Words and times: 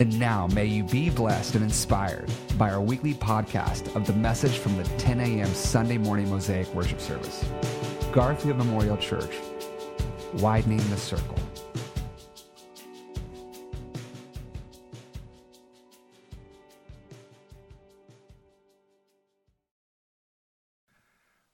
And 0.00 0.18
now, 0.18 0.46
may 0.46 0.64
you 0.64 0.82
be 0.82 1.10
blessed 1.10 1.56
and 1.56 1.62
inspired 1.62 2.32
by 2.56 2.70
our 2.70 2.80
weekly 2.80 3.12
podcast 3.12 3.94
of 3.94 4.06
the 4.06 4.14
message 4.14 4.56
from 4.56 4.78
the 4.78 4.84
10 4.96 5.20
a.m. 5.20 5.46
Sunday 5.48 5.98
morning 5.98 6.30
Mosaic 6.30 6.74
worship 6.74 7.02
service. 7.02 7.44
Garfield 8.10 8.56
Memorial 8.56 8.96
Church, 8.96 9.36
widening 10.38 10.78
the 10.88 10.96
circle. 10.96 11.36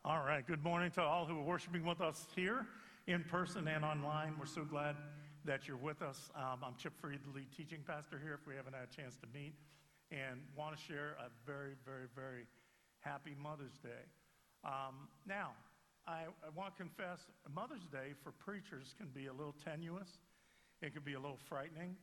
All 0.05 0.25
right, 0.25 0.47
good 0.47 0.63
morning 0.63 0.93
to 0.93 1.03
all 1.03 1.27
who 1.27 1.37
are 1.41 1.43
worshiping 1.43 1.85
with 1.85 2.01
us 2.01 2.29
here 2.37 2.69
in 3.09 3.25
person 3.25 3.67
and 3.67 3.85
online. 3.85 4.37
We're 4.39 4.47
so 4.47 4.65
glad 4.65 4.95
that 5.47 5.69
you're 5.69 5.77
with 5.77 6.03
us. 6.03 6.29
Um, 6.35 6.59
I'm 6.67 6.75
Chip 6.77 6.93
Freed, 7.01 7.21
the 7.23 7.31
lead 7.39 7.47
teaching 7.57 7.79
pastor 7.87 8.19
here, 8.19 8.35
if 8.35 8.49
we 8.49 8.57
haven't 8.57 8.75
had 8.75 8.83
a 8.83 8.95
chance 8.95 9.15
to 9.23 9.29
meet, 9.33 9.55
and 10.11 10.43
want 10.57 10.77
to 10.77 10.83
share 10.83 11.15
a 11.23 11.31
very, 11.47 11.79
very, 11.87 12.11
very 12.17 12.47
happy 12.99 13.37
Mother's 13.41 13.79
Day. 13.79 14.11
Um, 14.65 15.07
now, 15.25 15.53
I, 16.05 16.27
I 16.43 16.51
want 16.57 16.75
to 16.75 16.83
confess 16.83 17.31
Mother's 17.55 17.87
Day 17.93 18.19
for 18.25 18.33
preachers 18.33 18.93
can 18.99 19.07
be 19.15 19.27
a 19.27 19.33
little 19.33 19.55
tenuous, 19.65 20.19
it 20.83 20.93
can 20.93 21.03
be 21.03 21.15
a 21.15 21.21
little 21.21 21.39
frightening. 21.49 21.95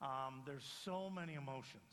Um, 0.00 0.40
there's 0.46 0.64
so 0.84 1.10
many 1.10 1.34
emotions 1.34 1.92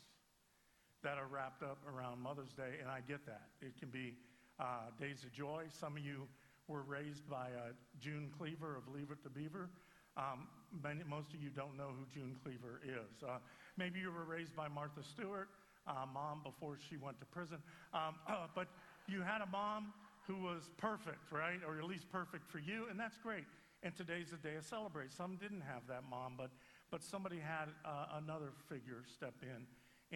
that 1.02 1.18
are 1.18 1.28
wrapped 1.28 1.62
up 1.62 1.78
around 1.84 2.20
Mother's 2.20 2.52
Day, 2.56 2.80
and 2.80 2.88
I 2.88 3.00
get 3.06 3.26
that. 3.26 3.52
It 3.60 3.76
can 3.78 3.90
be 3.90 4.16
uh, 4.58 4.88
days 4.98 5.22
of 5.22 5.32
joy. 5.32 5.64
Some 5.68 5.98
of 5.98 6.02
you 6.02 6.26
were 6.66 6.82
raised 6.82 7.28
by 7.28 7.52
uh, 7.52 7.76
June 8.00 8.30
Cleaver 8.38 8.74
of 8.74 8.88
Leave 8.88 9.10
It 9.10 9.22
to 9.24 9.28
Beaver. 9.28 9.68
Um, 10.16 10.46
many, 10.82 11.02
most 11.08 11.34
of 11.34 11.42
you 11.42 11.50
don't 11.50 11.76
know 11.76 11.90
who 11.90 12.06
June 12.12 12.36
Cleaver 12.42 12.80
is. 12.84 13.22
Uh, 13.22 13.38
maybe 13.76 13.98
you 13.98 14.10
were 14.12 14.24
raised 14.24 14.54
by 14.54 14.68
Martha 14.68 15.02
Stewart, 15.02 15.48
uh, 15.86 16.06
mom 16.12 16.42
before 16.42 16.78
she 16.78 16.96
went 16.96 17.18
to 17.20 17.26
prison. 17.26 17.58
Um, 17.92 18.14
uh, 18.28 18.46
but 18.54 18.68
you 19.08 19.22
had 19.22 19.40
a 19.40 19.46
mom 19.46 19.92
who 20.26 20.38
was 20.38 20.70
perfect, 20.78 21.30
right? 21.30 21.60
Or 21.66 21.78
at 21.78 21.84
least 21.84 22.10
perfect 22.10 22.48
for 22.48 22.58
you, 22.58 22.86
and 22.90 22.98
that's 22.98 23.18
great. 23.18 23.44
And 23.82 23.94
today's 23.94 24.32
a 24.32 24.36
day 24.36 24.54
to 24.54 24.62
celebrate. 24.62 25.12
Some 25.12 25.36
didn't 25.36 25.60
have 25.60 25.82
that 25.88 26.04
mom, 26.08 26.34
but, 26.38 26.50
but 26.90 27.02
somebody 27.02 27.38
had 27.38 27.68
uh, 27.84 28.16
another 28.16 28.52
figure 28.68 29.04
step 29.12 29.34
in 29.42 29.66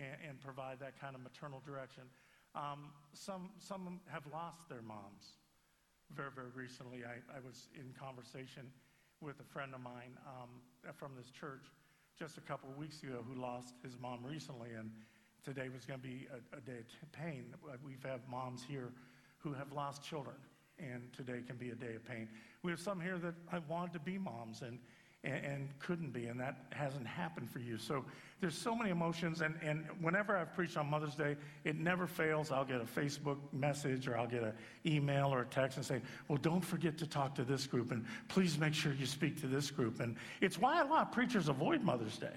and, 0.00 0.16
and, 0.26 0.40
provide 0.40 0.80
that 0.80 0.98
kind 0.98 1.14
of 1.14 1.20
maternal 1.20 1.60
direction. 1.66 2.04
Um, 2.54 2.92
some, 3.12 3.50
some 3.58 4.00
have 4.08 4.22
lost 4.32 4.68
their 4.70 4.80
moms 4.80 5.36
very, 6.14 6.30
very 6.34 6.48
recently. 6.54 7.04
I, 7.04 7.20
I 7.36 7.40
was 7.44 7.68
in 7.74 7.92
conversation 7.98 8.72
with 9.20 9.40
a 9.40 9.44
friend 9.52 9.74
of 9.74 9.80
mine 9.80 10.16
um, 10.26 10.48
from 10.96 11.12
this 11.16 11.30
church 11.30 11.64
just 12.18 12.36
a 12.38 12.40
couple 12.40 12.68
of 12.70 12.76
weeks 12.76 13.02
ago 13.02 13.24
who 13.26 13.40
lost 13.40 13.74
his 13.82 13.96
mom 14.00 14.24
recently, 14.24 14.70
and 14.76 14.90
today 15.44 15.68
was 15.68 15.84
going 15.84 16.00
to 16.00 16.06
be 16.06 16.26
a, 16.32 16.56
a 16.56 16.60
day 16.60 16.80
of 17.02 17.12
pain. 17.12 17.54
We've 17.84 18.02
had 18.02 18.20
moms 18.28 18.64
here 18.68 18.92
who 19.38 19.52
have 19.52 19.72
lost 19.72 20.02
children, 20.02 20.36
and 20.78 21.12
today 21.12 21.42
can 21.46 21.56
be 21.56 21.70
a 21.70 21.74
day 21.74 21.94
of 21.94 22.04
pain. 22.04 22.28
We 22.62 22.70
have 22.72 22.80
some 22.80 23.00
here 23.00 23.18
that 23.18 23.34
I 23.52 23.58
wanted 23.68 23.92
to 23.94 24.00
be 24.00 24.18
moms, 24.18 24.62
and 24.62 24.78
and, 25.24 25.44
and, 25.44 25.78
couldn't 25.80 26.12
be, 26.12 26.26
and 26.26 26.38
that 26.38 26.56
hasn't 26.70 27.06
happened 27.06 27.50
for 27.50 27.58
you. 27.58 27.76
So 27.76 28.04
there's 28.40 28.56
so 28.56 28.74
many 28.74 28.90
emotions, 28.90 29.40
and, 29.40 29.56
and 29.62 29.84
whenever 30.00 30.36
I've 30.36 30.54
preached 30.54 30.76
on 30.76 30.88
Mother's 30.88 31.16
Day, 31.16 31.36
it 31.64 31.76
never 31.76 32.06
fails. 32.06 32.52
I'll 32.52 32.64
get 32.64 32.80
a 32.80 32.84
Facebook 32.84 33.38
message 33.52 34.06
or 34.06 34.16
I'll 34.16 34.28
get 34.28 34.44
an 34.44 34.52
email 34.86 35.34
or 35.34 35.42
a 35.42 35.46
text 35.46 35.76
and 35.76 35.84
say, 35.84 36.00
well, 36.28 36.38
don't 36.38 36.64
forget 36.64 36.96
to 36.98 37.06
talk 37.06 37.34
to 37.34 37.44
this 37.44 37.66
group, 37.66 37.90
and 37.90 38.04
please 38.28 38.58
make 38.58 38.74
sure 38.74 38.92
you 38.92 39.06
speak 39.06 39.40
to 39.40 39.48
this 39.48 39.70
group. 39.70 40.00
And 40.00 40.16
it's 40.40 40.58
why 40.58 40.80
a 40.80 40.86
lot 40.86 41.08
of 41.08 41.12
preachers 41.12 41.48
avoid 41.48 41.82
Mother's 41.82 42.16
Day 42.16 42.34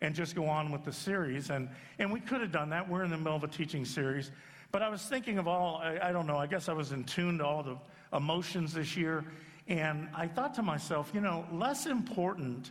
and 0.00 0.14
just 0.14 0.34
go 0.34 0.46
on 0.46 0.72
with 0.72 0.84
the 0.84 0.92
series. 0.92 1.50
And, 1.50 1.68
and 1.98 2.12
we 2.12 2.20
could 2.20 2.40
have 2.40 2.50
done 2.50 2.70
that. 2.70 2.88
We're 2.88 3.04
in 3.04 3.10
the 3.10 3.16
middle 3.16 3.36
of 3.36 3.44
a 3.44 3.48
teaching 3.48 3.84
series. 3.84 4.32
But 4.72 4.82
I 4.82 4.88
was 4.88 5.02
thinking 5.02 5.38
of 5.38 5.46
all, 5.46 5.82
I, 5.82 6.08
I 6.08 6.12
don't 6.12 6.26
know, 6.26 6.38
I 6.38 6.46
guess 6.46 6.68
I 6.68 6.72
was 6.72 6.92
in 6.92 7.04
tune 7.04 7.38
to 7.38 7.44
all 7.44 7.62
the 7.62 7.76
emotions 8.16 8.72
this 8.72 8.96
year. 8.96 9.24
And 9.68 10.08
I 10.14 10.26
thought 10.26 10.54
to 10.54 10.62
myself, 10.62 11.10
you 11.14 11.20
know, 11.20 11.46
less 11.52 11.86
important 11.86 12.70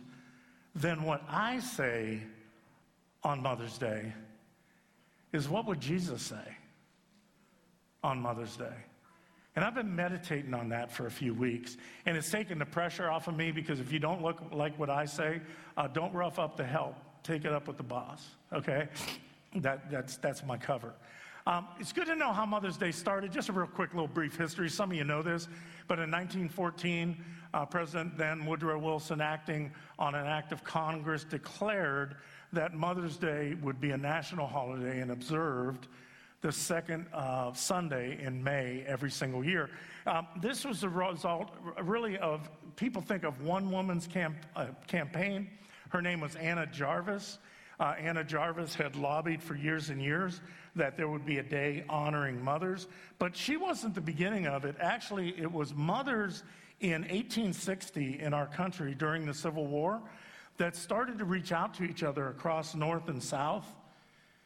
than 0.74 1.02
what 1.02 1.22
I 1.28 1.60
say 1.60 2.20
on 3.22 3.42
Mother's 3.42 3.78
Day 3.78 4.12
is 5.32 5.48
what 5.48 5.66
would 5.66 5.80
Jesus 5.80 6.22
say 6.22 6.56
on 8.02 8.20
Mother's 8.20 8.56
Day? 8.56 8.74
And 9.54 9.64
I've 9.64 9.74
been 9.74 9.94
meditating 9.94 10.54
on 10.54 10.70
that 10.70 10.90
for 10.90 11.06
a 11.06 11.10
few 11.10 11.34
weeks. 11.34 11.76
And 12.06 12.16
it's 12.16 12.30
taken 12.30 12.58
the 12.58 12.66
pressure 12.66 13.10
off 13.10 13.28
of 13.28 13.36
me 13.36 13.52
because 13.52 13.80
if 13.80 13.92
you 13.92 13.98
don't 13.98 14.22
look 14.22 14.40
like 14.50 14.78
what 14.78 14.88
I 14.88 15.04
say, 15.04 15.42
uh, 15.76 15.88
don't 15.88 16.12
rough 16.14 16.38
up 16.38 16.56
the 16.56 16.64
help. 16.64 16.96
Take 17.22 17.44
it 17.44 17.52
up 17.52 17.68
with 17.68 17.76
the 17.76 17.82
boss, 17.82 18.26
okay? 18.52 18.88
That, 19.56 19.90
that's, 19.90 20.16
that's 20.16 20.42
my 20.44 20.56
cover. 20.56 20.94
Um, 21.44 21.66
it's 21.80 21.92
good 21.92 22.06
to 22.06 22.14
know 22.14 22.32
how 22.32 22.46
Mother's 22.46 22.76
Day 22.76 22.92
started. 22.92 23.32
Just 23.32 23.48
a 23.48 23.52
real 23.52 23.66
quick 23.66 23.94
little 23.94 24.06
brief 24.06 24.36
history. 24.36 24.70
Some 24.70 24.92
of 24.92 24.96
you 24.96 25.02
know 25.02 25.22
this, 25.22 25.48
but 25.88 25.98
in 25.98 26.08
1914, 26.08 27.16
uh, 27.52 27.66
President 27.66 28.16
then 28.16 28.46
Woodrow 28.46 28.78
Wilson, 28.78 29.20
acting 29.20 29.72
on 29.98 30.14
an 30.14 30.24
act 30.24 30.52
of 30.52 30.62
Congress, 30.62 31.24
declared 31.24 32.14
that 32.52 32.74
Mother's 32.74 33.16
Day 33.16 33.56
would 33.60 33.80
be 33.80 33.90
a 33.90 33.96
national 33.96 34.46
holiday 34.46 35.00
and 35.00 35.10
observed 35.10 35.88
the 36.42 36.52
second 36.52 37.06
uh, 37.12 37.52
Sunday 37.54 38.22
in 38.22 38.42
May 38.42 38.84
every 38.86 39.10
single 39.10 39.44
year. 39.44 39.68
Um, 40.06 40.28
this 40.40 40.64
was 40.64 40.82
the 40.82 40.88
result, 40.88 41.50
really, 41.82 42.18
of 42.18 42.48
people 42.76 43.02
think 43.02 43.24
of 43.24 43.42
one 43.42 43.68
woman's 43.68 44.06
camp, 44.06 44.36
uh, 44.54 44.66
campaign. 44.86 45.50
Her 45.88 46.00
name 46.00 46.20
was 46.20 46.36
Anna 46.36 46.66
Jarvis. 46.66 47.38
Uh, 47.82 47.96
Anna 47.98 48.22
Jarvis 48.22 48.76
had 48.76 48.94
lobbied 48.94 49.42
for 49.42 49.56
years 49.56 49.90
and 49.90 50.00
years 50.00 50.40
that 50.76 50.96
there 50.96 51.08
would 51.08 51.26
be 51.26 51.38
a 51.38 51.42
day 51.42 51.84
honoring 51.88 52.40
mothers, 52.40 52.86
but 53.18 53.36
she 53.36 53.56
wasn't 53.56 53.92
the 53.92 54.00
beginning 54.00 54.46
of 54.46 54.64
it. 54.64 54.76
Actually, 54.78 55.36
it 55.36 55.50
was 55.50 55.74
mothers 55.74 56.44
in 56.78 57.02
1860 57.02 58.20
in 58.20 58.32
our 58.32 58.46
country 58.46 58.94
during 58.94 59.26
the 59.26 59.34
Civil 59.34 59.66
War 59.66 60.00
that 60.58 60.76
started 60.76 61.18
to 61.18 61.24
reach 61.24 61.50
out 61.50 61.74
to 61.74 61.82
each 61.82 62.04
other 62.04 62.28
across 62.28 62.76
North 62.76 63.08
and 63.08 63.20
South 63.20 63.66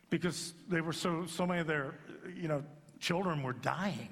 because 0.09 0.55
they 0.71 0.81
were 0.81 0.95
so, 0.95 1.27
so 1.27 1.47
many 1.47 1.61
of 1.61 1.67
their, 1.67 1.95
you 2.35 2.49
know, 2.49 2.65
children 3.01 3.43
were 3.43 3.53
dying. 3.53 4.09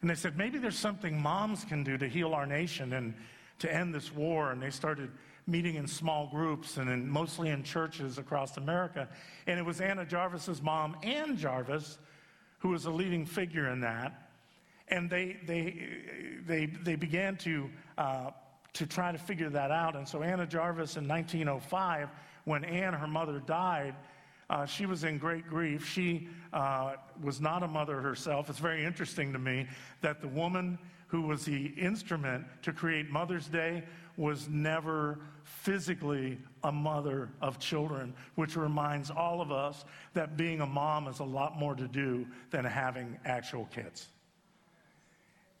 And 0.00 0.08
they 0.08 0.14
said, 0.14 0.38
maybe 0.38 0.56
there's 0.56 0.78
something 0.78 1.20
moms 1.20 1.66
can 1.66 1.84
do 1.84 1.98
to 1.98 2.08
heal 2.08 2.32
our 2.32 2.46
nation 2.46 2.94
and 2.94 3.12
to 3.58 3.70
end 3.70 3.94
this 3.94 4.10
war. 4.10 4.52
And 4.52 4.62
they 4.62 4.70
started 4.70 5.10
meeting 5.46 5.76
in 5.76 5.86
small 5.86 6.26
groups 6.28 6.76
and 6.76 6.90
in, 6.90 7.08
mostly 7.08 7.50
in 7.50 7.62
churches 7.62 8.18
across 8.18 8.56
America. 8.56 9.08
And 9.46 9.58
it 9.58 9.64
was 9.64 9.80
Anna 9.80 10.04
Jarvis's 10.04 10.60
mom, 10.60 10.96
Ann 11.02 11.36
Jarvis, 11.36 11.98
who 12.58 12.70
was 12.70 12.86
a 12.86 12.90
leading 12.90 13.24
figure 13.24 13.70
in 13.70 13.80
that. 13.80 14.30
And 14.88 15.08
they, 15.08 15.38
they, 15.46 15.88
they, 16.46 16.66
they 16.66 16.96
began 16.96 17.36
to, 17.38 17.70
uh, 17.98 18.30
to 18.72 18.86
try 18.86 19.12
to 19.12 19.18
figure 19.18 19.50
that 19.50 19.70
out. 19.70 19.96
And 19.96 20.06
so 20.06 20.22
Anna 20.22 20.46
Jarvis 20.46 20.96
in 20.96 21.06
1905, 21.06 22.08
when 22.44 22.64
Ann, 22.64 22.92
her 22.92 23.08
mother, 23.08 23.40
died, 23.44 23.94
uh, 24.48 24.64
she 24.64 24.86
was 24.86 25.02
in 25.02 25.18
great 25.18 25.48
grief. 25.48 25.88
She 25.88 26.28
uh, 26.52 26.94
was 27.22 27.40
not 27.40 27.62
a 27.62 27.68
mother 27.68 28.00
herself. 28.00 28.48
It's 28.48 28.60
very 28.60 28.84
interesting 28.84 29.32
to 29.32 29.38
me 29.38 29.66
that 30.02 30.20
the 30.20 30.28
woman 30.28 30.78
who 31.08 31.22
was 31.22 31.44
the 31.44 31.66
instrument 31.76 32.44
to 32.62 32.72
create 32.72 33.10
Mother's 33.10 33.48
Day 33.48 33.82
was 34.16 34.48
never 34.48 35.18
physically 35.46 36.38
a 36.64 36.72
mother 36.72 37.28
of 37.40 37.58
children, 37.60 38.12
which 38.34 38.56
reminds 38.56 39.10
all 39.10 39.40
of 39.40 39.52
us 39.52 39.84
that 40.12 40.36
being 40.36 40.60
a 40.60 40.66
mom 40.66 41.06
is 41.06 41.20
a 41.20 41.24
lot 41.24 41.56
more 41.56 41.74
to 41.74 41.86
do 41.86 42.26
than 42.50 42.64
having 42.64 43.16
actual 43.24 43.64
kids. 43.66 44.08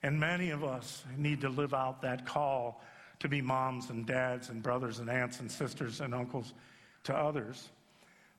And 0.02 0.18
many 0.18 0.50
of 0.50 0.64
us 0.64 1.04
need 1.16 1.40
to 1.42 1.48
live 1.48 1.72
out 1.72 2.02
that 2.02 2.26
call 2.26 2.82
to 3.20 3.28
be 3.28 3.40
moms 3.40 3.90
and 3.90 4.04
dads 4.04 4.50
and 4.50 4.62
brothers 4.62 4.98
and 4.98 5.08
aunts 5.08 5.40
and 5.40 5.50
sisters 5.50 6.00
and 6.00 6.14
uncles 6.14 6.52
to 7.04 7.14
others. 7.14 7.70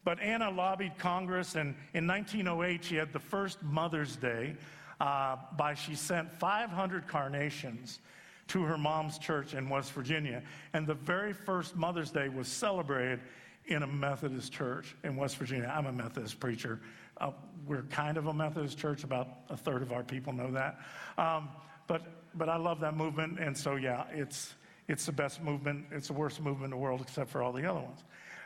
But 0.04 0.20
Anna 0.20 0.52
lobbied 0.52 0.98
Congress, 0.98 1.56
and 1.56 1.76
in 1.94 2.06
1908, 2.08 2.84
she 2.84 2.96
had 2.96 3.14
the 3.14 3.20
first 3.20 3.64
Mother's 3.64 4.18
Day 4.18 4.56
uh, 5.00 5.38
by 5.58 5.74
she 5.74 5.96
sent 5.96 6.32
500 6.32 7.08
carnations 7.08 8.00
to 8.48 8.64
her 8.64 8.78
mom's 8.78 9.18
church 9.18 9.54
in 9.54 9.70
West 9.70 9.92
Virginia. 9.92 10.42
And 10.74 10.88
the 10.88 10.94
very 10.94 11.34
first 11.34 11.76
Mother's 11.76 12.12
Day 12.12 12.30
was 12.30 12.48
celebrated 12.48 13.20
in 13.66 13.84
a 13.84 13.88
Methodist 13.88 14.54
church 14.54 14.96
in 15.04 15.16
West 15.16 15.38
Virginia. 15.38 15.72
I'm 15.76 15.86
a 15.86 15.92
Methodist 15.92 16.40
preacher. 16.40 16.80
uh, 17.20 17.32
we're 17.66 17.84
kind 17.84 18.18
of 18.18 18.28
a 18.28 18.34
Methodist 18.34 18.78
church. 18.78 19.04
About 19.04 19.28
a 19.50 19.58
third 19.58 19.82
of 19.82 19.92
our 19.92 20.04
people 20.04 20.34
know 20.34 20.52
that. 20.52 20.80
Um, 21.18 21.50
but, 21.88 22.04
but 22.36 22.50
I 22.50 22.58
love 22.58 22.80
that 22.82 22.96
movement. 22.96 23.40
And 23.40 23.58
so, 23.58 23.76
yeah, 23.76 24.06
it's, 24.12 24.56
it's 24.88 25.06
the 25.06 25.12
best 25.12 25.42
movement. 25.42 25.86
It's 25.92 26.08
the 26.08 26.14
worst 26.14 26.40
movement 26.40 26.66
in 26.66 26.72
the 26.72 26.78
world 26.78 27.02
except 27.02 27.30
for 27.30 27.42
all 27.42 27.52
the 27.52 27.70
other 27.70 27.82
ones. 27.82 28.04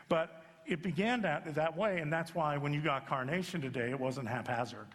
But 0.09 0.44
it 0.65 0.81
began 0.81 1.21
that, 1.21 1.53
that 1.56 1.77
way. 1.77 2.00
And 2.00 2.12
that's 2.12 2.33
why 2.33 2.57
when 2.57 2.74
you 2.74 2.81
got 2.81 3.07
Carnation 3.07 3.62
today, 3.62 3.92
it 3.92 4.00
wasn't 4.00 4.27
haphazard. 4.27 4.88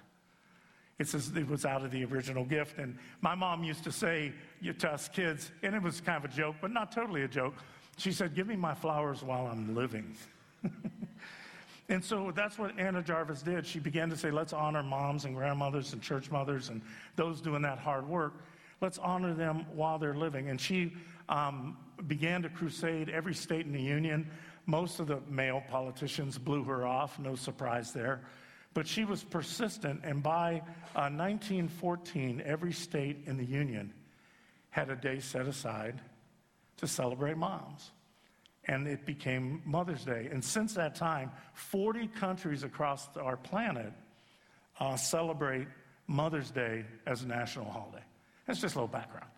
It 0.99 1.49
was 1.49 1.67
out 1.67 1.85
of 1.85 1.91
the 1.91 2.05
original 2.05 2.45
gift. 2.45 2.79
And 2.79 2.97
my 3.21 3.35
mom 3.35 3.63
used 3.63 3.85
to 3.85 3.93
say 3.93 4.33
to 4.79 4.91
us 4.91 5.09
kids, 5.09 5.53
and 5.63 5.75
it 5.75 5.83
was 5.83 6.01
kind 6.01 6.25
of 6.25 6.31
a 6.31 6.35
joke, 6.35 6.57
but 6.61 6.71
not 6.71 6.91
totally 6.91 7.23
a 7.23 7.29
joke. 7.29 7.55
She 7.99 8.13
said, 8.13 8.35
Give 8.35 8.47
me 8.47 8.57
my 8.57 8.75
flowers 8.75 9.23
while 9.23 9.47
I'm 9.47 9.75
living. 9.75 10.17
and 11.89 12.03
so 12.03 12.33
that's 12.35 12.59
what 12.59 12.79
Anna 12.79 13.03
Jarvis 13.03 13.43
did. 13.43 13.67
She 13.67 13.79
began 13.79 14.09
to 14.09 14.17
say, 14.17 14.31
Let's 14.31 14.55
honor 14.55 14.83
moms 14.83 15.27
and 15.27 15.35
grandmothers 15.35 15.93
and 15.93 16.01
church 16.01 16.31
mothers 16.31 16.71
and 16.71 16.81
those 17.15 17.41
doing 17.41 17.63
that 17.63 17.79
hard 17.79 18.09
work. 18.09 18.35
Let's 18.81 18.99
honor 18.99 19.35
them 19.35 19.67
while 19.75 19.99
they're 19.99 20.17
living. 20.17 20.49
And 20.49 20.61
she 20.61 20.95
um, 21.29 21.77
began 22.07 22.43
to 22.43 22.49
crusade 22.49 23.09
every 23.09 23.35
state 23.35 23.67
in 23.67 23.73
the 23.73 23.83
union. 23.83 24.31
Most 24.67 24.99
of 24.99 25.07
the 25.07 25.21
male 25.29 25.63
politicians 25.71 26.39
blew 26.39 26.65
her 26.65 26.87
off, 26.87 27.19
no 27.19 27.35
surprise 27.35 27.93
there. 27.93 28.23
But 28.77 28.87
she 28.87 29.07
was 29.07 29.25
persistent, 29.25 30.03
and 30.05 30.23
by 30.23 30.57
uh, 30.95 31.09
1914, 31.09 32.43
every 32.45 32.75
state 32.75 33.23
in 33.25 33.39
the 33.39 33.45
Union 33.45 33.91
had 34.69 34.91
a 34.91 34.97
day 34.97 35.19
set 35.19 35.47
aside 35.47 36.03
to 36.77 36.87
celebrate 36.87 37.39
moms. 37.39 37.93
And 38.67 38.87
it 38.87 39.07
became 39.07 39.63
Mother's 39.65 40.05
Day. 40.05 40.29
And 40.31 40.45
since 40.45 40.75
that 40.75 40.95
time, 40.95 41.31
40 41.55 42.09
countries 42.09 42.65
across 42.65 43.09
our 43.17 43.39
planet 43.39 43.95
uh, 44.79 44.95
celebrate 44.97 45.69
Mother's 46.07 46.51
Day 46.51 46.85
as 47.07 47.23
a 47.23 47.27
national 47.27 47.71
holiday. 47.71 48.05
That's 48.47 48.61
just 48.61 48.75
a 48.75 48.79
little 48.79 48.89
background. 48.89 49.31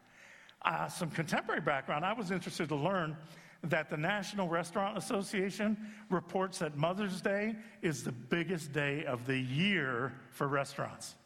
Uh, 0.62 0.88
some 0.88 1.10
contemporary 1.10 1.60
background. 1.60 2.04
I 2.04 2.12
was 2.12 2.32
interested 2.32 2.70
to 2.70 2.74
learn 2.74 3.16
that 3.64 3.90
the 3.90 3.96
National 3.96 4.48
Restaurant 4.48 4.96
Association 4.96 5.76
reports 6.10 6.58
that 6.58 6.76
Mother's 6.76 7.20
Day 7.20 7.56
is 7.82 8.04
the 8.04 8.12
biggest 8.12 8.72
day 8.72 9.04
of 9.04 9.26
the 9.26 9.38
year 9.38 10.12
for 10.30 10.46
restaurants. 10.46 11.16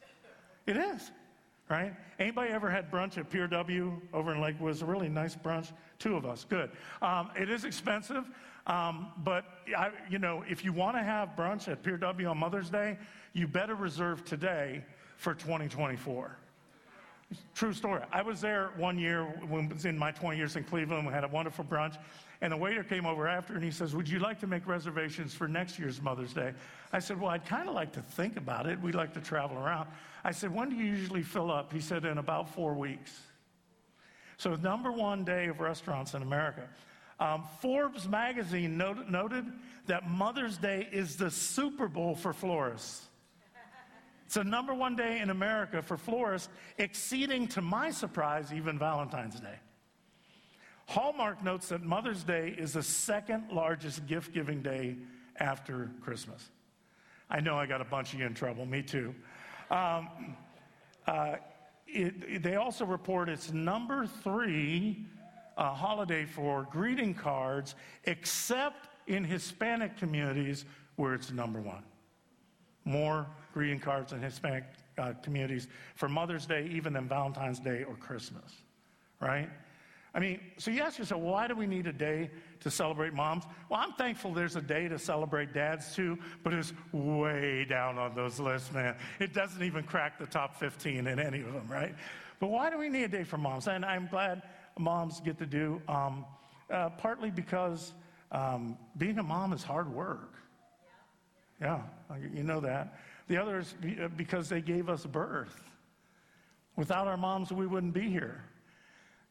It 0.66 0.76
is, 0.76 1.10
right? 1.68 1.94
Anybody 2.18 2.52
ever 2.52 2.70
had 2.70 2.90
brunch 2.90 3.18
at 3.18 3.28
Pier 3.28 3.48
W 3.48 4.00
over 4.14 4.34
in 4.34 4.40
Lakewood? 4.40 4.68
Was 4.68 4.82
a 4.82 4.86
really 4.86 5.08
nice 5.08 5.36
brunch. 5.36 5.72
Two 5.98 6.16
of 6.16 6.24
us, 6.24 6.44
good. 6.48 6.70
Um, 7.02 7.30
it 7.36 7.50
is 7.50 7.64
expensive, 7.64 8.24
um, 8.66 9.08
but 9.18 9.44
I, 9.76 9.90
you 10.08 10.18
know, 10.18 10.42
if 10.48 10.64
you 10.64 10.72
want 10.72 10.96
to 10.96 11.02
have 11.02 11.30
brunch 11.36 11.68
at 11.68 11.82
Pier 11.82 11.98
W 11.98 12.28
on 12.28 12.38
Mother's 12.38 12.70
Day, 12.70 12.96
you 13.34 13.46
better 13.46 13.74
reserve 13.74 14.24
today 14.24 14.84
for 15.16 15.34
2024. 15.34 16.36
True 17.54 17.72
story. 17.72 18.02
I 18.12 18.22
was 18.22 18.40
there 18.40 18.70
one 18.76 18.98
year 18.98 19.24
when 19.48 19.70
I 19.70 19.74
was 19.74 19.84
in 19.84 19.98
my 19.98 20.10
20 20.10 20.36
years 20.36 20.56
in 20.56 20.64
Cleveland. 20.64 21.06
We 21.06 21.12
had 21.12 21.24
a 21.24 21.28
wonderful 21.28 21.64
brunch. 21.64 21.96
And 22.40 22.52
the 22.52 22.56
waiter 22.56 22.82
came 22.82 23.06
over 23.06 23.28
after 23.28 23.54
and 23.54 23.62
he 23.62 23.70
says, 23.70 23.94
Would 23.94 24.08
you 24.08 24.18
like 24.18 24.40
to 24.40 24.46
make 24.46 24.66
reservations 24.66 25.32
for 25.32 25.46
next 25.46 25.78
year's 25.78 26.02
Mother's 26.02 26.32
Day? 26.32 26.52
I 26.92 26.98
said, 26.98 27.20
Well, 27.20 27.30
I'd 27.30 27.46
kind 27.46 27.68
of 27.68 27.74
like 27.74 27.92
to 27.92 28.02
think 28.02 28.36
about 28.36 28.66
it. 28.66 28.80
We'd 28.80 28.96
like 28.96 29.14
to 29.14 29.20
travel 29.20 29.56
around. 29.56 29.88
I 30.24 30.32
said, 30.32 30.52
When 30.52 30.68
do 30.68 30.74
you 30.74 30.84
usually 30.84 31.22
fill 31.22 31.52
up? 31.52 31.72
He 31.72 31.80
said, 31.80 32.04
In 32.04 32.18
about 32.18 32.52
four 32.52 32.74
weeks. 32.74 33.16
So, 34.38 34.56
number 34.56 34.90
one 34.90 35.24
day 35.24 35.46
of 35.46 35.60
restaurants 35.60 36.14
in 36.14 36.22
America. 36.22 36.68
Um, 37.20 37.44
Forbes 37.60 38.08
magazine 38.08 38.76
not- 38.76 39.08
noted 39.08 39.46
that 39.86 40.08
Mother's 40.08 40.58
Day 40.58 40.88
is 40.90 41.14
the 41.16 41.30
Super 41.30 41.86
Bowl 41.86 42.16
for 42.16 42.32
florists. 42.32 43.06
It's 44.32 44.38
the 44.38 44.44
number 44.44 44.72
one 44.72 44.96
day 44.96 45.20
in 45.20 45.28
America 45.28 45.82
for 45.82 45.98
florists, 45.98 46.48
exceeding, 46.78 47.46
to 47.48 47.60
my 47.60 47.90
surprise, 47.90 48.50
even 48.50 48.78
Valentine's 48.78 49.38
Day. 49.38 49.56
Hallmark 50.86 51.44
notes 51.44 51.68
that 51.68 51.82
Mother's 51.82 52.24
Day 52.24 52.54
is 52.56 52.72
the 52.72 52.82
second 52.82 53.50
largest 53.52 54.06
gift 54.06 54.32
giving 54.32 54.62
day 54.62 54.96
after 55.36 55.90
Christmas. 56.00 56.48
I 57.28 57.40
know 57.40 57.58
I 57.58 57.66
got 57.66 57.82
a 57.82 57.84
bunch 57.84 58.14
of 58.14 58.20
you 58.20 58.24
in 58.24 58.32
trouble, 58.32 58.64
me 58.64 58.80
too. 58.80 59.14
Um, 59.70 60.08
uh, 61.06 61.36
it, 61.86 62.42
they 62.42 62.56
also 62.56 62.86
report 62.86 63.28
it's 63.28 63.52
number 63.52 64.06
three 64.06 65.04
uh, 65.58 65.74
holiday 65.74 66.24
for 66.24 66.66
greeting 66.70 67.12
cards, 67.12 67.74
except 68.04 68.88
in 69.08 69.24
Hispanic 69.24 69.98
communities 69.98 70.64
where 70.96 71.12
it's 71.12 71.30
number 71.30 71.60
one. 71.60 71.82
More 72.86 73.26
greeting 73.52 73.78
cards 73.78 74.12
in 74.12 74.20
Hispanic 74.20 74.64
uh, 74.98 75.12
communities 75.22 75.68
for 75.94 76.08
Mother's 76.08 76.46
Day, 76.46 76.68
even 76.72 76.92
than 76.92 77.08
Valentine's 77.08 77.58
Day 77.58 77.84
or 77.84 77.94
Christmas, 77.96 78.52
right? 79.20 79.48
I 80.14 80.20
mean, 80.20 80.40
so 80.58 80.70
you 80.70 80.82
ask 80.82 80.98
yourself, 80.98 81.22
why 81.22 81.48
do 81.48 81.54
we 81.54 81.66
need 81.66 81.86
a 81.86 81.92
day 81.92 82.30
to 82.60 82.70
celebrate 82.70 83.14
moms? 83.14 83.44
Well, 83.70 83.80
I'm 83.80 83.94
thankful 83.94 84.34
there's 84.34 84.56
a 84.56 84.62
day 84.62 84.86
to 84.88 84.98
celebrate 84.98 85.54
dads 85.54 85.94
too, 85.94 86.18
but 86.44 86.52
it's 86.52 86.74
way 86.92 87.64
down 87.64 87.98
on 87.98 88.14
those 88.14 88.38
lists, 88.38 88.72
man. 88.72 88.94
It 89.20 89.32
doesn't 89.32 89.62
even 89.62 89.84
crack 89.84 90.18
the 90.18 90.26
top 90.26 90.56
15 90.56 91.06
in 91.06 91.18
any 91.18 91.40
of 91.40 91.52
them, 91.52 91.66
right? 91.66 91.94
But 92.40 92.48
why 92.48 92.68
do 92.68 92.76
we 92.76 92.90
need 92.90 93.04
a 93.04 93.08
day 93.08 93.24
for 93.24 93.38
moms? 93.38 93.68
And 93.68 93.84
I'm 93.84 94.06
glad 94.06 94.42
moms 94.78 95.20
get 95.20 95.38
to 95.38 95.46
do, 95.46 95.80
um, 95.88 96.26
uh, 96.70 96.90
partly 96.90 97.30
because 97.30 97.92
um, 98.32 98.76
being 98.98 99.18
a 99.18 99.22
mom 99.22 99.52
is 99.52 99.62
hard 99.62 99.92
work. 99.92 100.34
Yeah, 101.60 101.80
you 102.34 102.42
know 102.42 102.60
that. 102.60 102.98
The 103.28 103.36
other 103.36 103.58
is 103.58 103.74
uh, 104.02 104.08
because 104.16 104.48
they 104.48 104.60
gave 104.60 104.88
us 104.88 105.06
birth. 105.06 105.62
Without 106.76 107.06
our 107.06 107.16
moms, 107.16 107.52
we 107.52 107.66
wouldn't 107.66 107.94
be 107.94 108.08
here. 108.08 108.42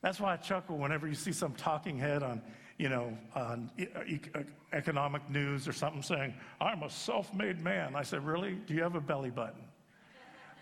That's 0.02 0.20
why 0.20 0.34
I 0.34 0.38
chuckle 0.38 0.78
whenever 0.78 1.08
you 1.08 1.16
see 1.16 1.32
some 1.32 1.54
talking 1.54 1.98
head 1.98 2.24
on, 2.24 2.42
you 2.78 2.90
know, 2.90 3.18
on 3.36 3.70
uh, 3.80 4.40
economic 4.74 5.28
news 5.30 5.68
or 5.68 5.74
something 5.74 6.02
saying, 6.02 6.34
I'm 6.60 6.84
a 6.84 6.90
self 6.90 7.34
made 7.34 7.62
man. 7.62 7.96
I 7.96 8.04
said, 8.04 8.26
Really? 8.26 8.56
Do 8.66 8.74
you 8.74 8.82
have 8.84 8.96
a 8.96 9.02
belly 9.02 9.30
button? 9.30 9.62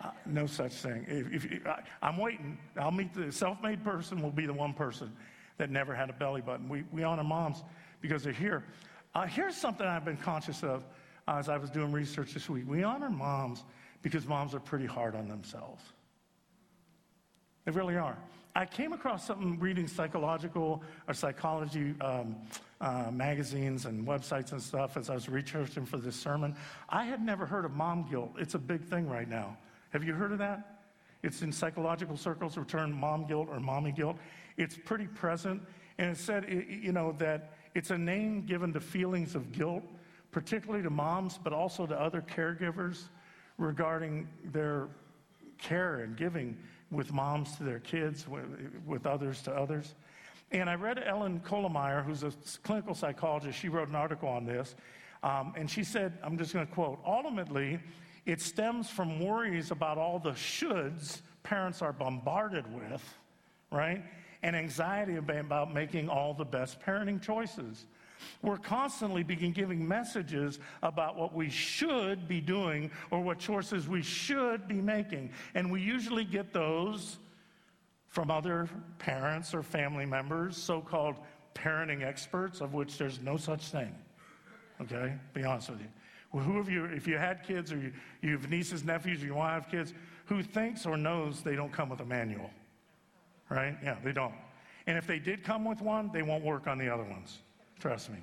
Uh, 0.02 0.12
no 0.26 0.46
such 0.46 0.74
thing. 0.74 1.06
If, 1.08 1.46
if, 1.46 1.68
I, 1.68 1.82
am 2.08 2.18
waiting. 2.18 2.58
I'll 2.78 2.92
meet 2.92 3.14
the 3.14 3.32
self 3.32 3.62
made 3.62 3.84
person, 3.84 4.22
will 4.22 4.32
be 4.32 4.46
the 4.46 4.54
one 4.54 4.74
person 4.74 5.12
that 5.58 5.70
never 5.70 5.94
had 5.94 6.10
a 6.10 6.14
belly 6.14 6.42
button. 6.42 6.70
We, 6.70 6.84
we 6.92 7.04
honor 7.04 7.24
moms 7.24 7.64
because 8.02 8.24
they're 8.24 8.32
here. 8.32 8.64
Uh, 9.14 9.26
here's 9.26 9.56
something 9.56 9.86
I've 9.86 10.06
been 10.06 10.18
conscious 10.18 10.64
of 10.64 10.86
as 11.38 11.50
I 11.50 11.58
was 11.58 11.70
doing 11.70 11.92
research 11.92 12.34
this 12.34 12.50
week. 12.50 12.64
We 12.68 12.84
honor 12.84 13.10
moms 13.10 13.64
because 14.02 14.28
moms 14.28 14.56
are 14.56 14.60
pretty 14.60 14.86
hard 14.86 15.16
on 15.16 15.28
themselves. 15.28 15.84
They 17.66 17.72
really 17.72 17.98
are. 17.98 18.18
I 18.56 18.66
came 18.66 18.94
across 18.94 19.28
something 19.28 19.60
reading 19.60 19.88
psychological 19.88 20.82
or 21.08 21.14
psychology 21.14 21.94
um, 22.02 22.36
uh, 22.82 23.12
magazines 23.12 23.86
and 23.86 24.08
websites 24.08 24.54
and 24.54 24.62
stuff 24.62 24.98
as 24.98 25.10
I 25.10 25.14
was 25.14 25.30
researching 25.30 25.86
for 25.86 25.98
this 25.98 26.16
sermon. 26.16 26.56
I 26.90 27.06
had 27.06 27.24
never 27.24 27.46
heard 27.46 27.64
of 27.64 27.72
mom 27.72 28.08
guilt. 28.10 28.32
It's 28.40 28.56
a 28.56 28.60
big 28.60 28.84
thing 28.84 29.08
right 29.08 29.30
now. 29.30 29.56
Have 29.92 30.04
you 30.04 30.14
heard 30.14 30.32
of 30.32 30.40
that? 30.40 30.82
It's 31.22 31.42
in 31.42 31.52
psychological 31.52 32.18
circles, 32.18 32.58
term 32.68 32.92
mom 32.92 33.28
guilt 33.28 33.50
or 33.52 33.60
mommy 33.60 33.92
guilt. 33.92 34.18
It's 34.58 34.78
pretty 34.78 35.08
present. 35.08 35.62
And 35.98 36.10
it 36.10 36.18
said, 36.18 36.46
you 36.50 36.92
know, 36.92 37.12
that 37.20 37.54
it's 37.76 37.92
a 37.92 37.98
name 37.98 38.46
given 38.46 38.74
to 38.74 38.80
feelings 38.80 39.36
of 39.36 39.52
guilt 39.52 39.84
particularly 40.32 40.84
to 40.84 40.90
moms, 40.90 41.40
but 41.44 41.54
also 41.54 41.86
to 41.86 42.00
other 42.00 42.22
caregivers 42.22 43.10
regarding 43.58 44.28
their 44.52 44.88
care 45.58 46.02
and 46.02 46.16
giving 46.16 46.58
with 46.92 47.12
moms 47.14 47.56
to 47.58 47.64
their 47.64 47.80
kids, 47.80 48.26
with, 48.28 49.06
others 49.06 49.42
to 49.44 49.52
others. 49.52 49.96
And 50.52 50.70
I 50.70 50.76
read 50.76 51.02
Ellen 51.06 51.42
Kollmeyer, 51.46 52.04
who's 52.04 52.24
a 52.24 52.32
clinical 52.64 52.96
psychologist. 52.96 53.60
She 53.60 53.70
wrote 53.70 53.90
an 53.90 53.96
article 53.96 54.30
on 54.30 54.46
this. 54.46 54.76
Um, 55.22 55.54
and 55.56 55.70
she 55.70 55.84
said, 55.84 56.18
I'm 56.24 56.38
just 56.38 56.54
going 56.54 56.66
to 56.66 56.74
quote, 56.74 57.00
ultimately, 57.06 57.80
it 58.26 58.42
stems 58.42 58.90
from 58.90 59.20
worries 59.20 59.72
about 59.72 59.98
all 59.98 60.18
the 60.18 60.32
shoulds 60.32 61.22
parents 61.44 61.82
are 61.82 61.94
bombarded 61.94 62.66
with, 62.74 63.04
right? 63.72 64.04
And 64.44 64.56
anxiety 64.56 65.16
about 65.18 65.74
making 65.74 66.10
all 66.10 66.34
the 66.34 66.46
best 66.46 66.80
parenting 66.80 67.22
choices. 67.22 67.86
We're 68.42 68.58
constantly 68.58 69.24
giving 69.24 69.88
messages 69.88 70.60
about 70.82 71.18
what 71.18 71.34
we 71.34 71.50
should 71.50 72.28
be 72.28 72.42
doing 72.42 72.92
or 73.12 73.22
what 73.22 73.40
choices 73.40 73.88
we 73.88 74.02
should 74.02 74.68
be 74.68 74.82
making. 74.82 75.32
And 75.56 75.72
we 75.72 75.82
usually 75.82 76.26
get 76.26 76.54
those 76.54 77.18
from 78.08 78.32
other 78.32 78.68
parents 78.98 79.54
or 79.54 79.62
family 79.62 80.06
members, 80.06 80.58
so 80.58 80.82
called 80.82 81.16
parenting 81.54 82.04
experts, 82.04 82.62
of 82.62 82.74
which 82.74 82.98
there's 82.98 83.20
no 83.22 83.38
such 83.38 83.68
thing. 83.68 83.94
Okay? 84.82 85.14
Be 85.34 85.44
honest 85.44 85.70
with 85.70 85.82
you. 85.82 85.88
Well, 86.32 86.44
who 86.44 86.60
of 86.60 86.70
you, 86.70 86.86
if 86.86 87.08
you 87.08 87.18
had 87.18 87.44
kids 87.44 87.72
or 87.72 87.78
you, 87.78 87.92
you 88.22 88.32
have 88.32 88.50
nieces, 88.50 88.84
nephews, 88.84 89.24
or 89.24 89.26
you 89.26 89.36
want 89.36 89.50
to 89.50 89.54
have 89.62 89.72
kids, 89.72 89.94
who 90.26 90.44
thinks 90.44 90.86
or 90.86 90.96
knows 90.96 91.42
they 91.42 91.56
don't 91.56 91.72
come 91.72 91.90
with 91.90 92.02
a 92.02 92.06
manual? 92.06 92.52
Right? 93.50 93.76
Yeah, 93.84 93.98
they 94.04 94.12
don't. 94.12 94.36
And 94.86 94.98
if 94.98 95.08
they 95.08 95.20
did 95.20 95.44
come 95.44 95.66
with 95.66 95.82
one, 95.82 96.12
they 96.14 96.22
won't 96.22 96.44
work 96.44 96.68
on 96.68 96.78
the 96.78 96.92
other 96.92 97.04
ones. 97.04 97.40
Trust 97.80 98.10
me. 98.10 98.18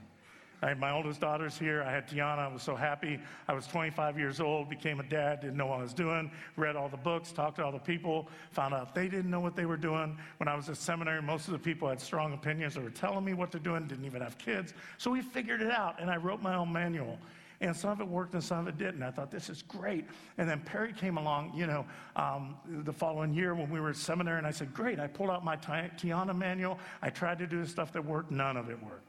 I 0.63 0.69
had 0.69 0.79
my 0.79 0.91
oldest 0.91 1.21
daughters 1.21 1.59
here. 1.59 1.83
I 1.83 1.93
had 1.93 2.09
Tiana. 2.09 2.39
I 2.39 2.49
was 2.49 2.63
so 2.63 2.75
happy. 2.75 3.21
I 3.47 3.53
was 3.53 3.67
25 3.67 4.19
years 4.19 4.41
old, 4.41 4.71
became 4.71 5.01
a 5.01 5.03
dad, 5.03 5.41
didn't 5.41 5.57
know 5.57 5.67
what 5.67 5.81
I 5.81 5.83
was 5.83 5.93
doing, 5.93 6.31
read 6.57 6.77
all 6.77 6.89
the 6.89 6.97
books, 6.97 7.31
talked 7.31 7.57
to 7.57 7.65
all 7.65 7.73
the 7.73 7.79
people, 7.79 8.29
found 8.53 8.73
out 8.73 8.95
they 8.95 9.09
didn't 9.09 9.31
know 9.31 9.41
what 9.41 9.55
they 9.55 9.67
were 9.67 9.77
doing. 9.77 10.17
When 10.39 10.49
I 10.49 10.55
was 10.55 10.69
at 10.71 10.79
seminary, 10.79 11.21
most 11.21 11.47
of 11.47 11.53
the 11.53 11.59
people 11.59 11.89
had 11.89 12.01
strong 12.01 12.33
opinions. 12.33 12.75
They 12.75 12.81
were 12.81 12.91
telling 12.91 13.25
me 13.25 13.35
what 13.35 13.53
they're 13.53 13.61
doing, 13.61 13.87
didn't 13.87 14.07
even 14.07 14.23
have 14.23 14.39
kids. 14.39 14.73
So 14.97 15.11
we 15.11 15.21
figured 15.21 15.61
it 15.61 15.71
out, 15.71 16.01
and 16.01 16.11
I 16.11 16.17
wrote 16.17 16.41
my 16.41 16.55
own 16.55 16.73
manual. 16.73 17.19
And 17.61 17.75
some 17.75 17.91
of 17.91 18.01
it 18.01 18.09
worked 18.09 18.35
and 18.35 18.45
some 18.45 18.59
of 18.61 18.69
it 18.69 18.77
didn't. 18.77 19.03
I 19.03 19.11
thought, 19.11 19.31
this 19.31 19.49
is 19.49 19.63
great. 19.63 20.05
And 20.37 20.47
then 20.47 20.61
Perry 20.61 20.93
came 20.93 21.17
along, 21.17 21.53
you 21.55 21.67
know, 21.67 21.87
um, 22.15 22.57
the 22.67 22.93
following 22.93 23.33
year 23.33 23.55
when 23.55 23.71
we 23.71 23.81
were 23.81 23.91
at 23.91 23.97
seminary, 23.97 24.37
and 24.39 24.47
I 24.47 24.51
said, 24.51 24.75
great. 24.75 25.01
I 25.01 25.07
pulled 25.07 25.31
out 25.31 25.43
my 25.45 25.57
Tiana 25.57 26.37
manual. 26.37 26.79
I 27.01 27.09
tried 27.09 27.39
to 27.39 27.47
do 27.47 27.63
the 27.63 27.69
stuff 27.69 27.93
that 27.93 28.05
worked. 28.05 28.31
None 28.31 28.59
of 28.59 28.69
it 28.69 28.83
worked. 28.83 29.06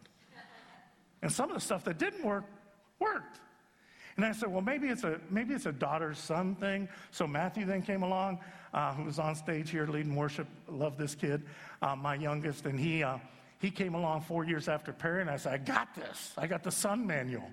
And 1.22 1.32
some 1.32 1.50
of 1.50 1.56
the 1.56 1.62
stuff 1.62 1.84
that 1.86 1.98
didn't 1.98 2.24
work, 2.24 2.46
worked. 3.00 3.40
And 4.18 4.26
I 4.26 4.32
said, 4.32 4.52
well, 4.52 4.62
maybe 4.62 4.88
it's 4.88 5.04
a, 5.04 5.20
maybe 5.30 5.54
it's 5.54 5.68
a 5.68 5.72
daughter 5.72 6.14
son 6.14 6.56
thing. 6.56 6.90
So 7.12 7.28
Matthew 7.28 7.66
then 7.66 7.84
came 7.84 8.02
along, 8.02 8.40
uh, 8.74 8.94
who 8.94 9.04
was 9.04 9.20
on 9.20 9.36
stage 9.36 9.70
here 9.70 9.86
leading 9.86 10.16
worship. 10.16 10.48
Love 10.68 10.98
this 10.98 11.14
kid, 11.14 11.44
uh, 11.84 11.96
my 11.96 12.16
youngest. 12.16 12.66
And 12.66 12.80
he, 12.80 13.04
uh, 13.04 13.20
he 13.60 13.70
came 13.70 13.94
along 13.94 14.22
four 14.22 14.44
years 14.44 14.68
after 14.68 14.92
Perry, 14.92 15.22
and 15.22 15.30
I 15.30 15.38
said, 15.38 15.54
I 15.54 15.58
got 15.58 15.94
this. 15.96 16.34
I 16.38 16.48
got 16.48 16.64
the 16.64 16.72
son 16.72 17.06
manual. 17.06 17.50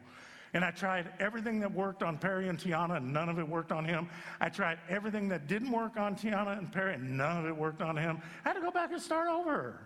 And 0.54 0.64
I 0.64 0.70
tried 0.70 1.10
everything 1.18 1.60
that 1.60 1.72
worked 1.72 2.02
on 2.02 2.16
Perry 2.16 2.48
and 2.48 2.58
Tiana, 2.58 2.96
and 2.96 3.12
none 3.12 3.28
of 3.28 3.38
it 3.38 3.46
worked 3.46 3.72
on 3.72 3.84
him. 3.84 4.08
I 4.40 4.48
tried 4.48 4.78
everything 4.88 5.28
that 5.30 5.46
didn't 5.48 5.70
work 5.70 5.96
on 5.98 6.14
Tiana 6.14 6.56
and 6.56 6.72
Perry, 6.72 6.94
and 6.94 7.18
none 7.18 7.38
of 7.38 7.46
it 7.46 7.56
worked 7.56 7.82
on 7.82 7.96
him. 7.96 8.22
I 8.44 8.48
had 8.48 8.54
to 8.54 8.60
go 8.60 8.70
back 8.70 8.92
and 8.92 9.02
start 9.02 9.28
over. 9.28 9.80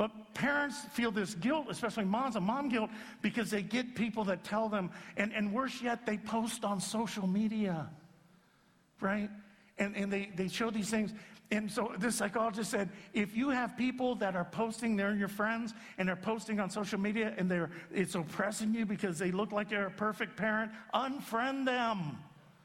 But 0.00 0.32
parents 0.32 0.78
feel 0.94 1.10
this 1.10 1.34
guilt, 1.34 1.66
especially 1.68 2.06
moms, 2.06 2.34
a 2.34 2.40
mom 2.40 2.70
guilt, 2.70 2.88
because 3.20 3.50
they 3.50 3.60
get 3.60 3.94
people 3.94 4.24
that 4.24 4.42
tell 4.44 4.66
them, 4.66 4.90
and, 5.18 5.30
and 5.34 5.52
worse 5.52 5.82
yet, 5.82 6.06
they 6.06 6.16
post 6.16 6.64
on 6.64 6.80
social 6.80 7.26
media, 7.26 7.86
right? 9.02 9.28
And, 9.76 9.94
and 9.94 10.10
they, 10.10 10.30
they 10.34 10.48
show 10.48 10.70
these 10.70 10.88
things. 10.88 11.12
And 11.50 11.70
so 11.70 11.92
this 11.98 12.14
psychologist 12.14 12.70
said, 12.70 12.88
if 13.12 13.36
you 13.36 13.50
have 13.50 13.76
people 13.76 14.14
that 14.14 14.34
are 14.34 14.46
posting, 14.46 14.96
they're 14.96 15.14
your 15.14 15.28
friends, 15.28 15.74
and 15.98 16.08
they're 16.08 16.16
posting 16.16 16.60
on 16.60 16.70
social 16.70 16.98
media, 16.98 17.34
and 17.36 17.50
they're, 17.50 17.70
it's 17.92 18.14
oppressing 18.14 18.72
you 18.72 18.86
because 18.86 19.18
they 19.18 19.30
look 19.30 19.52
like 19.52 19.68
they're 19.68 19.88
a 19.88 19.90
perfect 19.90 20.34
parent, 20.34 20.72
unfriend 20.94 21.66
them 21.66 22.16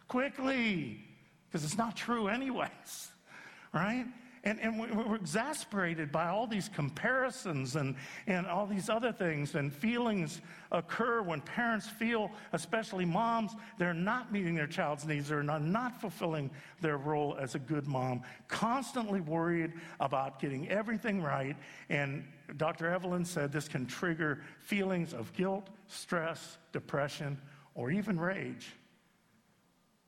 quickly, 0.07 1.03
because 1.49 1.65
it's 1.65 1.77
not 1.77 1.97
true 1.97 2.29
anyways, 2.29 3.09
right? 3.73 4.05
And, 4.45 4.59
and 4.61 4.79
we're 4.79 5.15
exasperated 5.15 6.11
by 6.11 6.27
all 6.27 6.45
these 6.45 6.69
comparisons 6.69 7.75
and, 7.75 7.95
and 8.27 8.45
all 8.45 8.67
these 8.67 8.89
other 8.89 9.11
things. 9.11 9.55
And 9.55 9.73
feelings 9.73 10.39
occur 10.71 11.23
when 11.23 11.41
parents 11.41 11.87
feel, 11.87 12.29
especially 12.53 13.05
moms, 13.05 13.53
they're 13.79 13.95
not 13.95 14.31
meeting 14.31 14.53
their 14.53 14.67
child's 14.67 15.03
needs. 15.03 15.29
They're 15.29 15.41
not, 15.41 15.63
not 15.63 15.99
fulfilling 15.99 16.51
their 16.79 16.97
role 16.97 17.35
as 17.39 17.55
a 17.55 17.59
good 17.59 17.87
mom, 17.87 18.21
constantly 18.47 19.19
worried 19.19 19.73
about 19.99 20.39
getting 20.39 20.69
everything 20.69 21.23
right. 21.23 21.57
And 21.89 22.23
Dr. 22.57 22.87
Evelyn 22.87 23.25
said 23.25 23.51
this 23.51 23.67
can 23.67 23.87
trigger 23.87 24.41
feelings 24.59 25.15
of 25.15 25.33
guilt, 25.33 25.69
stress, 25.87 26.59
depression, 26.71 27.41
or 27.73 27.89
even 27.89 28.19
rage. 28.19 28.73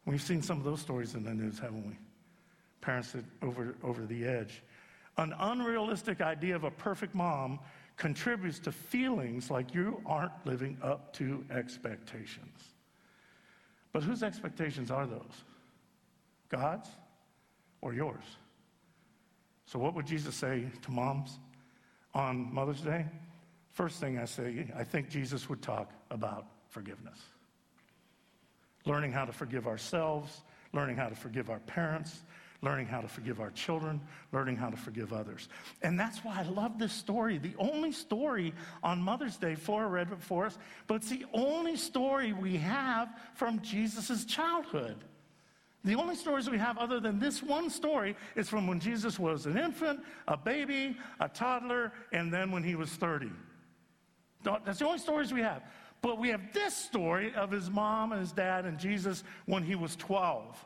We've 0.05 0.21
seen 0.21 0.43
some 0.43 0.59
of 0.59 0.63
those 0.63 0.79
stories 0.79 1.15
in 1.15 1.23
the 1.23 1.33
news, 1.33 1.57
haven't 1.57 1.87
we? 1.87 1.97
Parents 2.87 3.13
over, 3.41 3.75
over 3.83 4.05
the 4.05 4.25
edge. 4.25 4.63
An 5.17 5.35
unrealistic 5.39 6.21
idea 6.21 6.55
of 6.55 6.63
a 6.63 6.71
perfect 6.71 7.13
mom 7.13 7.59
contributes 7.97 8.59
to 8.59 8.71
feelings 8.71 9.51
like 9.51 9.73
you 9.73 10.01
aren't 10.05 10.31
living 10.45 10.77
up 10.81 11.11
to 11.11 11.43
expectations. 11.51 12.63
But 13.91 14.03
whose 14.03 14.23
expectations 14.23 14.89
are 14.89 15.05
those? 15.05 15.43
God's 16.47 16.87
or 17.81 17.93
yours? 17.93 18.23
So, 19.65 19.79
what 19.79 19.93
would 19.93 20.07
Jesus 20.07 20.33
say 20.33 20.63
to 20.83 20.91
moms 20.91 21.39
on 22.13 22.53
Mother's 22.53 22.79
Day? 22.79 23.05
First 23.73 23.99
thing 23.99 24.17
I 24.17 24.23
say, 24.23 24.71
I 24.77 24.85
think 24.85 25.09
Jesus 25.09 25.49
would 25.49 25.61
talk 25.61 25.91
about 26.09 26.45
forgiveness. 26.69 27.19
Learning 28.85 29.11
how 29.11 29.25
to 29.25 29.33
forgive 29.33 29.67
ourselves, 29.67 30.41
learning 30.71 30.95
how 30.95 31.09
to 31.09 31.15
forgive 31.15 31.49
our 31.49 31.59
parents, 31.59 32.21
learning 32.61 32.87
how 32.87 33.01
to 33.01 33.07
forgive 33.07 33.39
our 33.39 33.51
children, 33.51 34.01
learning 34.31 34.55
how 34.55 34.69
to 34.69 34.77
forgive 34.77 35.13
others. 35.13 35.47
And 35.81 35.99
that's 35.99 36.19
why 36.19 36.39
I 36.39 36.43
love 36.43 36.79
this 36.79 36.93
story. 36.93 37.37
The 37.37 37.53
only 37.59 37.91
story 37.91 38.53
on 38.83 39.01
Mother's 39.01 39.37
Day, 39.37 39.55
Flora 39.55 39.87
read 39.87 40.11
it 40.11 40.21
for 40.21 40.45
us, 40.45 40.57
but 40.87 40.95
it's 40.95 41.09
the 41.09 41.25
only 41.33 41.75
story 41.75 42.33
we 42.33 42.57
have 42.57 43.09
from 43.35 43.61
Jesus' 43.61 44.25
childhood. 44.25 44.97
The 45.83 45.95
only 45.95 46.15
stories 46.15 46.49
we 46.49 46.57
have 46.57 46.77
other 46.77 46.99
than 46.99 47.19
this 47.19 47.43
one 47.43 47.69
story 47.69 48.15
is 48.35 48.49
from 48.49 48.67
when 48.67 48.79
Jesus 48.79 49.19
was 49.19 49.45
an 49.45 49.57
infant, 49.57 50.01
a 50.27 50.35
baby, 50.35 50.97
a 51.19 51.29
toddler, 51.29 51.93
and 52.11 52.33
then 52.33 52.51
when 52.51 52.63
he 52.63 52.75
was 52.75 52.89
30. 52.89 53.31
That's 54.43 54.79
the 54.79 54.85
only 54.85 54.99
stories 54.99 55.31
we 55.31 55.41
have. 55.41 55.63
But 56.01 56.19
we 56.19 56.29
have 56.29 56.53
this 56.53 56.75
story 56.75 57.33
of 57.33 57.51
his 57.51 57.69
mom 57.69 58.11
and 58.11 58.21
his 58.21 58.31
dad 58.31 58.65
and 58.65 58.77
Jesus 58.77 59.23
when 59.45 59.63
he 59.63 59.75
was 59.75 59.95
12. 59.95 60.65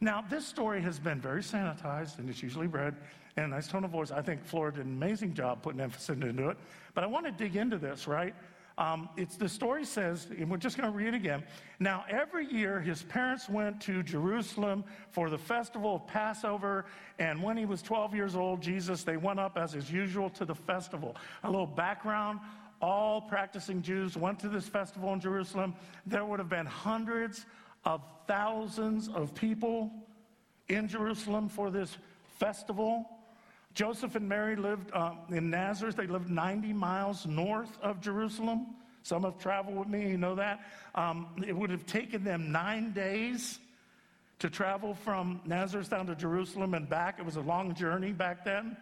Now, 0.00 0.24
this 0.28 0.46
story 0.46 0.82
has 0.82 0.98
been 0.98 1.20
very 1.20 1.42
sanitized 1.42 2.18
and 2.18 2.28
it's 2.28 2.42
usually 2.42 2.66
read 2.66 2.96
in 3.36 3.44
a 3.44 3.48
nice 3.48 3.68
tone 3.68 3.84
of 3.84 3.90
voice. 3.90 4.10
I 4.10 4.22
think 4.22 4.44
Flora 4.44 4.72
did 4.72 4.86
an 4.86 4.92
amazing 4.92 5.34
job 5.34 5.62
putting 5.62 5.80
emphasis 5.80 6.10
into 6.10 6.48
it. 6.48 6.56
But 6.94 7.04
I 7.04 7.06
want 7.06 7.26
to 7.26 7.32
dig 7.32 7.56
into 7.56 7.78
this, 7.78 8.06
right? 8.06 8.34
Um, 8.78 9.08
it's 9.16 9.36
the 9.36 9.48
story 9.48 9.86
says, 9.86 10.28
and 10.36 10.50
we're 10.50 10.58
just 10.58 10.76
going 10.76 10.90
to 10.90 10.96
read 10.96 11.08
it 11.08 11.14
again. 11.14 11.42
Now, 11.80 12.04
every 12.10 12.46
year, 12.46 12.78
his 12.78 13.02
parents 13.04 13.48
went 13.48 13.80
to 13.82 14.02
Jerusalem 14.02 14.84
for 15.10 15.30
the 15.30 15.38
festival 15.38 15.96
of 15.96 16.06
Passover, 16.06 16.84
and 17.18 17.42
when 17.42 17.56
he 17.56 17.64
was 17.64 17.80
12 17.80 18.14
years 18.14 18.36
old, 18.36 18.60
Jesus, 18.60 19.02
they 19.02 19.16
went 19.16 19.40
up 19.40 19.56
as 19.56 19.74
is 19.74 19.90
usual 19.90 20.28
to 20.30 20.44
the 20.44 20.54
festival. 20.54 21.16
A 21.44 21.50
little 21.50 21.66
background 21.66 22.40
all 22.82 23.22
practicing 23.22 23.80
Jews 23.80 24.16
went 24.16 24.38
to 24.40 24.50
this 24.50 24.68
festival 24.68 25.12
in 25.14 25.20
Jerusalem. 25.20 25.74
There 26.04 26.26
would 26.26 26.38
have 26.38 26.50
been 26.50 26.66
hundreds 26.66 27.46
of 27.86 28.02
thousands 28.26 29.08
of 29.08 29.34
people 29.34 29.90
in 30.68 30.88
Jerusalem 30.88 31.48
for 31.48 31.70
this 31.70 31.96
festival. 32.38 33.08
Joseph 33.72 34.16
and 34.16 34.28
Mary 34.28 34.56
lived 34.56 34.92
um, 34.92 35.18
in 35.30 35.48
Nazareth. 35.48 35.96
They 35.96 36.06
lived 36.06 36.28
90 36.28 36.72
miles 36.72 37.26
north 37.26 37.78
of 37.80 38.00
Jerusalem. 38.00 38.66
Some 39.02 39.22
have 39.22 39.38
traveled 39.38 39.76
with 39.76 39.88
me, 39.88 40.10
you 40.10 40.18
know 40.18 40.34
that. 40.34 40.60
Um, 40.96 41.28
it 41.46 41.56
would 41.56 41.70
have 41.70 41.86
taken 41.86 42.24
them 42.24 42.50
nine 42.50 42.92
days 42.92 43.60
to 44.40 44.50
travel 44.50 44.94
from 44.94 45.40
Nazareth 45.46 45.88
down 45.88 46.06
to 46.06 46.16
Jerusalem 46.16 46.74
and 46.74 46.88
back. 46.88 47.20
It 47.20 47.24
was 47.24 47.36
a 47.36 47.40
long 47.40 47.74
journey 47.74 48.12
back 48.12 48.44
then. 48.44 48.76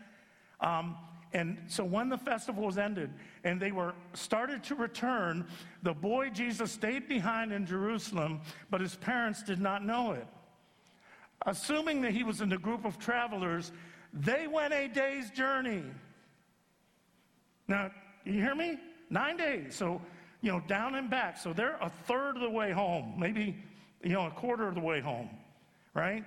Um, 0.61 0.97
and 1.35 1.59
so 1.67 1.85
when 1.85 2.09
the 2.09 2.17
festival 2.17 2.65
was 2.65 2.79
ended 2.79 3.11
and 3.43 3.61
they 3.61 3.73
were 3.73 3.93
started 4.13 4.63
to 4.65 4.77
return, 4.77 5.45
the 5.83 5.93
boy 5.93 6.31
Jesus 6.31 6.71
stayed 6.71 7.09
behind 7.09 7.53
in 7.53 7.67
Jerusalem, 7.67 8.41
but 8.71 8.81
his 8.81 8.95
parents 8.95 9.43
did 9.43 9.61
not 9.61 9.85
know 9.85 10.13
it. 10.13 10.27
Assuming 11.45 12.01
that 12.03 12.13
he 12.13 12.23
was 12.23 12.41
in 12.41 12.49
the 12.49 12.57
group 12.57 12.85
of 12.85 13.01
travelers, 13.01 13.73
they 14.13 14.47
went 14.47 14.73
a 14.73 14.87
day's 14.87 15.29
journey. 15.31 15.83
Now, 17.67 17.91
you 18.25 18.35
hear 18.35 18.55
me? 18.55 18.79
Nine 19.11 19.37
days. 19.37 19.75
So, 19.75 20.01
you 20.41 20.53
know, 20.53 20.63
down 20.69 20.95
and 20.95 21.11
back. 21.11 21.37
So 21.37 21.53
they're 21.53 21.79
a 21.81 21.91
third 22.07 22.37
of 22.37 22.43
the 22.43 22.51
way 22.51 22.71
home, 22.71 23.15
maybe, 23.19 23.57
you 24.05 24.13
know, 24.13 24.27
a 24.27 24.31
quarter 24.31 24.69
of 24.69 24.77
the 24.77 24.81
way 24.81 25.01
home, 25.01 25.31
right? 25.95 26.25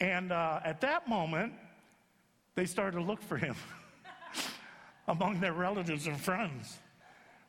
And 0.00 0.32
uh, 0.32 0.60
at 0.64 0.82
that 0.82 1.08
moment, 1.08 1.54
they 2.56 2.66
started 2.66 2.98
to 2.98 3.02
look 3.02 3.22
for 3.22 3.38
him. 3.38 3.56
among 5.08 5.40
their 5.40 5.52
relatives 5.52 6.06
and 6.06 6.20
friends. 6.20 6.78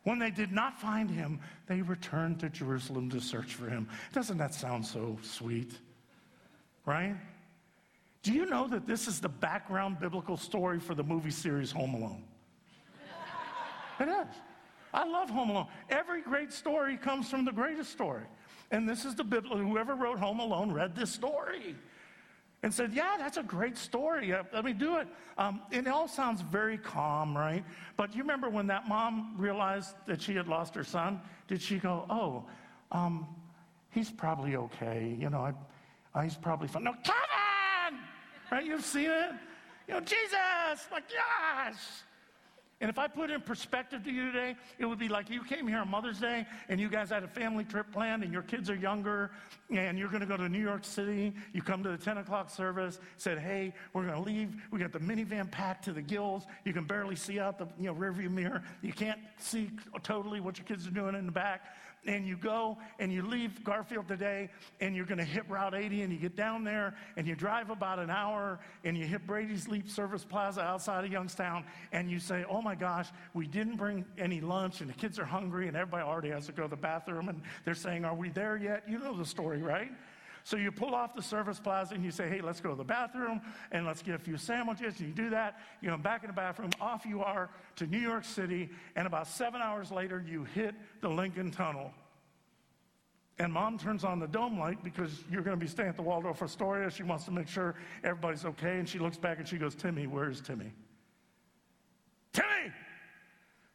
When 0.04 0.18
they 0.18 0.30
did 0.30 0.52
not 0.52 0.80
find 0.80 1.10
him, 1.10 1.40
they 1.66 1.82
returned 1.82 2.38
to 2.40 2.48
Jerusalem 2.48 3.10
to 3.10 3.20
search 3.20 3.54
for 3.54 3.68
him. 3.68 3.88
Doesn't 4.12 4.38
that 4.38 4.54
sound 4.54 4.86
so 4.86 5.18
sweet? 5.22 5.72
Right? 6.84 7.16
Do 8.22 8.32
you 8.32 8.46
know 8.46 8.68
that 8.68 8.86
this 8.86 9.08
is 9.08 9.20
the 9.20 9.28
background 9.28 9.98
biblical 9.98 10.36
story 10.36 10.78
for 10.78 10.94
the 10.94 11.02
movie 11.02 11.30
series 11.30 11.72
Home 11.72 11.94
Alone? 11.94 12.22
it 13.98 14.08
is. 14.08 14.34
I 14.94 15.04
love 15.04 15.28
Home 15.30 15.50
Alone. 15.50 15.66
Every 15.90 16.22
great 16.22 16.52
story 16.52 16.96
comes 16.96 17.28
from 17.28 17.44
the 17.44 17.52
greatest 17.52 17.90
story. 17.90 18.24
And 18.70 18.88
this 18.88 19.04
is 19.04 19.14
the 19.14 19.24
biblical, 19.24 19.58
whoever 19.58 19.94
wrote 19.94 20.18
Home 20.18 20.40
Alone 20.40 20.72
read 20.72 20.94
this 20.94 21.10
story 21.10 21.74
and 22.62 22.72
said, 22.72 22.92
Yeah, 22.92 23.16
that's 23.18 23.36
a 23.36 23.42
great 23.42 23.76
story. 23.76 24.32
Uh, 24.32 24.42
let 24.52 24.64
me 24.64 24.72
do 24.72 24.96
it. 24.96 25.08
Um, 25.38 25.60
it 25.70 25.86
all 25.86 26.08
sounds 26.08 26.40
very 26.40 26.78
calm, 26.78 27.36
right? 27.36 27.64
But 27.96 28.14
you 28.14 28.22
remember 28.22 28.48
when 28.48 28.66
that 28.68 28.88
mom 28.88 29.34
realized 29.36 29.94
that 30.06 30.20
she 30.20 30.34
had 30.34 30.48
lost 30.48 30.74
her 30.74 30.84
son? 30.84 31.20
Did 31.48 31.60
she 31.60 31.78
go, 31.78 32.04
Oh, 32.10 32.44
um, 32.92 33.26
he's 33.90 34.10
probably 34.10 34.56
okay. 34.56 35.16
You 35.18 35.30
know, 35.30 35.40
I, 35.40 35.52
I, 36.18 36.24
he's 36.24 36.36
probably 36.36 36.68
fine. 36.68 36.84
No, 36.84 36.94
Kevin! 37.04 38.00
Right? 38.50 38.64
You've 38.64 38.84
seen 38.84 39.10
it? 39.10 39.30
You 39.88 39.94
know, 39.94 40.00
Jesus! 40.00 40.88
My 40.90 41.00
gosh! 41.00 41.76
And 42.80 42.90
if 42.90 42.98
I 42.98 43.08
put 43.08 43.30
in 43.30 43.40
perspective 43.40 44.04
to 44.04 44.10
you 44.10 44.30
today, 44.30 44.54
it 44.78 44.84
would 44.84 44.98
be 44.98 45.08
like 45.08 45.30
you 45.30 45.42
came 45.42 45.66
here 45.66 45.78
on 45.78 45.88
Mother's 45.88 46.20
Day 46.20 46.44
and 46.68 46.78
you 46.78 46.90
guys 46.90 47.08
had 47.08 47.22
a 47.22 47.28
family 47.28 47.64
trip 47.64 47.90
planned 47.90 48.22
and 48.22 48.30
your 48.30 48.42
kids 48.42 48.68
are 48.68 48.74
younger 48.74 49.30
and 49.70 49.98
you're 49.98 50.10
going 50.10 50.20
to 50.20 50.26
go 50.26 50.36
to 50.36 50.46
New 50.46 50.60
York 50.60 50.84
City. 50.84 51.32
You 51.54 51.62
come 51.62 51.82
to 51.84 51.88
the 51.88 51.96
10 51.96 52.18
o'clock 52.18 52.50
service, 52.50 53.00
said, 53.16 53.38
hey, 53.38 53.72
we're 53.94 54.04
going 54.04 54.14
to 54.14 54.20
leave. 54.20 54.54
We 54.70 54.78
got 54.78 54.92
the 54.92 54.98
minivan 54.98 55.50
packed 55.50 55.86
to 55.86 55.92
the 55.92 56.02
gills. 56.02 56.44
You 56.64 56.74
can 56.74 56.84
barely 56.84 57.16
see 57.16 57.40
out 57.40 57.58
the 57.58 57.66
you 57.80 57.86
know, 57.86 57.94
rearview 57.94 58.30
mirror. 58.30 58.62
You 58.82 58.92
can't 58.92 59.20
see 59.38 59.70
totally 60.02 60.40
what 60.40 60.58
your 60.58 60.66
kids 60.66 60.86
are 60.86 60.90
doing 60.90 61.14
in 61.14 61.24
the 61.24 61.32
back 61.32 61.64
and 62.06 62.26
you 62.26 62.36
go 62.36 62.78
and 62.98 63.12
you 63.12 63.22
leave 63.22 63.62
Garfield 63.64 64.08
today 64.08 64.50
and 64.80 64.94
you're 64.94 65.06
going 65.06 65.18
to 65.18 65.24
hit 65.24 65.48
Route 65.48 65.74
80 65.74 66.02
and 66.02 66.12
you 66.12 66.18
get 66.18 66.36
down 66.36 66.64
there 66.64 66.94
and 67.16 67.26
you 67.26 67.34
drive 67.34 67.70
about 67.70 67.98
an 67.98 68.10
hour 68.10 68.58
and 68.84 68.96
you 68.96 69.06
hit 69.06 69.26
Brady's 69.26 69.68
Leap 69.68 69.88
Service 69.88 70.24
Plaza 70.24 70.62
outside 70.62 71.04
of 71.04 71.12
Youngstown 71.12 71.64
and 71.92 72.10
you 72.10 72.18
say, 72.18 72.44
oh 72.48 72.62
my 72.62 72.74
gosh, 72.74 73.08
we 73.34 73.46
didn't 73.46 73.76
bring 73.76 74.04
any 74.18 74.40
lunch 74.40 74.80
and 74.80 74.90
the 74.90 74.94
kids 74.94 75.18
are 75.18 75.24
hungry 75.24 75.68
and 75.68 75.76
everybody 75.76 76.02
already 76.02 76.30
has 76.30 76.46
to 76.46 76.52
go 76.52 76.62
to 76.62 76.68
the 76.68 76.76
bathroom 76.76 77.28
and 77.28 77.42
they're 77.64 77.74
saying, 77.74 78.04
are 78.04 78.14
we 78.14 78.28
there 78.30 78.56
yet? 78.56 78.84
You 78.88 78.98
know 78.98 79.16
the 79.16 79.24
story, 79.24 79.62
right? 79.62 79.90
So 80.46 80.56
you 80.56 80.70
pull 80.70 80.94
off 80.94 81.12
the 81.12 81.22
service 81.22 81.58
plaza 81.58 81.96
and 81.96 82.04
you 82.04 82.12
say, 82.12 82.28
hey, 82.28 82.40
let's 82.40 82.60
go 82.60 82.70
to 82.70 82.76
the 82.76 82.84
bathroom 82.84 83.40
and 83.72 83.84
let's 83.84 84.00
get 84.00 84.14
a 84.14 84.18
few 84.20 84.36
sandwiches. 84.36 85.00
And 85.00 85.08
you 85.08 85.12
do 85.12 85.30
that, 85.30 85.58
you 85.80 85.90
know, 85.90 85.96
back 85.96 86.22
in 86.22 86.28
the 86.28 86.34
bathroom, 86.34 86.70
off 86.80 87.04
you 87.04 87.20
are 87.20 87.50
to 87.74 87.86
New 87.88 87.98
York 87.98 88.24
City. 88.24 88.70
And 88.94 89.08
about 89.08 89.26
seven 89.26 89.60
hours 89.60 89.90
later, 89.90 90.24
you 90.24 90.44
hit 90.44 90.76
the 91.00 91.08
Lincoln 91.08 91.50
Tunnel. 91.50 91.92
And 93.40 93.52
mom 93.52 93.76
turns 93.76 94.04
on 94.04 94.20
the 94.20 94.28
dome 94.28 94.56
light 94.56 94.84
because 94.84 95.24
you're 95.28 95.42
going 95.42 95.58
to 95.58 95.60
be 95.60 95.68
staying 95.68 95.88
at 95.88 95.96
the 95.96 96.02
Waldorf 96.02 96.40
Astoria. 96.40 96.92
She 96.92 97.02
wants 97.02 97.24
to 97.24 97.32
make 97.32 97.48
sure 97.48 97.74
everybody's 98.04 98.44
okay. 98.44 98.78
And 98.78 98.88
she 98.88 99.00
looks 99.00 99.16
back 99.16 99.40
and 99.40 99.48
she 99.48 99.58
goes, 99.58 99.74
Timmy, 99.74 100.06
where's 100.06 100.40
Timmy? 100.40 100.72
Timmy! 102.32 102.72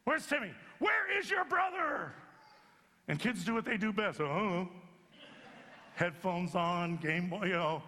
Where's 0.05 0.25
Timmy? 0.25 0.51
Where 0.79 1.19
is 1.19 1.29
your 1.29 1.43
brother? 1.43 2.13
And 3.09 3.19
kids 3.19 3.43
do 3.43 3.55
what 3.55 3.65
they 3.65 3.75
do 3.75 3.91
best. 3.91 4.21
Oh, 4.21 4.69
headphones 5.95 6.55
on, 6.55 6.97
Game 6.97 7.29
Boy, 7.29 7.45
you 7.45 7.53
know. 7.53 7.83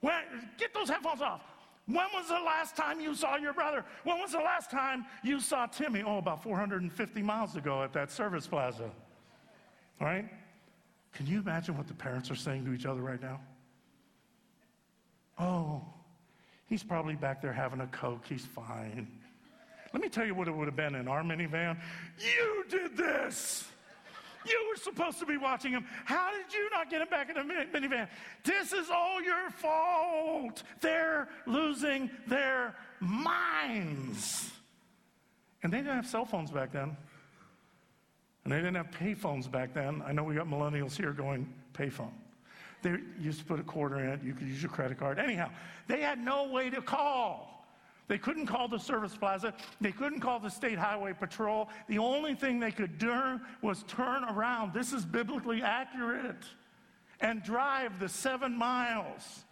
When, 0.00 0.14
get 0.58 0.72
those 0.74 0.88
headphones 0.88 1.22
off. 1.22 1.42
When 1.86 2.04
was 2.14 2.28
the 2.28 2.34
last 2.34 2.76
time 2.76 3.00
you 3.00 3.14
saw 3.14 3.36
your 3.36 3.54
brother? 3.54 3.84
When 4.04 4.18
was 4.18 4.32
the 4.32 4.38
last 4.38 4.70
time 4.70 5.06
you 5.24 5.40
saw 5.40 5.66
Timmy? 5.66 6.02
Oh, 6.02 6.18
about 6.18 6.42
450 6.42 7.22
miles 7.22 7.56
ago 7.56 7.82
at 7.82 7.94
that 7.94 8.10
service 8.10 8.46
plaza. 8.46 8.90
All 10.00 10.06
right? 10.06 10.26
Can 11.14 11.26
you 11.26 11.40
imagine 11.40 11.76
what 11.76 11.88
the 11.88 11.94
parents 11.94 12.30
are 12.30 12.36
saying 12.36 12.66
to 12.66 12.74
each 12.74 12.84
other 12.84 13.00
right 13.00 13.20
now? 13.20 13.40
Oh, 15.38 15.82
he's 16.66 16.82
probably 16.82 17.14
back 17.14 17.40
there 17.40 17.52
having 17.52 17.80
a 17.80 17.86
Coke. 17.86 18.24
He's 18.28 18.44
fine. 18.44 19.08
Let 19.94 20.02
me 20.02 20.10
tell 20.10 20.26
you 20.26 20.34
what 20.34 20.46
it 20.46 20.54
would 20.54 20.66
have 20.66 20.76
been 20.76 20.94
in 20.94 21.08
our 21.08 21.22
minivan. 21.22 21.78
You 22.18 22.64
did 22.68 22.96
this. 22.96 23.66
You 24.46 24.66
were 24.68 24.76
supposed 24.76 25.18
to 25.18 25.26
be 25.26 25.36
watching 25.36 25.72
him. 25.72 25.84
How 26.04 26.30
did 26.32 26.52
you 26.52 26.68
not 26.70 26.90
get 26.90 27.02
him 27.02 27.08
back 27.08 27.28
in 27.28 27.36
the 27.36 27.42
minivan? 27.42 28.08
This 28.44 28.72
is 28.72 28.90
all 28.90 29.22
your 29.22 29.50
fault. 29.50 30.62
They're 30.80 31.28
losing 31.46 32.10
their 32.26 32.74
minds. 33.00 34.50
And 35.62 35.72
they 35.72 35.78
didn't 35.78 35.94
have 35.94 36.06
cell 36.06 36.24
phones 36.24 36.50
back 36.50 36.72
then. 36.72 36.96
And 38.44 38.52
they 38.52 38.58
didn't 38.58 38.76
have 38.76 38.90
payphones 38.90 39.50
back 39.50 39.74
then. 39.74 40.02
I 40.06 40.12
know 40.12 40.24
we 40.24 40.34
got 40.34 40.46
millennials 40.46 40.96
here 40.96 41.12
going, 41.12 41.52
payphone. 41.74 42.12
They 42.82 42.96
used 43.20 43.40
to 43.40 43.44
put 43.44 43.58
a 43.58 43.64
quarter 43.64 43.98
in 43.98 44.08
it, 44.08 44.22
you 44.22 44.34
could 44.34 44.46
use 44.46 44.62
your 44.62 44.70
credit 44.70 44.98
card. 44.98 45.18
Anyhow, 45.18 45.50
they 45.88 46.00
had 46.00 46.18
no 46.18 46.48
way 46.48 46.70
to 46.70 46.80
call. 46.80 47.57
They 48.08 48.18
couldn't 48.18 48.46
call 48.46 48.68
the 48.68 48.78
service 48.78 49.14
plaza. 49.16 49.54
They 49.80 49.92
couldn't 49.92 50.20
call 50.20 50.40
the 50.40 50.48
state 50.48 50.78
highway 50.78 51.12
patrol. 51.12 51.68
The 51.88 51.98
only 51.98 52.34
thing 52.34 52.58
they 52.58 52.72
could 52.72 52.98
do 52.98 53.38
was 53.62 53.84
turn 53.84 54.24
around. 54.24 54.72
This 54.72 54.92
is 54.92 55.04
biblically 55.04 55.62
accurate. 55.62 56.44
And 57.20 57.42
drive 57.42 57.98
the 58.00 58.08
seven 58.08 58.56
miles, 58.56 59.44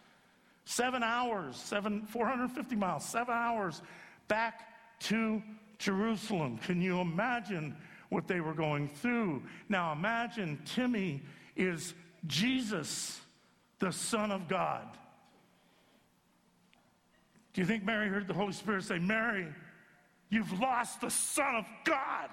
seven 0.65 1.03
hours, 1.03 1.55
seven, 1.55 2.05
450 2.07 2.75
miles, 2.75 3.05
seven 3.05 3.33
hours 3.33 3.81
back 4.27 4.67
to 5.01 5.43
Jerusalem. 5.77 6.57
Can 6.57 6.81
you 6.81 6.99
imagine 6.99 7.75
what 8.09 8.27
they 8.27 8.39
were 8.39 8.53
going 8.53 8.87
through? 8.87 9.43
Now 9.69 9.91
imagine 9.91 10.59
Timmy 10.65 11.21
is 11.55 11.93
Jesus, 12.25 13.19
the 13.79 13.91
Son 13.91 14.31
of 14.31 14.47
God. 14.47 14.87
Do 17.57 17.61
you 17.61 17.65
think 17.65 17.83
Mary 17.83 18.07
heard 18.07 18.27
the 18.27 18.35
Holy 18.35 18.53
Spirit 18.53 18.83
say, 18.83 18.99
Mary, 18.99 19.47
you've 20.29 20.59
lost 20.59 21.01
the 21.01 21.09
Son 21.09 21.55
of 21.55 21.65
God? 21.85 22.29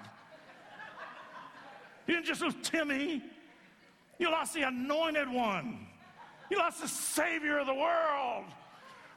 You 2.05 2.13
didn't 2.13 2.27
just 2.27 2.41
lose 2.41 2.53
Timmy, 2.61 3.23
you 4.19 4.29
lost 4.29 4.53
the 4.53 4.61
anointed 4.61 5.27
one. 5.27 5.87
You 6.51 6.59
lost 6.59 6.79
the 6.79 6.87
Savior 6.87 7.57
of 7.57 7.65
the 7.65 7.73
world. 7.73 8.45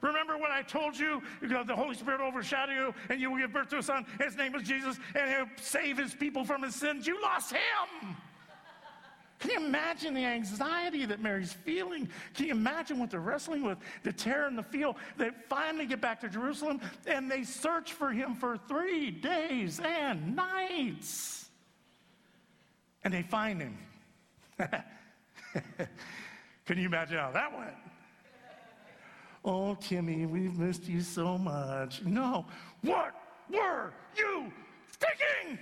Remember 0.01 0.39
when 0.39 0.51
I 0.51 0.63
told 0.63 0.99
you, 0.99 1.23
the 1.43 1.77
Holy 1.77 1.95
Spirit 1.95 2.21
will 2.21 2.29
overshadow 2.29 2.73
you 2.73 2.95
and 3.11 3.21
you 3.21 3.31
will 3.31 3.39
give 3.41 3.53
birth 3.53 3.69
to 3.69 3.77
a 3.77 3.83
son. 3.83 4.07
His 4.19 4.35
name 4.35 4.55
is 4.55 4.63
Jesus 4.63 4.99
and 5.15 5.29
he'll 5.29 5.63
save 5.63 5.99
his 5.99 6.15
people 6.15 6.43
from 6.43 6.63
his 6.63 6.75
sins. 6.75 7.07
You 7.07 7.21
lost 7.21 7.53
him. 7.53 8.17
Can 9.39 9.51
you 9.51 9.67
imagine 9.67 10.15
the 10.15 10.25
anxiety 10.25 11.07
that 11.07 11.21
Mary's 11.21 11.53
feeling? 11.53 12.09
Can 12.35 12.47
you 12.47 12.53
imagine 12.53 12.99
what 12.99 13.11
they're 13.11 13.21
wrestling 13.21 13.63
with? 13.63 13.79
The 14.03 14.13
terror 14.13 14.49
in 14.49 14.57
the 14.57 14.65
field. 14.65 14.97
They 15.17 15.31
finally 15.49 15.87
get 15.87 16.01
back 16.01 16.21
to 16.23 16.29
Jerusalem 16.29 16.81
and 17.07 17.31
they 17.31 17.45
search 17.45 17.93
for 17.93 18.11
him 18.11 18.35
for 18.35 18.59
three 18.69 19.11
days 19.13 19.81
and 19.81 20.35
nights. 20.35 21.49
And 23.05 23.15
they 23.15 23.23
find 23.23 23.61
him. 23.63 23.79
Can 26.67 26.77
you 26.77 26.87
imagine 26.87 27.19
how 27.19 27.31
that 27.31 27.57
went? 27.57 27.75
Oh, 29.45 29.77
Timmy, 29.77 30.27
we've 30.27 30.59
missed 30.59 30.89
you 30.89 31.01
so 31.01 31.39
much. 31.39 32.03
No, 32.03 32.45
what 32.83 33.15
were 33.49 33.93
you 34.17 34.53
thinking? 34.91 35.59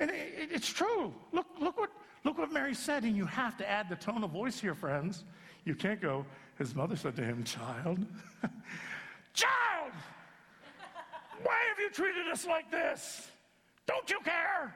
And 0.00 0.10
it, 0.10 0.34
it, 0.36 0.48
it's 0.50 0.68
true. 0.68 1.14
Look, 1.32 1.46
look 1.60 1.78
what 1.78 1.90
Look 2.24 2.38
what 2.38 2.52
Mary 2.52 2.74
said, 2.74 3.04
and 3.04 3.16
you 3.16 3.26
have 3.26 3.56
to 3.58 3.68
add 3.68 3.88
the 3.88 3.96
tone 3.96 4.22
of 4.22 4.30
voice 4.30 4.60
here, 4.60 4.74
friends. 4.74 5.24
You 5.64 5.74
can't 5.74 6.00
go, 6.00 6.24
his 6.58 6.74
mother 6.74 6.96
said 6.96 7.16
to 7.16 7.22
him, 7.22 7.44
Child, 7.44 8.04
child, 9.34 9.92
why 11.42 11.56
have 11.68 11.78
you 11.78 11.90
treated 11.90 12.28
us 12.28 12.46
like 12.46 12.70
this? 12.70 13.28
Don't 13.86 14.08
you 14.08 14.20
care? 14.24 14.74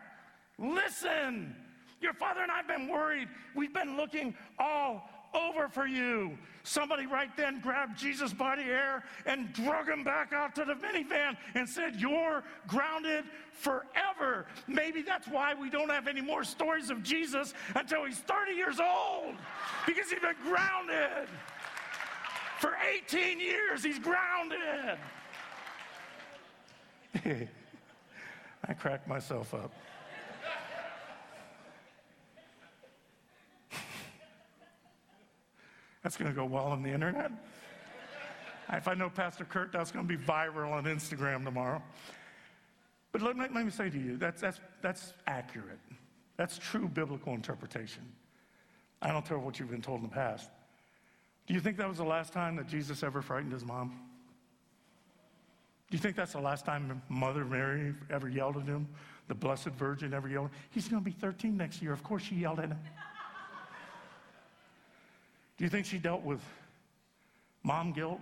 Listen, 0.59 1.55
your 2.01 2.13
father 2.15 2.41
and 2.43 2.51
I 2.51 2.59
have 2.59 2.69
been 2.69 2.89
worried. 2.89 3.29
We've 3.55 3.75
been 3.75 3.97
looking 3.97 4.35
all 4.59 5.09
over 5.37 5.69
for 5.69 5.87
you. 5.87 6.37
Somebody 6.63 7.07
right 7.07 7.31
then 7.37 7.61
grabbed 7.61 7.97
Jesus 7.97 8.33
by 8.33 8.57
the 8.57 8.63
hair 8.63 9.05
and 9.25 9.53
drug 9.53 9.89
him 9.89 10.03
back 10.03 10.33
out 10.33 10.55
to 10.57 10.65
the 10.65 10.75
minivan 10.75 11.37
and 11.55 11.69
said, 11.69 11.97
You're 11.97 12.43
grounded 12.67 13.25
forever. 13.53 14.47
Maybe 14.67 15.03
that's 15.03 15.29
why 15.29 15.55
we 15.55 15.71
don't 15.71 15.91
have 15.91 16.09
any 16.09 16.21
more 16.21 16.43
stories 16.43 16.91
of 16.91 17.03
Jesus 17.05 17.55
until 17.77 18.05
he's 18.05 18.19
30 18.19 18.53
years 18.53 18.81
old, 18.81 19.37
because 19.87 20.11
he's 20.11 20.21
been 20.21 20.35
grounded. 20.43 21.29
For 22.59 22.75
18 23.05 23.39
years, 23.39 23.85
he's 23.85 23.99
grounded. 23.99 24.99
I 28.69 28.73
cracked 28.73 29.07
myself 29.07 29.55
up. 29.55 29.73
That's 36.07 36.17
going 36.17 36.31
to 36.31 36.37
go 36.37 36.45
well 36.45 36.67
on 36.67 36.85
the 36.85 36.91
internet. 36.91 37.33
if 38.73 38.87
I 38.87 38.95
know 38.95 39.11
Pastor 39.11 39.45
Kurt, 39.45 39.73
that's 39.73 39.91
going 39.91 40.07
to 40.07 40.17
be 40.17 40.23
viral 40.23 40.71
on 40.71 40.85
Instagram 40.85 41.43
tomorrow. 41.43 41.83
But 43.11 43.23
let 43.23 43.37
me, 43.37 43.47
let 43.53 43.65
me 43.65 43.73
say 43.73 43.91
to 43.91 43.99
you, 43.99 44.17
that's, 44.17 44.41
that's, 44.41 44.61
that's 44.83 45.15
accurate. 45.27 45.81
That's 46.37 46.59
true 46.59 46.87
biblical 46.87 47.35
interpretation. 47.35 48.05
I 49.03 49.09
don't 49.09 49.27
care 49.27 49.37
what 49.37 49.59
you've 49.59 49.73
been 49.73 49.83
told 49.83 49.99
in 49.99 50.05
the 50.05 50.15
past. 50.15 50.49
Do 51.49 51.55
you 51.55 51.61
think 51.61 51.77
that 51.79 51.89
was 51.89 51.99
the 51.99 52.05
last 52.05 52.33
time 52.33 52.55
that 52.55 52.69
Jesus 52.69 53.03
ever 53.03 53.21
frightened 53.21 53.53
his 53.53 53.65
mom? 53.65 53.99
Do 55.91 55.97
you 55.97 56.01
think 56.01 56.15
that's 56.15 56.35
the 56.35 56.41
last 56.41 56.65
time 56.65 57.03
Mother 57.09 57.45
Mary 57.45 57.95
ever 58.11 58.29
yelled 58.29 58.59
at 58.59 58.67
him? 58.67 58.87
The 59.27 59.35
Blessed 59.35 59.71
Virgin 59.71 60.15
ever 60.15 60.29
yelled? 60.29 60.51
He's 60.71 60.87
going 60.87 61.03
to 61.03 61.05
be 61.05 61.17
13 61.17 61.57
next 61.57 61.83
year. 61.83 61.93
Of 61.93 62.05
course 62.05 62.23
she 62.23 62.37
yelled 62.37 62.61
at 62.61 62.69
him. 62.69 62.79
Do 65.57 65.65
you 65.65 65.71
think 65.71 65.87
she 65.87 65.99
dealt 65.99 66.23
with 66.23 66.41
mom 67.63 67.93
guilt? 67.93 68.21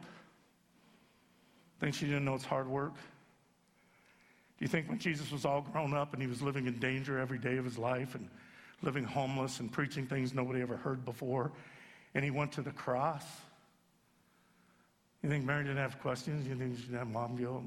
Think 1.80 1.94
she 1.94 2.06
didn't 2.06 2.24
know 2.24 2.34
it's 2.34 2.44
hard 2.44 2.68
work? 2.68 2.94
Do 2.94 4.64
you 4.64 4.68
think 4.68 4.88
when 4.88 4.98
Jesus 4.98 5.32
was 5.32 5.44
all 5.44 5.62
grown 5.72 5.94
up 5.94 6.12
and 6.12 6.22
he 6.22 6.28
was 6.28 6.40
living 6.40 6.66
in 6.66 6.78
danger 6.78 7.18
every 7.18 7.38
day 7.38 7.56
of 7.56 7.64
his 7.64 7.76
life 7.76 8.14
and 8.14 8.28
living 8.82 9.04
homeless 9.04 9.60
and 9.60 9.70
preaching 9.70 10.06
things 10.06 10.32
nobody 10.32 10.62
ever 10.62 10.76
heard 10.76 11.04
before, 11.04 11.50
and 12.14 12.24
he 12.24 12.30
went 12.30 12.52
to 12.52 12.62
the 12.62 12.70
cross? 12.70 13.24
You 15.22 15.28
think 15.28 15.44
Mary 15.44 15.64
didn't 15.64 15.78
have 15.78 16.00
questions? 16.00 16.46
You 16.46 16.54
think 16.54 16.76
she 16.76 16.82
didn't 16.82 16.98
have 16.98 17.08
mom 17.08 17.36
guilt? 17.36 17.64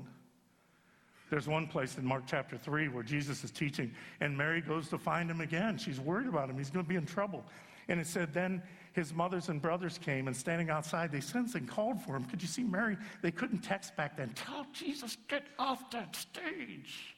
There's 1.30 1.48
one 1.48 1.68
place 1.68 1.98
in 1.98 2.06
Mark 2.06 2.24
chapter 2.26 2.58
3 2.58 2.88
where 2.88 3.04
Jesus 3.04 3.44
is 3.44 3.52
teaching, 3.52 3.92
and 4.22 4.38
Mary 4.38 4.62
goes 4.62 4.88
to 4.90 4.98
find 4.98 5.30
him 5.30 5.42
again. 5.42 5.78
She's 5.78 6.00
worried 6.00 6.28
about 6.28 6.50
him. 6.50 6.58
He's 6.58 6.70
going 6.70 6.86
to 6.86 6.90
be 6.90 6.96
in 6.96 7.06
trouble. 7.06 7.44
And 7.90 8.00
it 8.00 8.08
said, 8.08 8.34
Then 8.34 8.62
his 8.98 9.14
mothers 9.14 9.48
and 9.48 9.62
brothers 9.62 10.00
came, 10.00 10.26
and 10.26 10.36
standing 10.36 10.72
outside, 10.72 11.12
they 11.12 11.22
sensed 11.22 11.54
and 11.54 11.68
called 11.68 12.02
for 12.02 12.16
him. 12.16 12.24
Could 12.24 12.42
you 12.42 12.48
see 12.48 12.64
Mary? 12.64 12.98
They 13.22 13.30
couldn't 13.30 13.60
text 13.60 13.96
back 13.96 14.18
then. 14.18 14.32
Tell 14.34 14.66
Jesus, 14.74 15.18
get 15.28 15.44
off 15.60 15.92
that 15.92 16.16
stage. 16.16 17.16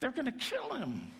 They're 0.00 0.10
going 0.10 0.26
to 0.26 0.32
kill 0.32 0.74
him. 0.74 1.12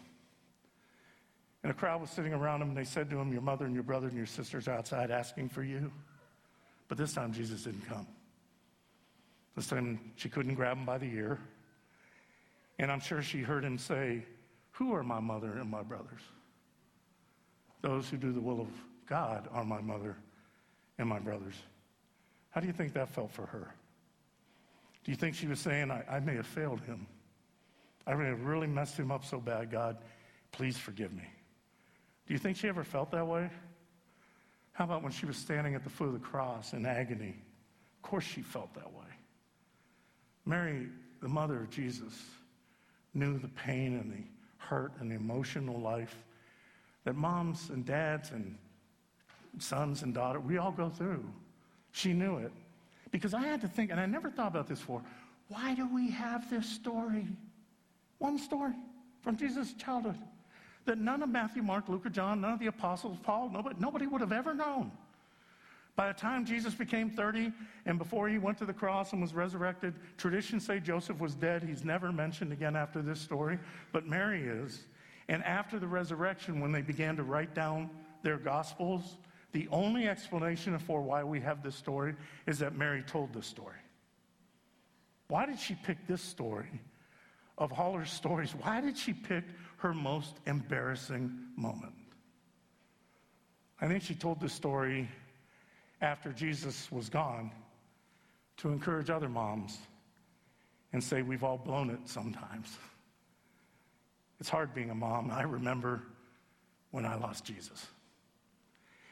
And 1.62 1.70
a 1.70 1.74
crowd 1.74 2.00
was 2.00 2.10
sitting 2.10 2.32
around 2.32 2.62
him, 2.62 2.70
and 2.70 2.76
they 2.76 2.84
said 2.84 3.08
to 3.10 3.18
him, 3.20 3.32
Your 3.32 3.42
mother 3.42 3.64
and 3.64 3.72
your 3.72 3.84
brother 3.84 4.08
and 4.08 4.16
your 4.16 4.26
sisters 4.26 4.66
are 4.66 4.72
outside 4.72 5.12
asking 5.12 5.50
for 5.50 5.62
you. 5.62 5.92
But 6.88 6.98
this 6.98 7.12
time, 7.12 7.32
Jesus 7.32 7.62
didn't 7.62 7.86
come. 7.86 8.08
This 9.54 9.68
time, 9.68 10.00
she 10.16 10.28
couldn't 10.28 10.56
grab 10.56 10.78
him 10.78 10.84
by 10.84 10.98
the 10.98 11.06
ear. 11.06 11.38
And 12.80 12.90
I'm 12.90 12.98
sure 12.98 13.22
she 13.22 13.42
heard 13.42 13.64
him 13.64 13.78
say, 13.78 14.24
Who 14.72 14.92
are 14.94 15.04
my 15.04 15.20
mother 15.20 15.58
and 15.58 15.70
my 15.70 15.84
brothers? 15.84 16.22
Those 17.82 18.08
who 18.08 18.16
do 18.16 18.32
the 18.32 18.40
will 18.40 18.62
of 18.62 18.68
God 19.10 19.48
are 19.52 19.64
my 19.64 19.80
mother 19.80 20.16
and 20.96 21.08
my 21.08 21.18
brothers. 21.18 21.56
How 22.50 22.60
do 22.60 22.68
you 22.68 22.72
think 22.72 22.94
that 22.94 23.08
felt 23.08 23.32
for 23.32 23.44
her? 23.46 23.74
Do 25.02 25.10
you 25.10 25.16
think 25.16 25.34
she 25.34 25.48
was 25.48 25.58
saying, 25.58 25.90
I, 25.90 26.04
I 26.08 26.20
may 26.20 26.36
have 26.36 26.46
failed 26.46 26.80
him? 26.82 27.06
I 28.06 28.14
may 28.14 28.26
have 28.26 28.42
really 28.44 28.68
messed 28.68 28.96
him 28.96 29.10
up 29.10 29.24
so 29.24 29.40
bad, 29.40 29.70
God, 29.70 29.98
please 30.52 30.78
forgive 30.78 31.12
me. 31.12 31.24
Do 32.26 32.34
you 32.34 32.38
think 32.38 32.56
she 32.56 32.68
ever 32.68 32.84
felt 32.84 33.10
that 33.10 33.26
way? 33.26 33.50
How 34.72 34.84
about 34.84 35.02
when 35.02 35.12
she 35.12 35.26
was 35.26 35.36
standing 35.36 35.74
at 35.74 35.82
the 35.82 35.90
foot 35.90 36.06
of 36.06 36.12
the 36.12 36.20
cross 36.20 36.72
in 36.72 36.86
agony? 36.86 37.34
Of 37.96 38.08
course 38.08 38.24
she 38.24 38.42
felt 38.42 38.72
that 38.74 38.92
way. 38.92 39.06
Mary, 40.46 40.86
the 41.20 41.28
mother 41.28 41.56
of 41.60 41.70
Jesus, 41.70 42.14
knew 43.12 43.38
the 43.38 43.48
pain 43.48 43.98
and 43.98 44.12
the 44.12 44.24
hurt 44.58 44.92
and 45.00 45.10
the 45.10 45.16
emotional 45.16 45.80
life 45.80 46.16
that 47.04 47.16
moms 47.16 47.70
and 47.70 47.84
dads 47.84 48.30
and 48.30 48.56
sons 49.58 50.02
and 50.02 50.14
daughters, 50.14 50.42
we 50.44 50.58
all 50.58 50.72
go 50.72 50.88
through. 50.88 51.24
She 51.92 52.12
knew 52.12 52.38
it. 52.38 52.52
Because 53.10 53.34
I 53.34 53.40
had 53.40 53.60
to 53.62 53.68
think, 53.68 53.90
and 53.90 53.98
I 53.98 54.06
never 54.06 54.30
thought 54.30 54.48
about 54.48 54.68
this 54.68 54.78
before, 54.78 55.02
why 55.48 55.74
do 55.74 55.92
we 55.92 56.10
have 56.10 56.48
this 56.48 56.68
story? 56.68 57.26
One 58.18 58.38
story 58.38 58.74
from 59.22 59.36
Jesus' 59.36 59.72
childhood 59.74 60.16
that 60.86 60.98
none 60.98 61.22
of 61.22 61.28
Matthew, 61.28 61.62
Mark, 61.62 61.88
Luke, 61.88 62.06
or 62.06 62.10
John, 62.10 62.40
none 62.40 62.52
of 62.52 62.58
the 62.58 62.66
apostles, 62.66 63.18
Paul, 63.22 63.50
nobody, 63.50 63.76
nobody 63.78 64.06
would 64.06 64.20
have 64.20 64.32
ever 64.32 64.54
known. 64.54 64.90
By 65.96 66.08
the 66.08 66.18
time 66.18 66.46
Jesus 66.46 66.74
became 66.74 67.10
30 67.10 67.52
and 67.84 67.98
before 67.98 68.28
he 68.28 68.38
went 68.38 68.56
to 68.58 68.64
the 68.64 68.72
cross 68.72 69.12
and 69.12 69.20
was 69.20 69.34
resurrected, 69.34 69.94
traditions 70.16 70.64
say 70.64 70.80
Joseph 70.80 71.18
was 71.18 71.34
dead. 71.34 71.62
He's 71.62 71.84
never 71.84 72.10
mentioned 72.10 72.52
again 72.52 72.76
after 72.76 73.02
this 73.02 73.20
story, 73.20 73.58
but 73.92 74.06
Mary 74.06 74.44
is. 74.44 74.84
And 75.28 75.44
after 75.44 75.78
the 75.78 75.86
resurrection, 75.86 76.60
when 76.60 76.72
they 76.72 76.80
began 76.80 77.16
to 77.16 77.22
write 77.22 77.54
down 77.54 77.90
their 78.22 78.38
gospels, 78.38 79.16
the 79.52 79.68
only 79.70 80.08
explanation 80.08 80.78
for 80.78 81.02
why 81.02 81.24
we 81.24 81.40
have 81.40 81.62
this 81.62 81.74
story 81.74 82.14
is 82.46 82.58
that 82.60 82.76
Mary 82.76 83.02
told 83.02 83.32
this 83.32 83.46
story. 83.46 83.78
Why 85.28 85.46
did 85.46 85.58
she 85.58 85.74
pick 85.74 86.06
this 86.06 86.22
story 86.22 86.68
of 87.58 87.72
all 87.72 87.94
her 87.94 88.04
stories? 88.04 88.52
Why 88.52 88.80
did 88.80 88.96
she 88.96 89.12
pick 89.12 89.44
her 89.78 89.94
most 89.94 90.36
embarrassing 90.46 91.32
moment? 91.56 91.94
I 93.80 93.88
think 93.88 94.02
she 94.02 94.14
told 94.14 94.40
this 94.40 94.52
story 94.52 95.08
after 96.00 96.32
Jesus 96.32 96.90
was 96.92 97.08
gone 97.08 97.50
to 98.58 98.68
encourage 98.68 99.10
other 99.10 99.28
moms 99.28 99.78
and 100.92 101.02
say, 101.02 101.22
We've 101.22 101.44
all 101.44 101.58
blown 101.58 101.90
it 101.90 102.00
sometimes. 102.04 102.76
It's 104.38 104.48
hard 104.48 104.74
being 104.74 104.90
a 104.90 104.94
mom. 104.94 105.30
I 105.30 105.42
remember 105.42 106.02
when 106.90 107.04
I 107.04 107.16
lost 107.16 107.44
Jesus. 107.44 107.86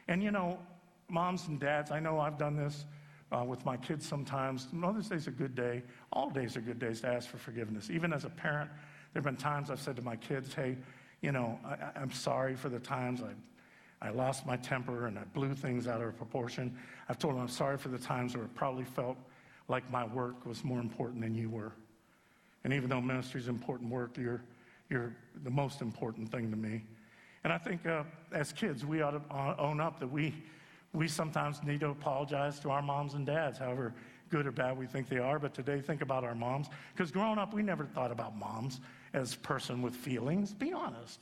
And 0.09 0.23
you 0.23 0.31
know, 0.31 0.59
moms 1.09 1.47
and 1.49 1.61
dads, 1.61 1.91
I 1.91 2.01
know 2.01 2.19
I've 2.19 2.39
done 2.39 2.57
this 2.57 2.85
uh, 3.31 3.45
with 3.45 3.65
my 3.65 3.77
kids 3.77 4.07
sometimes. 4.07 4.69
Mother's 4.73 5.09
Day's 5.09 5.27
a 5.27 5.31
good 5.31 5.55
day. 5.55 5.83
All 6.13 6.31
days 6.31 6.57
are 6.57 6.61
good 6.61 6.79
days 6.79 7.03
to 7.03 7.09
ask 7.09 7.29
for 7.29 7.37
forgiveness. 7.37 7.91
Even 7.91 8.13
as 8.13 8.25
a 8.25 8.31
parent, 8.31 8.71
there 9.13 9.23
have 9.23 9.25
been 9.25 9.37
times 9.37 9.71
I've 9.71 9.81
said 9.81 9.97
to 9.97 10.03
my 10.03 10.17
kids, 10.17 10.53
hey, 10.55 10.77
you 11.21 11.33
know, 11.33 11.59
I, 11.65 12.01
am 12.01 12.11
sorry 12.11 12.55
for 12.55 12.69
the 12.69 12.79
times 12.79 13.23
I, 13.23 14.07
I 14.07 14.11
lost 14.11 14.47
my 14.47 14.57
temper 14.57 15.07
and 15.07 15.19
I 15.19 15.25
blew 15.35 15.55
things 15.55 15.89
out 15.89 16.01
of 16.01 16.17
proportion. 16.17 16.77
I've 17.09 17.19
told 17.19 17.35
them 17.35 17.43
I'm 17.43 17.49
sorry 17.49 17.77
for 17.77 17.89
the 17.89 17.99
times 17.99 18.35
where 18.37 18.45
it 18.45 18.55
probably 18.55 18.85
felt 18.85 19.17
like 19.69 19.91
my 19.91 20.05
work 20.07 20.47
was 20.47 20.65
more 20.65 20.81
important 20.81 21.21
than 21.21 21.35
you 21.35 21.51
were. 21.51 21.73
And 22.65 22.73
even 22.73 22.89
though 22.89 23.01
ministry 23.01 23.41
is 23.41 23.49
important 23.49 23.91
work, 23.91 24.17
you're, 24.17 24.43
you're 24.89 25.15
the 25.43 25.51
most 25.51 25.83
important 25.83 26.31
thing 26.31 26.51
to 26.51 26.57
me. 26.57 26.83
And 27.45 27.53
I 27.53 27.59
think 27.59 27.87
uh, 27.87 28.03
as 28.33 28.53
kids, 28.53 28.85
we 28.85 29.03
ought 29.03 29.13
to 29.13 29.61
own 29.61 29.81
up 29.81 30.01
that 30.01 30.11
we, 30.11 30.35
we 30.93 31.09
sometimes 31.09 31.63
need 31.63 31.81
to 31.81 31.91
apologize 31.91 32.59
to 32.61 32.71
our 32.71 32.83
moms 32.83 33.15
and 33.15 33.25
dads, 33.25 33.59
however 33.59 33.95
good 34.31 34.47
or 34.47 34.53
bad 34.53 34.77
we 34.77 34.87
think 34.87 35.09
they 35.09 35.19
are. 35.19 35.39
But 35.39 35.55
today, 35.55 35.81
think 35.81 36.03
about 36.03 36.25
our 36.25 36.35
moms. 36.35 36.69
Because 36.95 37.11
growing 37.11 37.39
up, 37.39 37.55
we 37.55 37.63
never 37.63 37.85
thought 37.85 38.11
about 38.11 38.37
moms 38.37 38.81
as 39.15 39.35
person 39.37 39.83
with 39.83 39.95
feelings. 39.95 40.53
Be 40.55 40.73
honest. 40.73 41.21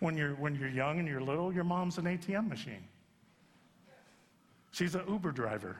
When 0.00 0.16
you're, 0.16 0.34
when 0.34 0.54
you're 0.54 0.68
young 0.68 0.98
and 0.98 1.08
you're 1.08 1.20
little, 1.20 1.52
your 1.52 1.64
mom's 1.64 1.98
an 1.98 2.04
ATM 2.04 2.48
machine. 2.48 2.84
She's 4.70 4.94
an 4.94 5.02
Uber 5.08 5.32
driver, 5.32 5.76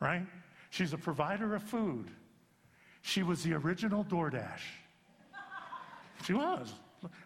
right? 0.00 0.26
She's 0.70 0.92
a 0.92 0.98
provider 0.98 1.54
of 1.54 1.62
food. 1.62 2.10
She 3.02 3.22
was 3.22 3.42
the 3.42 3.54
original 3.54 4.04
DoorDash. 4.04 4.60
She 6.24 6.32
was. 6.32 6.72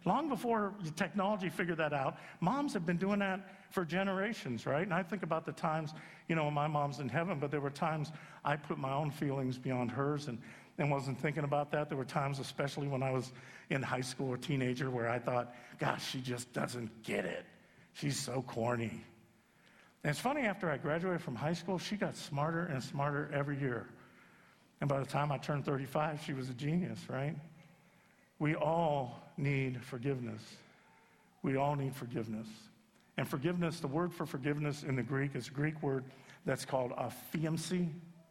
Long 0.05 0.29
before 0.29 0.75
technology 0.97 1.49
figured 1.49 1.79
that 1.79 1.93
out, 1.93 2.17
moms 2.41 2.73
have 2.75 2.85
been 2.87 2.97
doing 2.97 3.21
that 3.21 3.41
for 3.71 3.85
generations, 3.85 4.67
right? 4.67 4.83
And 4.83 4.93
I 4.93 5.03
think 5.03 5.23
about 5.23 5.47
the 5.47 5.53
times, 5.53 5.93
you 6.29 6.35
know, 6.35 6.51
my 6.51 6.67
mom's 6.67 6.99
in 6.99 7.09
heaven, 7.09 7.39
but 7.39 7.51
there 7.51 7.61
were 7.61 7.71
times 7.71 8.13
I 8.45 8.57
put 8.57 8.79
my 8.79 8.93
own 8.93 9.11
feelings 9.11 9.59
beyond 9.59 9.91
hers 9.91 10.29
and, 10.29 10.39
and 10.79 10.91
wasn't 10.91 11.21
thinking 11.21 11.45
about 11.45 11.71
that. 11.73 11.89
There 11.89 11.99
were 11.99 12.05
times, 12.05 12.39
especially 12.39 12.89
when 12.89 13.03
I 13.03 13.11
was 13.11 13.33
in 13.71 13.83
high 13.83 14.01
school 14.01 14.29
or 14.29 14.37
teenager, 14.37 14.91
where 14.91 15.09
I 15.09 15.19
thought, 15.19 15.55
gosh, 15.79 16.11
she 16.11 16.21
just 16.21 16.53
doesn't 16.53 17.03
get 17.03 17.25
it. 17.25 17.45
She's 17.95 18.19
so 18.19 18.43
corny. 18.43 19.05
And 20.05 20.11
it's 20.11 20.21
funny, 20.21 20.43
after 20.43 20.71
I 20.71 20.77
graduated 20.79 21.23
from 21.23 21.37
high 21.37 21.53
school, 21.53 21.79
she 21.79 21.97
got 21.97 22.17
smarter 22.17 22.67
and 22.67 22.83
smarter 22.83 23.31
every 23.33 23.59
year. 23.59 23.87
And 24.81 24.89
by 24.89 24.99
the 24.99 25.07
time 25.07 25.31
I 25.31 25.39
turned 25.39 25.65
35, 25.65 26.23
she 26.27 26.33
was 26.33 26.51
a 26.51 26.55
genius, 26.55 26.99
right? 27.09 27.37
We 28.41 28.57
all 28.57 29.22
need 29.37 29.83
forgiveness. 29.85 30.43
We 31.43 31.57
all 31.57 31.75
need 31.75 31.95
forgiveness. 31.95 32.47
And 33.17 33.29
forgiveness, 33.29 33.81
the 33.81 33.89
word 33.89 34.13
for 34.13 34.27
forgiveness 34.27 34.85
in 34.85 34.97
the 34.97 35.03
Greek 35.03 35.35
is 35.35 35.49
a 35.49 35.51
Greek 35.51 35.83
word 35.83 36.05
that's 36.45 36.65
called 36.65 36.93
aphiamsi, 36.93 37.89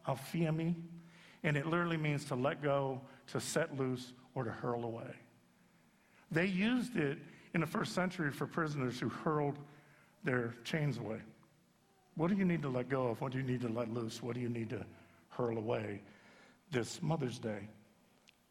aphiami, 0.08 0.76
and 1.44 1.56
it 1.56 1.66
literally 1.66 1.98
means 1.98 2.26
to 2.26 2.36
let 2.36 2.62
go, 2.62 3.02
to 3.28 3.40
set 3.40 3.78
loose, 3.78 4.14
or 4.36 4.44
to 4.44 4.52
hurl 4.52 4.86
away. 4.86 5.14
They 6.32 6.46
used 6.46 6.96
it 6.96 7.18
in 7.54 7.62
the 7.62 7.68
first 7.68 7.94
century 7.94 8.32
for 8.32 8.48
prisoners 8.48 9.00
who 9.00 9.10
hurled 9.10 9.58
their 10.24 10.56
chains 10.64 10.98
away. 10.98 11.20
What 12.16 12.30
do 12.30 12.36
you 12.36 12.46
need 12.46 12.62
to 12.62 12.70
let 12.70 12.90
go 12.90 13.08
of? 13.08 13.22
What 13.22 13.32
do 13.32 13.38
you 13.38 13.44
need 13.44 13.62
to 13.62 13.70
let 13.70 13.94
loose? 13.94 14.22
What 14.22 14.36
do 14.36 14.42
you 14.42 14.50
need 14.50 14.70
to 14.70 14.86
hurl 15.30 15.58
away 15.58 16.02
this 16.72 17.02
Mother's 17.02 17.40
Day? 17.40 17.68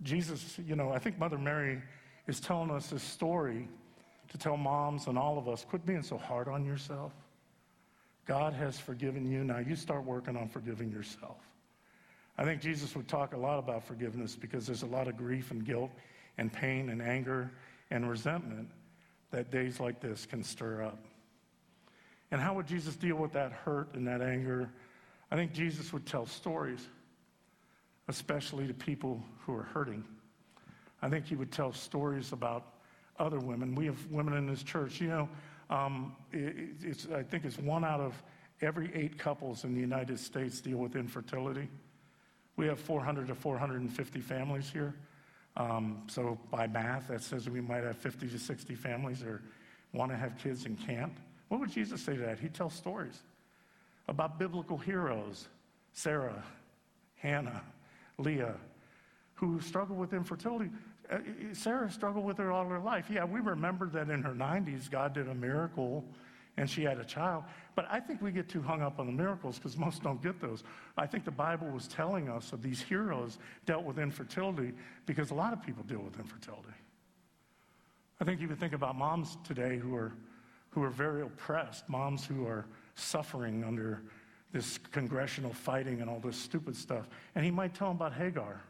Jesus, 0.03 0.59
you 0.67 0.77
know, 0.77 0.91
I 0.91 0.99
think 0.99 1.19
Mother 1.19 1.39
Mary 1.39 1.81
is 2.31 2.39
telling 2.39 2.71
us 2.71 2.87
this 2.87 3.03
story 3.03 3.69
to 4.29 4.39
tell 4.39 4.57
moms 4.57 5.09
and 5.09 5.19
all 5.19 5.37
of 5.37 5.49
us 5.49 5.67
quit 5.69 5.85
being 5.85 6.03
so 6.03 6.17
hard 6.17 6.47
on 6.47 6.65
yourself. 6.65 7.11
God 8.25 8.53
has 8.53 8.79
forgiven 8.79 9.29
you. 9.29 9.43
Now 9.43 9.59
you 9.59 9.75
start 9.75 10.05
working 10.05 10.37
on 10.37 10.49
forgiving 10.49 10.93
yourself. 10.93 11.39
I 12.39 12.45
think 12.45 12.63
Jesus 12.63 12.95
would 12.95 13.09
talk 13.09 13.35
a 13.35 13.37
lot 13.37 13.59
about 13.59 13.83
forgiveness 13.83 14.37
because 14.37 14.65
there's 14.65 14.85
a 14.85 14.87
lot 14.87 15.09
of 15.09 15.17
grief 15.17 15.51
and 15.51 15.65
guilt 15.65 15.91
and 16.39 16.53
pain 16.53 16.91
and 16.91 17.03
anger 17.03 17.51
and 17.91 18.09
resentment 18.09 18.69
that 19.33 19.51
days 19.51 19.81
like 19.81 20.01
this 20.01 20.25
can 20.25 20.45
stir 20.45 20.85
up. 20.85 20.99
And 22.31 22.41
how 22.41 22.55
would 22.55 22.69
Jesus 22.69 22.95
deal 22.95 23.17
with 23.17 23.33
that 23.33 23.51
hurt 23.51 23.93
and 23.95 24.07
that 24.07 24.23
anger? 24.23 24.71
I 25.33 25.35
think 25.35 25.53
Jesus 25.53 25.93
would 25.93 26.07
tell 26.07 26.27
stories, 26.27 26.87
especially 28.07 28.69
to 28.69 28.75
people 28.75 29.21
who 29.45 29.53
are 29.57 29.65
hurting. 29.65 30.05
I 31.03 31.09
think 31.09 31.27
he 31.27 31.37
would 31.37 31.53
tell 31.53 31.73
stories 31.73 32.33
about 32.33 32.75
other 33.19 33.39
women. 33.39 33.75
We 33.75 33.87
have 33.87 34.07
women 34.11 34.35
in 34.35 34.47
this 34.47 34.63
church. 34.63 35.01
You 35.01 35.09
know, 35.09 35.29
um, 35.69 36.17
it, 36.33 37.07
I 37.15 37.23
think 37.23 37.45
it's 37.45 37.59
one 37.59 37.85
out 37.85 38.01
of 38.01 38.21
every 38.63 38.91
eight 38.95 39.19
couples 39.19 39.65
in 39.65 39.75
the 39.75 39.81
United 39.81 40.19
States 40.19 40.61
deal 40.61 40.79
with 40.79 40.97
infertility. 40.97 41.69
We 42.57 42.67
have 42.67 42.79
400 42.79 43.29
to 43.29 43.35
450 43.35 44.21
families 44.21 44.69
here. 44.71 44.95
Um, 45.57 46.03
so 46.07 46.39
by 46.51 46.67
math, 46.67 47.09
that 47.09 47.23
says 47.23 47.49
we 47.49 47.61
might 47.61 47.85
have 47.85 47.97
50 47.97 48.29
to 48.29 48.39
60 48.39 48.75
families 48.75 49.21
that 49.21 49.41
want 49.93 50.11
to 50.11 50.17
have 50.17 50.37
kids 50.39 50.67
and 50.67 50.79
can't. 50.79 51.13
What 51.49 51.61
would 51.61 51.73
Jesus 51.73 52.03
say 52.03 52.17
to 52.17 52.23
that? 52.23 52.39
He'd 52.39 52.55
tell 52.55 52.71
stories 52.71 53.23
about 54.09 54.39
biblical 54.39 54.79
heroes 54.79 55.49
Sarah, 55.93 56.45
Hannah, 57.17 57.63
Leah, 58.19 58.55
who 59.41 59.59
struggle 59.61 59.97
with 59.97 60.13
infertility. 60.13 60.71
Uh, 61.11 61.19
Sarah 61.55 61.91
struggled 61.91 62.27
with 62.27 62.39
it 62.41 62.47
all 62.47 62.67
her 62.67 62.79
life. 62.79 63.07
Yeah, 63.11 63.25
we 63.25 63.41
remember 63.41 63.89
that 63.89 64.11
in 64.11 64.23
her 64.23 64.35
90s, 64.35 64.91
God 64.91 65.15
did 65.15 65.29
a 65.29 65.35
miracle 65.35 66.05
and 66.59 66.69
she 66.69 66.83
had 66.83 66.99
a 66.99 67.05
child. 67.05 67.45
But 67.75 67.87
I 67.91 68.01
think 68.01 68.21
we 68.21 68.33
get 68.33 68.51
too 68.51 68.61
hung 68.61 68.83
up 68.83 68.99
on 68.99 69.07
the 69.07 69.13
miracles 69.13 69.57
because 69.57 69.79
most 69.79 70.03
don't 70.03 70.23
get 70.23 70.41
those. 70.41 70.63
I 70.99 71.07
think 71.07 71.25
the 71.25 71.31
Bible 71.31 71.69
was 71.69 71.89
telling 71.89 72.29
us 72.29 72.53
of 72.53 72.61
these 72.61 72.83
heroes 72.83 73.39
dealt 73.65 73.85
with 73.85 73.99
infertility 73.99 74.75
because 75.07 75.31
a 75.31 75.35
lot 75.35 75.55
of 75.55 75.63
people 75.63 75.85
deal 75.85 76.01
with 76.01 76.19
infertility. 76.19 76.69
I 78.21 78.27
think 78.27 78.43
you 78.43 78.49
would 78.49 78.61
think 78.61 78.75
about 78.75 78.95
moms 78.95 79.39
today 79.43 79.79
who 79.79 79.95
are, 79.95 80.13
who 80.69 80.83
are 80.83 80.91
very 80.91 81.23
oppressed, 81.23 81.89
moms 81.89 82.27
who 82.27 82.47
are 82.47 82.67
suffering 82.95 83.65
under 83.65 84.03
this 84.53 84.77
congressional 84.77 85.55
fighting 85.55 86.03
and 86.03 86.11
all 86.11 86.21
this 86.21 86.37
stupid 86.37 86.77
stuff. 86.77 87.09
And 87.35 87.43
he 87.43 87.51
might 87.51 87.73
tell 87.73 87.89
them 87.89 87.97
about 87.97 88.13
Hagar. 88.13 88.61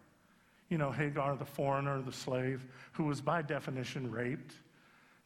You 0.70 0.78
know, 0.78 0.90
Hagar, 0.90 1.36
the 1.36 1.44
foreigner, 1.44 2.00
the 2.00 2.12
slave, 2.12 2.64
who 2.92 3.04
was 3.04 3.20
by 3.20 3.42
definition 3.42 4.10
raped 4.10 4.54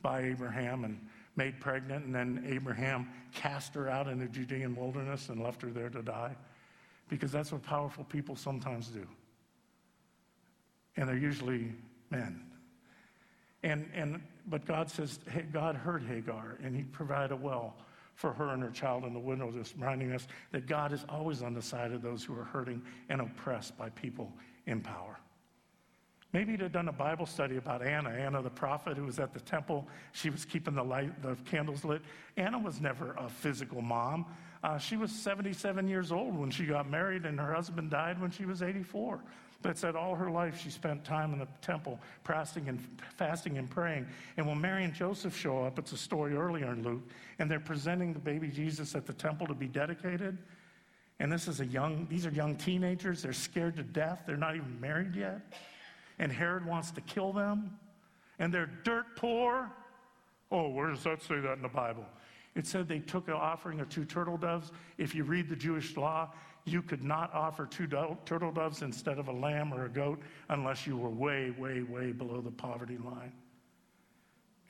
by 0.02 0.22
Abraham 0.22 0.84
and 0.84 0.98
made 1.36 1.60
pregnant, 1.60 2.04
and 2.04 2.14
then 2.14 2.44
Abraham 2.48 3.08
cast 3.32 3.74
her 3.74 3.88
out 3.88 4.08
in 4.08 4.18
the 4.18 4.26
Judean 4.26 4.74
wilderness 4.74 5.28
and 5.28 5.42
left 5.42 5.62
her 5.62 5.70
there 5.70 5.90
to 5.90 6.02
die. 6.02 6.34
Because 7.08 7.30
that's 7.30 7.52
what 7.52 7.62
powerful 7.62 8.04
people 8.04 8.34
sometimes 8.34 8.88
do. 8.88 9.06
And 10.96 11.08
they're 11.08 11.16
usually 11.16 11.72
men. 12.10 12.42
And, 13.62 13.88
and, 13.94 14.22
but 14.46 14.64
God 14.64 14.90
says, 14.90 15.18
hey, 15.30 15.44
God 15.52 15.74
heard 15.74 16.02
Hagar, 16.04 16.58
and 16.62 16.74
he 16.74 16.82
provided 16.82 17.32
a 17.32 17.36
well 17.36 17.76
for 18.14 18.32
her 18.32 18.50
and 18.50 18.62
her 18.62 18.70
child 18.70 19.04
in 19.04 19.12
the 19.12 19.18
wilderness, 19.18 19.74
reminding 19.76 20.12
us 20.12 20.28
that 20.52 20.66
God 20.66 20.92
is 20.92 21.04
always 21.08 21.42
on 21.42 21.52
the 21.52 21.62
side 21.62 21.92
of 21.92 22.00
those 22.00 22.22
who 22.22 22.38
are 22.38 22.44
hurting 22.44 22.80
and 23.08 23.20
oppressed 23.20 23.76
by 23.76 23.90
people 23.90 24.32
in 24.66 24.80
power. 24.80 25.18
Maybe 26.34 26.50
he'd 26.50 26.62
have 26.62 26.72
done 26.72 26.88
a 26.88 26.92
Bible 26.92 27.26
study 27.26 27.58
about 27.58 27.80
Anna, 27.80 28.10
Anna 28.10 28.42
the 28.42 28.50
prophet 28.50 28.96
who 28.96 29.04
was 29.04 29.20
at 29.20 29.32
the 29.32 29.38
temple. 29.38 29.86
She 30.10 30.30
was 30.30 30.44
keeping 30.44 30.74
the 30.74 30.82
light, 30.82 31.22
the 31.22 31.36
candles 31.44 31.84
lit. 31.84 32.02
Anna 32.36 32.58
was 32.58 32.80
never 32.80 33.14
a 33.16 33.28
physical 33.28 33.80
mom. 33.80 34.26
Uh, 34.64 34.76
she 34.76 34.96
was 34.96 35.12
77 35.12 35.86
years 35.86 36.10
old 36.10 36.36
when 36.36 36.50
she 36.50 36.66
got 36.66 36.90
married, 36.90 37.24
and 37.24 37.38
her 37.38 37.54
husband 37.54 37.88
died 37.88 38.20
when 38.20 38.32
she 38.32 38.46
was 38.46 38.62
84. 38.62 39.22
But 39.62 39.78
said 39.78 39.94
all 39.94 40.16
her 40.16 40.28
life 40.28 40.60
she 40.60 40.70
spent 40.70 41.04
time 41.04 41.32
in 41.32 41.38
the 41.38 41.46
temple, 41.62 42.00
fasting 42.24 42.68
and 42.68 42.84
fasting 43.16 43.56
and 43.56 43.70
praying. 43.70 44.04
And 44.36 44.44
when 44.44 44.60
Mary 44.60 44.82
and 44.82 44.92
Joseph 44.92 45.36
show 45.36 45.62
up, 45.62 45.78
it's 45.78 45.92
a 45.92 45.96
story 45.96 46.34
earlier 46.34 46.72
in 46.72 46.82
Luke, 46.82 47.08
and 47.38 47.48
they're 47.48 47.60
presenting 47.60 48.12
the 48.12 48.18
baby 48.18 48.48
Jesus 48.48 48.96
at 48.96 49.06
the 49.06 49.12
temple 49.12 49.46
to 49.46 49.54
be 49.54 49.68
dedicated. 49.68 50.36
And 51.20 51.30
this 51.30 51.46
is 51.46 51.60
a 51.60 51.66
young; 51.66 52.08
these 52.10 52.26
are 52.26 52.30
young 52.30 52.56
teenagers. 52.56 53.22
They're 53.22 53.32
scared 53.32 53.76
to 53.76 53.84
death. 53.84 54.24
They're 54.26 54.36
not 54.36 54.56
even 54.56 54.80
married 54.80 55.14
yet 55.14 55.40
and 56.18 56.30
Herod 56.30 56.64
wants 56.64 56.90
to 56.92 57.00
kill 57.00 57.32
them, 57.32 57.78
and 58.38 58.52
they're 58.52 58.70
dirt 58.84 59.16
poor. 59.16 59.70
Oh, 60.50 60.68
where 60.68 60.90
does 60.90 61.02
that 61.04 61.22
say 61.22 61.40
that 61.40 61.54
in 61.54 61.62
the 61.62 61.68
Bible? 61.68 62.06
It 62.54 62.66
said 62.66 62.88
they 62.88 63.00
took 63.00 63.28
an 63.28 63.34
offering 63.34 63.80
of 63.80 63.88
two 63.88 64.04
turtle 64.04 64.36
doves. 64.36 64.70
If 64.98 65.14
you 65.14 65.24
read 65.24 65.48
the 65.48 65.56
Jewish 65.56 65.96
law, 65.96 66.30
you 66.64 66.82
could 66.82 67.02
not 67.02 67.32
offer 67.34 67.66
two 67.66 67.86
do- 67.86 68.16
turtle 68.24 68.52
doves 68.52 68.82
instead 68.82 69.18
of 69.18 69.28
a 69.28 69.32
lamb 69.32 69.74
or 69.74 69.86
a 69.86 69.88
goat 69.88 70.20
unless 70.48 70.86
you 70.86 70.96
were 70.96 71.10
way, 71.10 71.50
way, 71.50 71.82
way 71.82 72.12
below 72.12 72.40
the 72.40 72.50
poverty 72.50 72.96
line. 72.98 73.32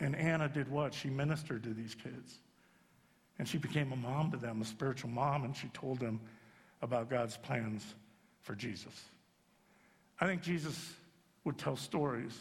And 0.01 0.17
Anna 0.17 0.49
did 0.49 0.69
what? 0.69 0.93
She 0.93 1.09
ministered 1.09 1.63
to 1.65 1.75
these 1.75 1.95
kids. 1.95 2.41
And 3.39 3.47
she 3.47 3.59
became 3.59 3.93
a 3.93 3.97
mom 3.97 4.31
to 4.31 4.37
them, 4.37 4.63
a 4.63 4.65
spiritual 4.65 5.11
mom, 5.11 5.45
and 5.45 5.57
she 5.57 5.69
told 5.69 5.99
them 5.99 6.21
about 6.83 7.11
God's 7.11 7.37
plans 7.37 7.95
for 8.43 8.55
Jesus. 8.55 9.05
I 10.21 10.27
think 10.27 10.43
Jesus 10.43 10.95
would 11.45 11.59
tell 11.59 11.77
stories, 11.77 12.39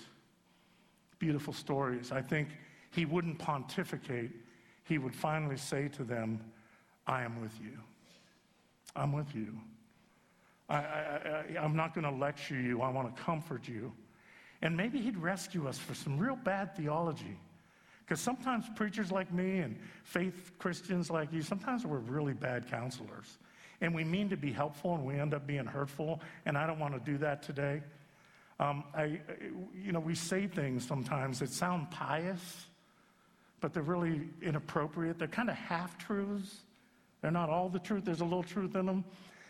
beautiful 1.19 1.53
stories. 1.53 2.11
I 2.11 2.21
think 2.21 2.49
he 2.91 3.05
wouldn't 3.05 3.39
pontificate. 3.39 4.31
He 4.83 4.97
would 4.97 5.15
finally 5.15 5.57
say 5.57 5.87
to 5.89 6.03
them, 6.03 6.39
I 7.05 7.23
am 7.23 7.41
with 7.41 7.53
you. 7.61 7.77
I'm 8.95 9.11
with 9.11 9.35
you. 9.35 9.59
I, 10.69 11.43
am 11.55 11.75
not 11.75 11.93
going 11.93 12.05
to 12.05 12.11
lecture 12.11 12.59
you. 12.59 12.81
I 12.81 12.89
want 12.89 13.13
to 13.13 13.21
comfort 13.21 13.67
you. 13.67 13.91
And 14.61 14.77
maybe 14.77 15.01
he'd 15.01 15.17
rescue 15.17 15.67
us 15.67 15.77
for 15.77 15.93
some 15.93 16.17
real 16.17 16.37
bad 16.37 16.75
theology. 16.75 17.37
Because 18.05 18.21
sometimes 18.21 18.65
preachers 18.75 19.11
like 19.11 19.31
me 19.33 19.59
and 19.59 19.77
faith 20.03 20.51
Christians 20.59 21.09
like 21.09 21.31
you, 21.33 21.41
sometimes 21.41 21.85
we're 21.85 21.99
really 21.99 22.33
bad 22.33 22.69
counselors. 22.69 23.37
And 23.81 23.93
we 23.93 24.03
mean 24.03 24.29
to 24.29 24.37
be 24.37 24.51
helpful 24.51 24.95
and 24.95 25.05
we 25.05 25.15
end 25.15 25.33
up 25.33 25.45
being 25.45 25.65
hurtful. 25.65 26.21
And 26.45 26.57
I 26.57 26.65
don't 26.65 26.79
want 26.79 26.93
to 26.93 27.11
do 27.11 27.17
that 27.19 27.43
today. 27.43 27.81
Um, 28.63 28.85
I, 28.95 29.19
you 29.75 29.91
know, 29.91 29.99
we 29.99 30.15
say 30.15 30.47
things 30.47 30.87
sometimes 30.87 31.39
that 31.39 31.49
sound 31.49 31.91
pious, 31.91 32.67
but 33.59 33.73
they're 33.73 33.83
really 33.83 34.21
inappropriate. 34.41 35.19
They're 35.19 35.27
kind 35.27 35.49
of 35.49 35.55
half 35.55 35.97
truths. 35.97 36.61
They're 37.21 37.31
not 37.31 37.49
all 37.49 37.67
the 37.67 37.79
truth, 37.79 38.05
there's 38.05 38.21
a 38.21 38.25
little 38.25 38.43
truth 38.43 38.75
in 38.75 38.85
them. 38.85 39.03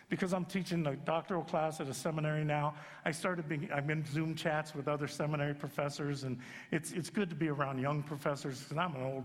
Because 0.08 0.34
I'm 0.34 0.44
teaching 0.44 0.86
a 0.86 0.96
doctoral 0.96 1.42
class 1.44 1.80
at 1.80 1.88
a 1.88 1.94
seminary 1.94 2.44
now, 2.44 2.74
I 3.04 3.10
started 3.10 3.48
being, 3.48 3.68
I'm 3.74 3.88
in 3.88 4.04
Zoom 4.04 4.34
chats 4.34 4.74
with 4.74 4.86
other 4.86 5.08
seminary 5.08 5.54
professors, 5.54 6.24
and 6.24 6.38
it's, 6.72 6.92
it's 6.92 7.08
good 7.08 7.30
to 7.30 7.36
be 7.36 7.48
around 7.48 7.78
young 7.78 8.02
professors 8.02 8.60
because 8.60 8.76
I'm 8.76 8.94
an 8.96 9.02
old, 9.02 9.24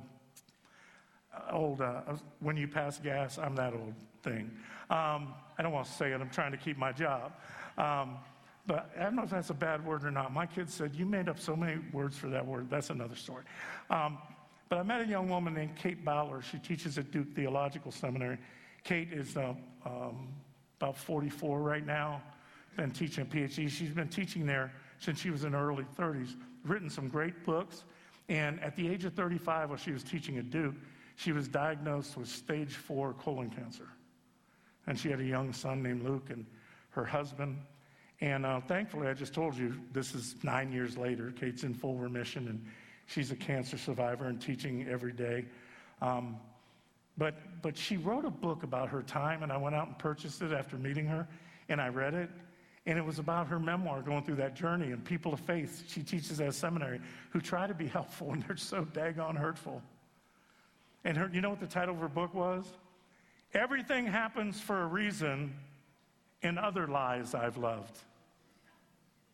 old 1.51 1.81
uh, 1.81 2.01
when 2.39 2.57
you 2.57 2.67
pass 2.67 2.97
gas, 2.99 3.37
I'm 3.37 3.55
that 3.55 3.73
old 3.73 3.93
thing. 4.23 4.51
Um, 4.89 5.33
I 5.57 5.63
don't 5.63 5.73
want 5.73 5.87
to 5.87 5.91
say 5.91 6.11
it, 6.11 6.21
I'm 6.21 6.29
trying 6.29 6.51
to 6.51 6.57
keep 6.57 6.77
my 6.77 6.91
job. 6.91 7.33
Um, 7.77 8.17
but 8.69 8.91
I 8.99 9.05
don't 9.05 9.15
know 9.15 9.23
if 9.23 9.31
that's 9.31 9.49
a 9.49 9.55
bad 9.55 9.83
word 9.83 10.05
or 10.05 10.11
not. 10.11 10.31
My 10.31 10.45
kids 10.45 10.75
said, 10.75 10.93
You 10.93 11.03
made 11.03 11.27
up 11.27 11.39
so 11.39 11.55
many 11.55 11.81
words 11.91 12.15
for 12.15 12.27
that 12.29 12.45
word. 12.45 12.69
That's 12.69 12.91
another 12.91 13.15
story. 13.15 13.43
Um, 13.89 14.19
but 14.69 14.77
I 14.77 14.83
met 14.83 15.01
a 15.01 15.07
young 15.07 15.27
woman 15.27 15.55
named 15.55 15.75
Kate 15.75 16.05
Bowler. 16.05 16.43
She 16.43 16.59
teaches 16.59 16.99
at 16.99 17.09
Duke 17.09 17.33
Theological 17.33 17.91
Seminary. 17.91 18.37
Kate 18.83 19.11
is 19.11 19.35
uh, 19.35 19.55
um, 19.87 20.27
about 20.79 20.95
44 20.95 21.59
right 21.59 21.83
now, 21.83 22.21
been 22.77 22.91
teaching 22.91 23.23
a 23.23 23.25
PhD. 23.25 23.67
She's 23.71 23.89
been 23.89 24.07
teaching 24.07 24.45
there 24.45 24.71
since 24.99 25.19
she 25.19 25.31
was 25.31 25.45
in 25.45 25.53
her 25.53 25.67
early 25.67 25.87
30s, 25.97 26.35
written 26.63 26.91
some 26.91 27.07
great 27.07 27.43
books. 27.43 27.85
And 28.29 28.61
at 28.61 28.75
the 28.75 28.87
age 28.87 29.03
of 29.03 29.15
35, 29.15 29.69
while 29.69 29.79
she 29.79 29.91
was 29.91 30.03
teaching 30.03 30.37
at 30.37 30.51
Duke, 30.51 30.75
she 31.15 31.31
was 31.31 31.47
diagnosed 31.47 32.15
with 32.17 32.27
stage 32.27 32.75
four 32.75 33.13
colon 33.13 33.49
cancer. 33.49 33.87
And 34.85 34.97
she 34.97 35.09
had 35.09 35.21
a 35.21 35.25
young 35.25 35.53
son 35.53 35.81
named 35.81 36.03
Luke, 36.03 36.29
and 36.29 36.45
her 36.91 37.03
husband 37.03 37.57
and 38.21 38.45
uh, 38.45 38.59
thankfully, 38.61 39.07
I 39.07 39.13
just 39.13 39.33
told 39.33 39.55
you, 39.55 39.79
this 39.93 40.13
is 40.13 40.35
nine 40.43 40.71
years 40.71 40.97
later. 40.97 41.31
Kate's 41.39 41.63
in 41.63 41.73
full 41.73 41.95
remission, 41.95 42.47
and 42.49 42.65
she's 43.05 43.31
a 43.31 43.35
cancer 43.35 43.77
survivor 43.77 44.25
and 44.25 44.41
teaching 44.41 44.87
every 44.89 45.13
day. 45.13 45.45
Um, 46.01 46.37
but, 47.17 47.35
but 47.61 47.77
she 47.77 47.97
wrote 47.97 48.25
a 48.25 48.29
book 48.29 48.63
about 48.63 48.89
her 48.89 49.01
time, 49.01 49.43
and 49.43 49.51
I 49.51 49.57
went 49.57 49.75
out 49.75 49.87
and 49.87 49.97
purchased 49.97 50.41
it 50.41 50.51
after 50.51 50.77
meeting 50.77 51.05
her, 51.05 51.27
and 51.69 51.79
I 51.81 51.89
read 51.89 52.13
it. 52.13 52.29
And 52.85 52.97
it 52.97 53.05
was 53.05 53.19
about 53.19 53.47
her 53.47 53.59
memoir 53.59 54.01
going 54.01 54.23
through 54.23 54.37
that 54.37 54.55
journey 54.55 54.91
and 54.91 55.03
people 55.03 55.33
of 55.33 55.39
faith 55.41 55.83
she 55.87 56.01
teaches 56.01 56.39
at 56.41 56.47
a 56.47 56.53
seminary 56.53 56.99
who 57.29 57.39
try 57.39 57.67
to 57.67 57.73
be 57.73 57.87
helpful, 57.87 58.31
and 58.33 58.43
they're 58.43 58.57
so 58.57 58.83
daggone 58.85 59.37
hurtful. 59.37 59.81
And 61.05 61.15
her, 61.17 61.29
you 61.31 61.39
know 61.39 61.49
what 61.49 61.59
the 61.59 61.67
title 61.67 61.95
of 61.95 62.01
her 62.01 62.09
book 62.09 62.33
was? 62.33 62.65
Everything 63.53 64.05
happens 64.05 64.59
for 64.59 64.81
a 64.81 64.87
reason 64.87 65.53
in 66.41 66.57
other 66.57 66.87
lies 66.87 67.33
I've 67.33 67.57
loved. 67.57 67.97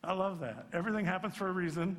I 0.05 0.13
love 0.13 0.39
that. 0.39 0.67
Everything 0.73 1.05
happens 1.05 1.35
for 1.35 1.47
a 1.47 1.51
reason, 1.51 1.97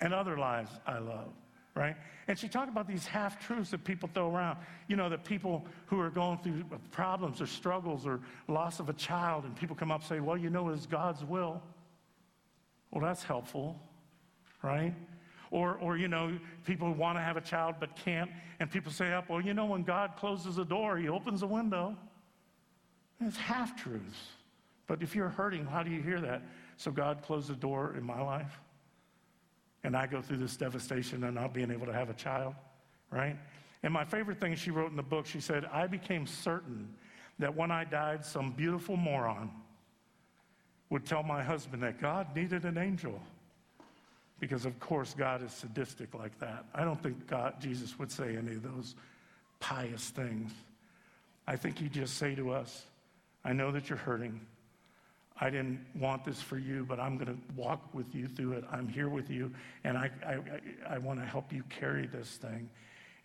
and 0.00 0.14
other 0.14 0.38
lies 0.38 0.68
I 0.86 0.98
love, 0.98 1.32
right? 1.74 1.96
And 2.28 2.38
she 2.38 2.48
talked 2.48 2.70
about 2.70 2.86
these 2.86 3.06
half 3.06 3.44
truths 3.44 3.70
that 3.70 3.84
people 3.84 4.08
throw 4.14 4.34
around. 4.34 4.58
You 4.88 4.96
know, 4.96 5.08
that 5.08 5.24
people 5.24 5.66
who 5.86 6.00
are 6.00 6.10
going 6.10 6.38
through 6.38 6.64
problems 6.90 7.40
or 7.40 7.46
struggles 7.46 8.06
or 8.06 8.20
loss 8.48 8.80
of 8.80 8.88
a 8.88 8.94
child, 8.94 9.44
and 9.44 9.54
people 9.56 9.76
come 9.76 9.90
up 9.90 10.00
and 10.00 10.08
say, 10.08 10.20
Well, 10.20 10.36
you 10.36 10.50
know, 10.50 10.68
it's 10.70 10.86
God's 10.86 11.24
will. 11.24 11.62
Well, 12.90 13.02
that's 13.02 13.24
helpful, 13.24 13.80
right? 14.62 14.94
Or, 15.50 15.76
or 15.80 15.96
you 15.96 16.08
know, 16.08 16.38
people 16.64 16.88
who 16.88 16.94
want 16.94 17.18
to 17.18 17.22
have 17.22 17.36
a 17.36 17.40
child 17.40 17.76
but 17.80 17.96
can't, 17.96 18.30
and 18.60 18.70
people 18.70 18.90
say, 18.90 19.12
up, 19.12 19.28
Well, 19.28 19.40
you 19.40 19.54
know, 19.54 19.66
when 19.66 19.82
God 19.82 20.12
closes 20.16 20.58
a 20.58 20.64
door, 20.64 20.96
He 20.96 21.08
opens 21.08 21.42
a 21.42 21.46
window. 21.46 21.96
And 23.20 23.28
it's 23.28 23.38
half 23.38 23.80
truths. 23.80 24.28
But 24.86 25.02
if 25.02 25.14
you're 25.14 25.28
hurting, 25.28 25.64
how 25.66 25.82
do 25.82 25.90
you 25.90 26.02
hear 26.02 26.20
that? 26.20 26.42
So 26.76 26.90
God 26.90 27.22
closed 27.22 27.48
the 27.48 27.54
door 27.54 27.94
in 27.96 28.04
my 28.04 28.20
life. 28.20 28.60
And 29.84 29.96
I 29.96 30.06
go 30.06 30.22
through 30.22 30.38
this 30.38 30.56
devastation 30.56 31.22
of 31.24 31.34
not 31.34 31.52
being 31.52 31.70
able 31.70 31.86
to 31.86 31.92
have 31.92 32.08
a 32.08 32.14
child, 32.14 32.54
right? 33.10 33.36
And 33.82 33.92
my 33.92 34.04
favorite 34.04 34.40
thing 34.40 34.54
she 34.54 34.70
wrote 34.70 34.90
in 34.90 34.96
the 34.96 35.02
book, 35.02 35.26
she 35.26 35.40
said, 35.40 35.66
I 35.66 35.86
became 35.86 36.26
certain 36.26 36.88
that 37.38 37.54
when 37.54 37.70
I 37.70 37.84
died, 37.84 38.24
some 38.24 38.52
beautiful 38.52 38.96
moron 38.96 39.50
would 40.88 41.04
tell 41.04 41.22
my 41.22 41.42
husband 41.42 41.82
that 41.82 42.00
God 42.00 42.34
needed 42.34 42.64
an 42.64 42.78
angel. 42.78 43.20
Because, 44.40 44.64
of 44.64 44.78
course, 44.80 45.14
God 45.16 45.42
is 45.42 45.52
sadistic 45.52 46.14
like 46.14 46.38
that. 46.38 46.64
I 46.74 46.84
don't 46.84 47.02
think 47.02 47.26
God, 47.26 47.60
Jesus 47.60 47.98
would 47.98 48.10
say 48.10 48.36
any 48.36 48.52
of 48.52 48.62
those 48.62 48.94
pious 49.60 50.08
things. 50.08 50.52
I 51.46 51.56
think 51.56 51.78
he'd 51.78 51.92
just 51.92 52.16
say 52.16 52.34
to 52.34 52.50
us, 52.50 52.86
I 53.44 53.52
know 53.52 53.70
that 53.70 53.88
you're 53.88 53.98
hurting. 53.98 54.40
I 55.40 55.50
didn't 55.50 55.84
want 55.96 56.24
this 56.24 56.40
for 56.40 56.58
you, 56.58 56.84
but 56.88 57.00
I'm 57.00 57.16
going 57.16 57.34
to 57.34 57.38
walk 57.56 57.92
with 57.92 58.14
you 58.14 58.28
through 58.28 58.52
it. 58.52 58.64
I'm 58.70 58.88
here 58.88 59.08
with 59.08 59.30
you, 59.30 59.52
and 59.82 59.98
I, 59.98 60.10
I, 60.24 60.38
I 60.94 60.98
want 60.98 61.18
to 61.18 61.26
help 61.26 61.52
you 61.52 61.64
carry 61.68 62.06
this 62.06 62.36
thing. 62.36 62.70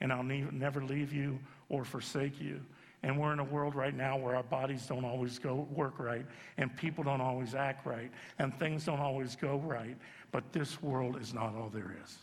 And 0.02 0.12
I'll 0.12 0.24
ne- 0.24 0.48
never 0.52 0.84
leave 0.84 1.14
you 1.14 1.38
or 1.68 1.86
forsake 1.86 2.42
you. 2.42 2.62
And 3.04 3.18
we're 3.20 3.32
in 3.32 3.40
a 3.40 3.44
world 3.44 3.76
right 3.76 3.96
now 3.96 4.18
where 4.18 4.36
our 4.36 4.44
bodies 4.44 4.86
don't 4.88 5.06
always 5.06 5.38
go 5.38 5.68
work 5.72 6.00
right, 6.00 6.26
and 6.58 6.76
people 6.76 7.04
don't 7.04 7.22
always 7.22 7.54
act 7.54 7.86
right, 7.86 8.12
and 8.40 8.58
things 8.58 8.86
don't 8.86 9.00
always 9.00 9.36
go 9.36 9.58
right. 9.58 9.96
But 10.32 10.52
this 10.52 10.82
world 10.82 11.22
is 11.22 11.34
not 11.34 11.56
all 11.56 11.70
there 11.72 11.96
is. 12.04 12.18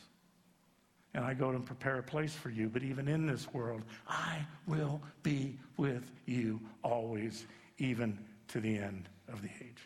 And 1.14 1.24
I 1.24 1.32
go 1.32 1.52
to 1.52 1.60
prepare 1.60 1.98
a 1.98 2.02
place 2.02 2.34
for 2.34 2.50
you. 2.50 2.68
But 2.68 2.82
even 2.82 3.08
in 3.08 3.26
this 3.26 3.50
world, 3.54 3.82
I 4.06 4.44
will 4.66 5.00
be 5.22 5.58
with 5.76 6.10
you 6.26 6.60
always, 6.82 7.46
even 7.78 8.18
to 8.48 8.60
the 8.60 8.76
end 8.76 9.08
of 9.28 9.42
the 9.42 9.48
age. 9.60 9.82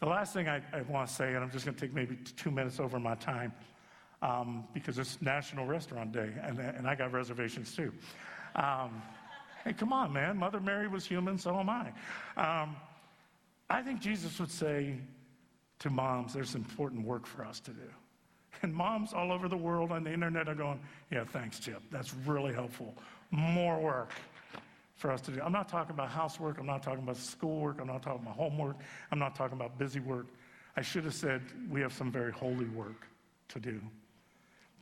The 0.00 0.06
last 0.06 0.32
thing 0.32 0.48
I, 0.48 0.62
I 0.72 0.82
want 0.82 1.08
to 1.08 1.14
say, 1.14 1.34
and 1.34 1.44
I'm 1.44 1.50
just 1.50 1.64
going 1.64 1.74
to 1.74 1.80
take 1.80 1.94
maybe 1.94 2.16
two 2.36 2.50
minutes 2.50 2.80
over 2.80 2.98
my 2.98 3.14
time 3.16 3.52
um, 4.22 4.64
because 4.72 4.98
it's 4.98 5.20
National 5.20 5.66
Restaurant 5.66 6.12
Day, 6.12 6.30
and, 6.42 6.58
and 6.58 6.86
I 6.86 6.94
got 6.94 7.12
reservations 7.12 7.74
too. 7.74 7.92
Um, 8.54 9.02
hey, 9.64 9.74
come 9.74 9.92
on, 9.92 10.12
man. 10.12 10.38
Mother 10.38 10.60
Mary 10.60 10.88
was 10.88 11.04
human, 11.04 11.38
so 11.38 11.58
am 11.58 11.68
I. 11.68 11.92
Um, 12.36 12.76
I 13.68 13.82
think 13.82 14.00
Jesus 14.00 14.38
would 14.40 14.50
say 14.50 14.96
to 15.80 15.90
moms, 15.90 16.32
there's 16.32 16.54
important 16.54 17.04
work 17.04 17.26
for 17.26 17.44
us 17.44 17.60
to 17.60 17.70
do. 17.70 17.90
And 18.62 18.74
moms 18.74 19.12
all 19.12 19.32
over 19.32 19.48
the 19.48 19.56
world 19.56 19.92
on 19.92 20.04
the 20.04 20.12
internet 20.12 20.48
are 20.48 20.54
going, 20.54 20.80
yeah, 21.10 21.24
thanks, 21.24 21.58
Chip. 21.58 21.82
That's 21.90 22.14
really 22.26 22.52
helpful. 22.52 22.94
More 23.30 23.78
work 23.78 24.12
for 25.00 25.10
us 25.10 25.22
to 25.22 25.30
do. 25.30 25.40
I'm 25.40 25.52
not 25.52 25.68
talking 25.68 25.94
about 25.94 26.10
housework. 26.10 26.58
I'm 26.58 26.66
not 26.66 26.82
talking 26.82 27.02
about 27.02 27.16
schoolwork. 27.16 27.80
I'm 27.80 27.86
not 27.86 28.02
talking 28.02 28.20
about 28.22 28.36
homework. 28.36 28.76
I'm 29.10 29.18
not 29.18 29.34
talking 29.34 29.56
about 29.56 29.78
busy 29.78 29.98
work. 29.98 30.26
I 30.76 30.82
should 30.82 31.04
have 31.04 31.14
said 31.14 31.40
we 31.70 31.80
have 31.80 31.92
some 31.92 32.12
very 32.12 32.30
holy 32.30 32.66
work 32.66 33.06
to 33.48 33.58
do. 33.58 33.80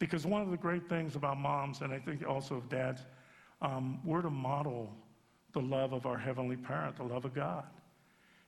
Because 0.00 0.26
one 0.26 0.42
of 0.42 0.50
the 0.50 0.57
great 0.57 0.88
things 0.88 1.14
about 1.14 1.38
moms, 1.38 1.83
and 1.83 1.92
I 1.92 2.00
think 2.00 2.26
also 2.28 2.57
of 2.57 2.68
dads, 2.68 3.02
um, 3.62 4.00
we're 4.04 4.22
to 4.22 4.31
model 4.31 4.92
the 5.52 5.61
love 5.61 5.92
of 5.92 6.04
our 6.04 6.18
heavenly 6.18 6.57
parent, 6.57 6.96
the 6.96 7.04
love 7.04 7.24
of 7.24 7.33
God. 7.33 7.64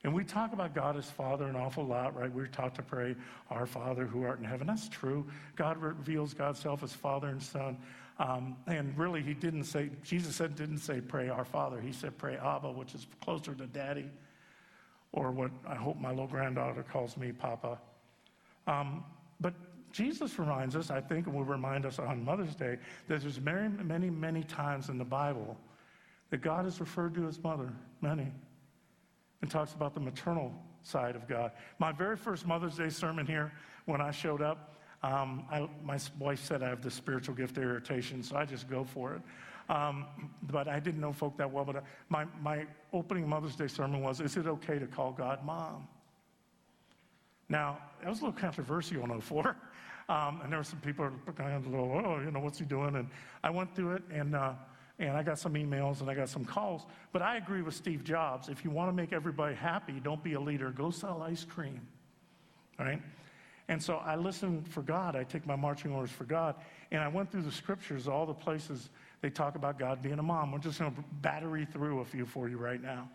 And 0.02 0.12
we 0.14 0.24
talk 0.24 0.52
about 0.52 0.74
God 0.74 0.96
as 0.96 1.10
Father 1.10 1.46
an 1.46 1.56
awful 1.56 1.84
lot, 1.84 2.16
right? 2.16 2.32
We're 2.32 2.46
taught 2.46 2.74
to 2.76 2.82
pray, 2.82 3.14
Our 3.50 3.66
Father 3.66 4.06
who 4.06 4.24
art 4.24 4.38
in 4.38 4.44
heaven. 4.44 4.66
That's 4.66 4.88
true. 4.88 5.26
God 5.56 5.76
reveals 5.76 6.34
God's 6.34 6.58
self 6.58 6.82
as 6.82 6.92
Father 6.92 7.28
and 7.28 7.42
Son. 7.42 7.76
Um, 8.20 8.56
and 8.66 8.96
really, 8.98 9.22
he 9.22 9.32
didn't 9.32 9.64
say, 9.64 9.88
Jesus 10.04 10.36
said, 10.36 10.54
didn't 10.54 10.78
say 10.78 11.00
pray 11.00 11.30
our 11.30 11.44
Father. 11.44 11.80
He 11.80 11.90
said 11.90 12.18
pray 12.18 12.36
Abba, 12.36 12.70
which 12.70 12.94
is 12.94 13.06
closer 13.22 13.54
to 13.54 13.66
daddy, 13.66 14.10
or 15.12 15.30
what 15.30 15.50
I 15.66 15.74
hope 15.74 15.98
my 15.98 16.10
little 16.10 16.26
granddaughter 16.26 16.82
calls 16.82 17.16
me 17.16 17.32
Papa. 17.32 17.80
Um, 18.66 19.04
but 19.40 19.54
Jesus 19.90 20.38
reminds 20.38 20.76
us, 20.76 20.90
I 20.90 21.00
think, 21.00 21.28
and 21.28 21.34
will 21.34 21.44
remind 21.44 21.86
us 21.86 21.98
on 21.98 22.22
Mother's 22.22 22.54
Day, 22.54 22.76
that 23.08 23.22
there's 23.22 23.40
many, 23.40 23.68
many, 23.82 24.10
many 24.10 24.42
times 24.42 24.90
in 24.90 24.98
the 24.98 25.04
Bible 25.04 25.56
that 26.28 26.42
God 26.42 26.66
is 26.66 26.78
referred 26.78 27.14
to 27.14 27.26
as 27.26 27.42
mother, 27.42 27.72
many, 28.02 28.30
and 29.40 29.50
talks 29.50 29.72
about 29.72 29.94
the 29.94 30.00
maternal 30.00 30.52
side 30.82 31.16
of 31.16 31.26
God. 31.26 31.52
My 31.78 31.90
very 31.90 32.16
first 32.16 32.46
Mother's 32.46 32.76
Day 32.76 32.90
sermon 32.90 33.26
here, 33.26 33.50
when 33.86 34.02
I 34.02 34.10
showed 34.10 34.42
up, 34.42 34.76
um, 35.02 35.44
I, 35.50 35.68
my 35.82 35.98
wife 36.18 36.44
said 36.44 36.62
I 36.62 36.68
have 36.68 36.82
the 36.82 36.90
spiritual 36.90 37.34
gift 37.34 37.56
of 37.56 37.64
irritation, 37.64 38.22
so 38.22 38.36
I 38.36 38.44
just 38.44 38.68
go 38.68 38.84
for 38.84 39.14
it. 39.14 39.22
Um, 39.70 40.06
but 40.42 40.68
I 40.68 40.80
didn't 40.80 41.00
know 41.00 41.12
folk 41.12 41.36
that 41.38 41.50
well. 41.50 41.64
But 41.64 41.84
my, 42.08 42.26
my 42.42 42.66
opening 42.92 43.28
Mother's 43.28 43.54
Day 43.54 43.68
sermon 43.68 44.02
was 44.02 44.20
Is 44.20 44.36
it 44.36 44.46
okay 44.46 44.78
to 44.78 44.86
call 44.86 45.12
God 45.12 45.44
mom? 45.44 45.86
Now, 47.48 47.78
that 48.00 48.08
was 48.08 48.20
a 48.20 48.24
little 48.24 48.38
controversial 48.38 49.04
in 49.04 49.20
04. 49.20 49.56
Um, 50.08 50.40
and 50.42 50.50
there 50.50 50.58
were 50.58 50.64
some 50.64 50.80
people 50.80 51.08
kind 51.36 51.54
of 51.54 51.68
little, 51.68 52.02
oh, 52.04 52.18
you 52.18 52.32
know, 52.32 52.40
what's 52.40 52.58
he 52.58 52.64
doing? 52.64 52.96
And 52.96 53.08
I 53.44 53.50
went 53.50 53.76
through 53.76 53.92
it 53.92 54.02
and, 54.12 54.34
uh, 54.34 54.54
and 54.98 55.16
I 55.16 55.22
got 55.22 55.38
some 55.38 55.54
emails 55.54 56.00
and 56.00 56.10
I 56.10 56.14
got 56.14 56.28
some 56.28 56.44
calls. 56.44 56.84
But 57.12 57.22
I 57.22 57.36
agree 57.36 57.62
with 57.62 57.74
Steve 57.76 58.02
Jobs. 58.02 58.48
If 58.48 58.64
you 58.64 58.72
want 58.72 58.88
to 58.88 58.92
make 58.92 59.12
everybody 59.12 59.54
happy, 59.54 60.00
don't 60.02 60.20
be 60.20 60.32
a 60.32 60.40
leader. 60.40 60.70
Go 60.72 60.90
sell 60.90 61.22
ice 61.22 61.44
cream. 61.44 61.80
Right? 62.76 63.00
And 63.70 63.80
so 63.80 63.98
I 63.98 64.16
listened 64.16 64.66
for 64.66 64.82
God. 64.82 65.14
I 65.14 65.22
take 65.22 65.46
my 65.46 65.54
marching 65.54 65.92
orders 65.92 66.10
for 66.10 66.24
God. 66.24 66.56
And 66.90 67.00
I 67.00 67.06
went 67.06 67.30
through 67.30 67.42
the 67.42 67.52
scriptures, 67.52 68.08
all 68.08 68.26
the 68.26 68.34
places 68.34 68.90
they 69.20 69.30
talk 69.30 69.54
about 69.54 69.78
God 69.78 70.02
being 70.02 70.18
a 70.18 70.22
mom. 70.24 70.50
We're 70.50 70.58
just 70.58 70.80
going 70.80 70.92
to 70.92 71.04
battery 71.22 71.68
through 71.72 72.00
a 72.00 72.04
few 72.04 72.26
for 72.26 72.48
you 72.48 72.58
right 72.58 72.82
now. 72.82 73.08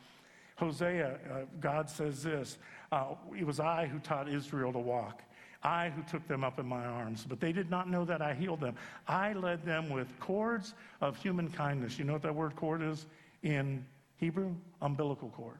Hosea, 0.55 1.19
uh, 1.29 1.39
God 1.59 1.89
says 1.89 2.23
this 2.23 2.57
uh, 2.93 3.15
It 3.37 3.45
was 3.45 3.59
I 3.59 3.85
who 3.85 3.99
taught 3.99 4.29
Israel 4.29 4.71
to 4.71 4.79
walk. 4.79 5.23
I 5.61 5.89
who 5.89 6.01
took 6.03 6.25
them 6.25 6.45
up 6.45 6.57
in 6.57 6.65
my 6.65 6.85
arms, 6.85 7.25
but 7.27 7.41
they 7.41 7.51
did 7.51 7.69
not 7.69 7.89
know 7.89 8.05
that 8.05 8.21
I 8.21 8.33
healed 8.33 8.61
them. 8.61 8.75
I 9.09 9.33
led 9.33 9.65
them 9.65 9.89
with 9.89 10.07
cords 10.21 10.73
of 11.01 11.17
human 11.17 11.49
kindness. 11.49 11.99
You 11.99 12.05
know 12.05 12.13
what 12.13 12.21
that 12.21 12.35
word 12.35 12.55
cord 12.55 12.81
is 12.81 13.07
in 13.43 13.85
Hebrew? 14.15 14.55
Umbilical 14.81 15.29
cord. 15.35 15.59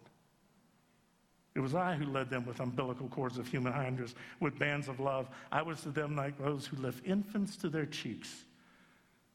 It 1.56 1.60
was 1.62 1.74
I 1.74 1.96
who 1.96 2.06
led 2.06 2.30
them 2.30 2.46
with 2.46 2.60
umbilical 2.60 3.08
cords 3.08 3.38
of 3.38 3.48
human 3.48 3.74
kindness, 3.74 4.14
with 4.40 4.60
bands 4.60 4.88
of 4.88 5.00
love. 5.00 5.30
I 5.52 5.62
was 5.62 5.82
to 5.82 5.90
them 5.90 6.16
like 6.16 6.38
those 6.38 6.66
who 6.66 6.78
lift 6.78 7.06
infants 7.06 7.56
to 7.58 7.70
their 7.70 7.86
cheeks. 7.86 8.44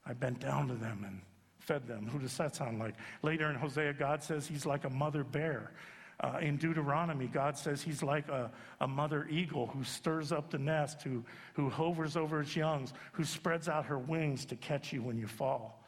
I 0.04 0.12
bent 0.12 0.40
down 0.40 0.68
to 0.68 0.74
them 0.74 1.04
and 1.06 1.20
fed 1.58 1.86
them. 1.86 2.06
Who 2.06 2.18
does 2.18 2.36
that 2.36 2.54
sound 2.56 2.78
like? 2.78 2.94
Later 3.22 3.48
in 3.48 3.56
Hosea, 3.56 3.94
God 3.94 4.22
says 4.22 4.46
he's 4.46 4.66
like 4.66 4.84
a 4.84 4.90
mother 4.90 5.24
bear 5.24 5.72
uh, 6.22 6.38
in 6.40 6.56
Deuteronomy, 6.56 7.26
God 7.26 7.56
says 7.56 7.82
he's 7.82 8.02
like 8.02 8.28
a, 8.28 8.50
a 8.80 8.86
mother 8.86 9.26
eagle 9.30 9.66
who 9.68 9.82
stirs 9.82 10.32
up 10.32 10.50
the 10.50 10.58
nest, 10.58 11.02
who, 11.02 11.24
who 11.54 11.70
hovers 11.70 12.16
over 12.16 12.42
its 12.42 12.54
youngs, 12.54 12.92
who 13.12 13.24
spreads 13.24 13.68
out 13.68 13.86
her 13.86 13.98
wings 13.98 14.44
to 14.46 14.56
catch 14.56 14.92
you 14.92 15.02
when 15.02 15.16
you 15.16 15.26
fall. 15.26 15.79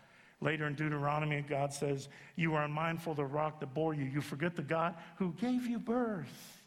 Later 0.42 0.66
in 0.66 0.74
Deuteronomy, 0.74 1.44
God 1.48 1.72
says, 1.72 2.08
You 2.34 2.54
are 2.56 2.64
unmindful 2.64 3.12
of 3.12 3.16
the 3.16 3.24
rock 3.24 3.60
that 3.60 3.72
bore 3.72 3.94
you. 3.94 4.04
You 4.04 4.20
forget 4.20 4.56
the 4.56 4.62
God 4.62 4.96
who 5.16 5.32
gave 5.34 5.66
you 5.66 5.78
birth. 5.78 6.58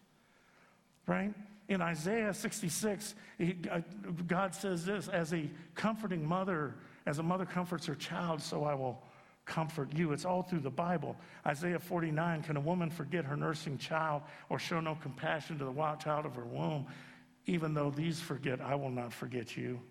Right? 1.05 1.33
In 1.67 1.81
Isaiah 1.81 2.33
66, 2.33 3.15
he, 3.38 3.57
uh, 3.69 3.81
God 4.27 4.55
says 4.55 4.85
this 4.85 5.09
as 5.09 5.33
a 5.33 5.49
comforting 5.75 6.25
mother, 6.25 6.75
as 7.05 7.19
a 7.19 7.23
mother 7.23 7.45
comforts 7.45 7.85
her 7.88 7.95
child, 7.95 8.41
so 8.41 8.63
I 8.63 8.73
will 8.75 9.03
comfort 9.43 9.89
you. 9.93 10.13
It's 10.13 10.25
all 10.25 10.41
through 10.41 10.61
the 10.61 10.69
Bible. 10.69 11.17
Isaiah 11.45 11.79
49 11.79 12.43
Can 12.43 12.55
a 12.55 12.61
woman 12.61 12.89
forget 12.89 13.25
her 13.25 13.35
nursing 13.35 13.77
child 13.77 14.21
or 14.47 14.57
show 14.57 14.79
no 14.79 14.95
compassion 14.95 15.59
to 15.59 15.65
the 15.65 15.71
wild 15.71 15.99
child 15.99 16.25
of 16.25 16.33
her 16.35 16.45
womb? 16.45 16.85
Even 17.45 17.73
though 17.73 17.91
these 17.91 18.21
forget, 18.21 18.61
I 18.61 18.75
will 18.75 18.89
not 18.89 19.11
forget 19.11 19.57
you. 19.57 19.81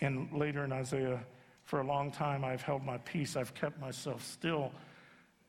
And 0.00 0.32
later 0.32 0.64
in 0.64 0.72
Isaiah, 0.72 1.20
for 1.66 1.80
a 1.80 1.86
long 1.86 2.10
time 2.10 2.44
I've 2.44 2.62
held 2.62 2.84
my 2.84 2.96
peace, 2.98 3.36
I've 3.36 3.52
kept 3.54 3.78
myself 3.80 4.24
still 4.24 4.72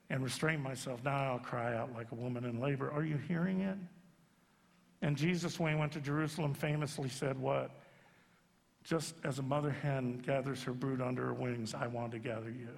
and 0.09 0.23
restrained 0.23 0.63
myself. 0.63 1.03
Now 1.03 1.33
I'll 1.33 1.39
cry 1.39 1.75
out 1.75 1.93
like 1.93 2.11
a 2.11 2.15
woman 2.15 2.43
in 2.43 2.59
labor. 2.59 2.91
Are 2.91 3.03
you 3.03 3.17
hearing 3.17 3.61
it? 3.61 3.77
And 5.01 5.15
Jesus, 5.15 5.59
when 5.59 5.73
he 5.73 5.79
went 5.79 5.91
to 5.93 6.01
Jerusalem, 6.01 6.53
famously 6.53 7.07
said, 7.07 7.39
What? 7.39 7.71
Just 8.83 9.15
as 9.23 9.37
a 9.37 9.43
mother 9.43 9.69
hen 9.69 10.21
gathers 10.25 10.63
her 10.63 10.71
brood 10.71 11.01
under 11.01 11.25
her 11.25 11.33
wings, 11.33 11.73
I 11.75 11.87
want 11.87 12.13
to 12.13 12.19
gather 12.19 12.49
you. 12.49 12.69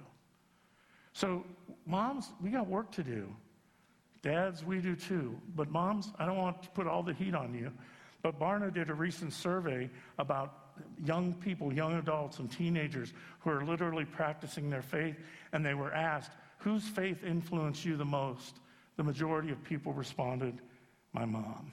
So, 1.12 1.44
moms, 1.86 2.30
we 2.42 2.50
got 2.50 2.66
work 2.66 2.90
to 2.92 3.02
do. 3.02 3.28
Dads, 4.20 4.64
we 4.64 4.80
do 4.80 4.96
too. 4.96 5.38
But, 5.54 5.70
moms, 5.70 6.10
I 6.18 6.26
don't 6.26 6.36
want 6.36 6.62
to 6.64 6.68
put 6.70 6.86
all 6.86 7.02
the 7.02 7.14
heat 7.14 7.34
on 7.34 7.54
you. 7.54 7.72
But 8.22 8.38
Barna 8.38 8.74
did 8.74 8.90
a 8.90 8.94
recent 8.94 9.32
survey 9.32 9.88
about 10.18 10.59
young 11.04 11.34
people, 11.34 11.72
young 11.72 11.94
adults, 11.94 12.38
and 12.38 12.50
teenagers 12.50 13.12
who 13.40 13.50
are 13.50 13.64
literally 13.64 14.04
practicing 14.04 14.70
their 14.70 14.82
faith, 14.82 15.16
and 15.52 15.64
they 15.64 15.74
were 15.74 15.92
asked, 15.92 16.32
Whose 16.58 16.86
faith 16.86 17.24
influenced 17.24 17.84
you 17.84 17.96
the 17.96 18.04
most? 18.04 18.56
The 18.96 19.04
majority 19.04 19.50
of 19.50 19.62
people 19.64 19.92
responded, 19.92 20.60
My 21.12 21.24
mom. 21.24 21.72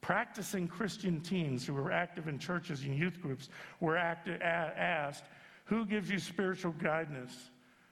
Practicing 0.00 0.66
Christian 0.66 1.20
teens 1.20 1.66
who 1.66 1.74
were 1.74 1.92
active 1.92 2.28
in 2.28 2.38
churches 2.38 2.82
and 2.82 2.96
youth 2.96 3.20
groups 3.20 3.48
were 3.80 3.96
asked, 3.96 5.24
Who 5.64 5.84
gives 5.84 6.10
you 6.10 6.18
spiritual 6.18 6.72
guidance? 6.72 7.50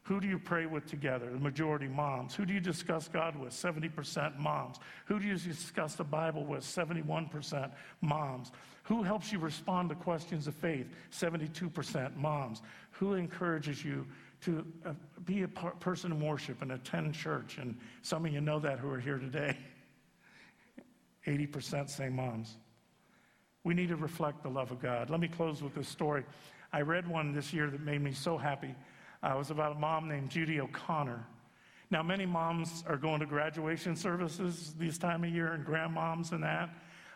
Who 0.08 0.20
do 0.20 0.26
you 0.26 0.38
pray 0.38 0.64
with 0.64 0.86
together? 0.86 1.28
The 1.30 1.38
majority 1.38 1.86
moms. 1.86 2.34
Who 2.34 2.46
do 2.46 2.54
you 2.54 2.60
discuss 2.60 3.08
God 3.08 3.36
with? 3.36 3.52
70% 3.52 4.38
moms. 4.38 4.78
Who 5.04 5.20
do 5.20 5.26
you 5.26 5.36
discuss 5.36 5.96
the 5.96 6.04
Bible 6.04 6.46
with? 6.46 6.62
71% 6.62 7.70
moms. 8.00 8.50
Who 8.84 9.02
helps 9.02 9.30
you 9.30 9.38
respond 9.38 9.90
to 9.90 9.94
questions 9.94 10.46
of 10.46 10.54
faith? 10.54 10.86
72% 11.12 12.16
moms. 12.16 12.62
Who 12.92 13.14
encourages 13.16 13.84
you 13.84 14.06
to 14.46 14.64
uh, 14.86 14.94
be 15.26 15.42
a 15.42 15.48
person 15.48 16.12
in 16.12 16.20
worship 16.20 16.62
and 16.62 16.72
attend 16.72 17.12
church? 17.12 17.58
And 17.58 17.76
some 18.00 18.24
of 18.24 18.32
you 18.32 18.40
know 18.40 18.58
that 18.60 18.78
who 18.78 18.90
are 18.90 19.00
here 19.00 19.18
today. 19.18 19.58
80% 21.26 21.90
say 21.90 22.08
moms. 22.08 22.56
We 23.62 23.74
need 23.74 23.90
to 23.90 23.96
reflect 23.96 24.42
the 24.42 24.48
love 24.48 24.70
of 24.70 24.80
God. 24.80 25.10
Let 25.10 25.20
me 25.20 25.28
close 25.28 25.62
with 25.62 25.74
this 25.74 25.86
story. 25.86 26.24
I 26.72 26.80
read 26.80 27.06
one 27.06 27.34
this 27.34 27.52
year 27.52 27.68
that 27.68 27.82
made 27.82 28.00
me 28.00 28.12
so 28.12 28.38
happy. 28.38 28.74
Uh, 29.22 29.34
was 29.36 29.50
about 29.50 29.72
a 29.72 29.78
mom 29.78 30.08
named 30.08 30.30
Judy 30.30 30.60
O'Connor. 30.60 31.24
Now, 31.90 32.02
many 32.02 32.26
moms 32.26 32.84
are 32.86 32.96
going 32.96 33.20
to 33.20 33.26
graduation 33.26 33.96
services 33.96 34.74
this 34.78 34.98
time 34.98 35.24
of 35.24 35.30
year, 35.30 35.52
and 35.52 35.64
grandmoms 35.66 36.32
and 36.32 36.42
that, 36.42 36.70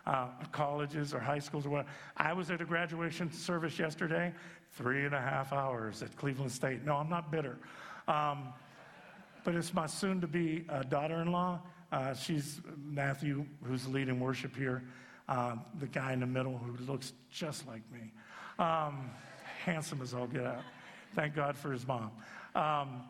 uh, 0.07 0.29
colleges 0.51 1.13
or 1.13 1.21
high 1.21 1.39
schools 1.39 1.67
or 1.67 1.71
what. 1.71 1.87
I 2.17 2.33
was 2.33 2.51
at 2.51 2.61
a 2.61 2.65
graduation 2.65 3.31
service 3.31 3.79
yesterday, 3.79 4.33
three 4.73 5.05
and 5.05 5.15
a 5.15 5.21
half 5.21 5.53
hours 5.53 6.03
at 6.03 6.17
Cleveland 6.17 6.51
State. 6.51 6.85
No, 6.85 6.97
I'm 6.97 7.11
not 7.11 7.31
bitter. 7.31 7.59
Um, 8.09 8.53
but 9.45 9.55
it's 9.55 9.75
my 9.75 9.87
soon 9.87 10.21
to 10.21 10.27
be 10.27 10.65
uh, 10.69 10.83
daughter 10.85 11.21
in 11.21 11.31
law. 11.31 11.61
Uh, 11.93 12.15
she's 12.15 12.61
Matthew, 12.83 13.45
who's 13.65 13.87
leading 13.87 14.19
worship 14.19 14.57
here, 14.57 14.83
uh, 15.29 15.57
the 15.79 15.87
guy 15.87 16.15
in 16.15 16.21
the 16.21 16.27
middle 16.27 16.57
who 16.57 16.83
looks 16.85 17.13
just 17.31 17.67
like 17.67 17.83
me. 17.93 18.11
Um, 18.59 19.11
handsome 19.65 20.01
as 20.01 20.15
all 20.15 20.27
get 20.27 20.47
out. 20.47 20.63
Thank 21.15 21.35
God 21.35 21.57
for 21.57 21.73
his 21.73 21.87
mom. 21.87 22.11
Um, 22.55 23.03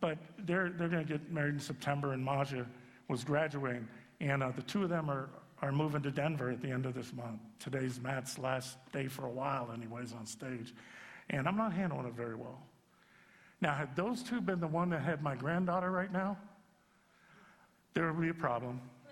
but 0.00 0.18
they're, 0.38 0.70
they're 0.70 0.88
going 0.88 1.06
to 1.06 1.12
get 1.12 1.30
married 1.30 1.54
in 1.54 1.60
September, 1.60 2.12
and 2.12 2.24
Maja 2.24 2.64
was 3.08 3.22
graduating. 3.22 3.86
And 4.20 4.42
uh, 4.42 4.52
the 4.54 4.62
two 4.62 4.82
of 4.82 4.88
them 4.88 5.10
are, 5.10 5.28
are 5.62 5.72
moving 5.72 6.02
to 6.02 6.10
Denver 6.10 6.50
at 6.50 6.62
the 6.62 6.70
end 6.70 6.86
of 6.86 6.94
this 6.94 7.12
month. 7.12 7.40
Today's 7.58 8.00
Matt's 8.00 8.38
last 8.38 8.78
day 8.92 9.08
for 9.08 9.26
a 9.26 9.30
while, 9.30 9.70
anyways, 9.74 10.12
on 10.12 10.26
stage. 10.26 10.74
And 11.28 11.46
I'm 11.46 11.56
not 11.56 11.72
handling 11.72 12.06
it 12.06 12.14
very 12.14 12.34
well. 12.34 12.62
Now, 13.60 13.74
had 13.74 13.94
those 13.94 14.22
two 14.22 14.40
been 14.40 14.60
the 14.60 14.66
one 14.66 14.88
that 14.90 15.02
had 15.02 15.22
my 15.22 15.34
granddaughter 15.34 15.90
right 15.90 16.10
now, 16.10 16.38
there 17.92 18.10
would 18.10 18.22
be 18.22 18.30
a 18.30 18.34
problem. 18.34 18.80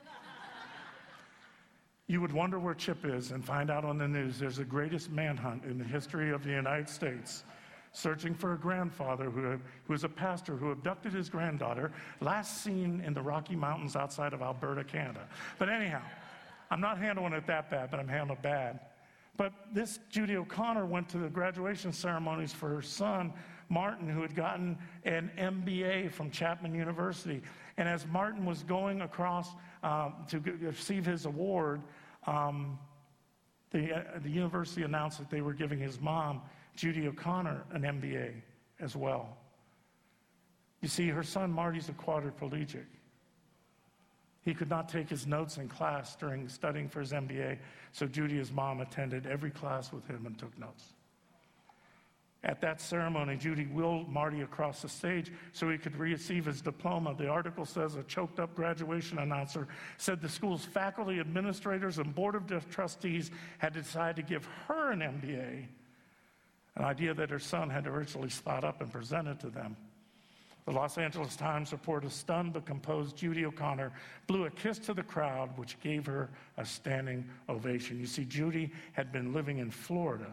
you 2.06 2.22
would 2.22 2.32
wonder 2.32 2.58
where 2.58 2.74
Chip 2.74 3.04
is 3.04 3.30
and 3.30 3.44
find 3.44 3.70
out 3.70 3.84
on 3.84 3.98
the 3.98 4.08
news 4.08 4.38
there's 4.38 4.56
the 4.56 4.64
greatest 4.64 5.10
manhunt 5.10 5.64
in 5.64 5.76
the 5.76 5.84
history 5.84 6.30
of 6.30 6.44
the 6.44 6.50
United 6.50 6.88
States 6.88 7.44
searching 7.92 8.34
for 8.34 8.52
a 8.52 8.58
grandfather 8.58 9.30
who, 9.30 9.58
who 9.86 9.92
is 9.92 10.04
a 10.04 10.08
pastor 10.08 10.56
who 10.56 10.70
abducted 10.70 11.12
his 11.12 11.28
granddaughter, 11.28 11.92
last 12.20 12.62
seen 12.62 13.02
in 13.04 13.14
the 13.14 13.22
Rocky 13.22 13.56
Mountains 13.56 13.96
outside 13.96 14.32
of 14.32 14.42
Alberta, 14.42 14.84
Canada. 14.84 15.26
But 15.58 15.68
anyhow, 15.68 16.02
I'm 16.70 16.80
not 16.80 16.98
handling 16.98 17.32
it 17.32 17.46
that 17.46 17.70
bad, 17.70 17.90
but 17.90 18.00
I'm 18.00 18.08
handling 18.08 18.38
it 18.38 18.42
bad. 18.42 18.80
But 19.36 19.52
this 19.72 20.00
Judy 20.10 20.36
O'Connor 20.36 20.86
went 20.86 21.08
to 21.10 21.18
the 21.18 21.28
graduation 21.28 21.92
ceremonies 21.92 22.52
for 22.52 22.68
her 22.68 22.82
son, 22.82 23.32
Martin, 23.68 24.08
who 24.08 24.20
had 24.20 24.34
gotten 24.34 24.76
an 25.04 25.30
MBA 25.38 26.10
from 26.10 26.30
Chapman 26.30 26.74
University. 26.74 27.42
And 27.76 27.88
as 27.88 28.06
Martin 28.06 28.44
was 28.44 28.64
going 28.64 29.02
across 29.02 29.50
um, 29.84 30.14
to 30.28 30.40
receive 30.40 31.06
his 31.06 31.24
award, 31.24 31.82
um, 32.26 32.78
the, 33.70 33.98
uh, 33.98 34.02
the 34.22 34.30
university 34.30 34.82
announced 34.82 35.18
that 35.18 35.30
they 35.30 35.40
were 35.40 35.52
giving 35.52 35.78
his 35.78 36.00
mom 36.00 36.42
Judy 36.78 37.08
O'Connor 37.08 37.64
an 37.72 37.82
MBA 37.82 38.34
as 38.78 38.94
well. 38.94 39.36
You 40.80 40.86
see, 40.86 41.08
her 41.08 41.24
son 41.24 41.50
Marty's 41.50 41.88
a 41.88 41.92
quadriplegic. 41.92 42.84
He 44.42 44.54
could 44.54 44.70
not 44.70 44.88
take 44.88 45.08
his 45.10 45.26
notes 45.26 45.58
in 45.58 45.68
class 45.68 46.14
during 46.14 46.48
studying 46.48 46.88
for 46.88 47.00
his 47.00 47.10
MBA, 47.10 47.58
so 47.90 48.06
Judy, 48.06 48.40
mom, 48.54 48.80
attended 48.80 49.26
every 49.26 49.50
class 49.50 49.92
with 49.92 50.06
him 50.06 50.24
and 50.24 50.38
took 50.38 50.56
notes. 50.56 50.84
At 52.44 52.60
that 52.60 52.80
ceremony, 52.80 53.36
Judy 53.36 53.64
wheeled 53.64 54.08
Marty 54.08 54.42
across 54.42 54.80
the 54.80 54.88
stage 54.88 55.32
so 55.52 55.68
he 55.68 55.78
could 55.78 55.96
receive 55.96 56.44
his 56.44 56.60
diploma. 56.60 57.12
The 57.18 57.26
article 57.26 57.64
says 57.64 57.96
a 57.96 58.04
choked 58.04 58.38
up 58.38 58.54
graduation 58.54 59.18
announcer 59.18 59.66
said 59.96 60.20
the 60.20 60.28
school's 60.28 60.64
faculty, 60.64 61.18
administrators, 61.18 61.98
and 61.98 62.14
board 62.14 62.36
of 62.36 62.70
trustees 62.70 63.32
had 63.58 63.72
decided 63.72 64.14
to 64.14 64.22
give 64.22 64.46
her 64.68 64.92
an 64.92 65.00
MBA 65.00 65.66
an 66.78 66.84
idea 66.84 67.12
that 67.12 67.28
her 67.28 67.38
son 67.40 67.68
had 67.68 67.86
originally 67.86 68.28
thought 68.28 68.64
up 68.64 68.80
and 68.80 68.90
presented 68.92 69.40
to 69.40 69.50
them. 69.50 69.76
The 70.64 70.72
Los 70.72 70.96
Angeles 70.98 71.34
Times 71.34 71.72
reported 71.72 72.12
stunned 72.12 72.52
but 72.52 72.66
composed 72.66 73.16
Judy 73.16 73.44
O'Connor 73.46 73.90
blew 74.26 74.44
a 74.44 74.50
kiss 74.50 74.78
to 74.80 74.94
the 74.94 75.02
crowd, 75.02 75.50
which 75.56 75.80
gave 75.80 76.06
her 76.06 76.30
a 76.56 76.64
standing 76.64 77.26
ovation. 77.48 77.98
You 77.98 78.06
see, 78.06 78.24
Judy 78.24 78.70
had 78.92 79.10
been 79.10 79.32
living 79.32 79.58
in 79.58 79.70
Florida 79.70 80.30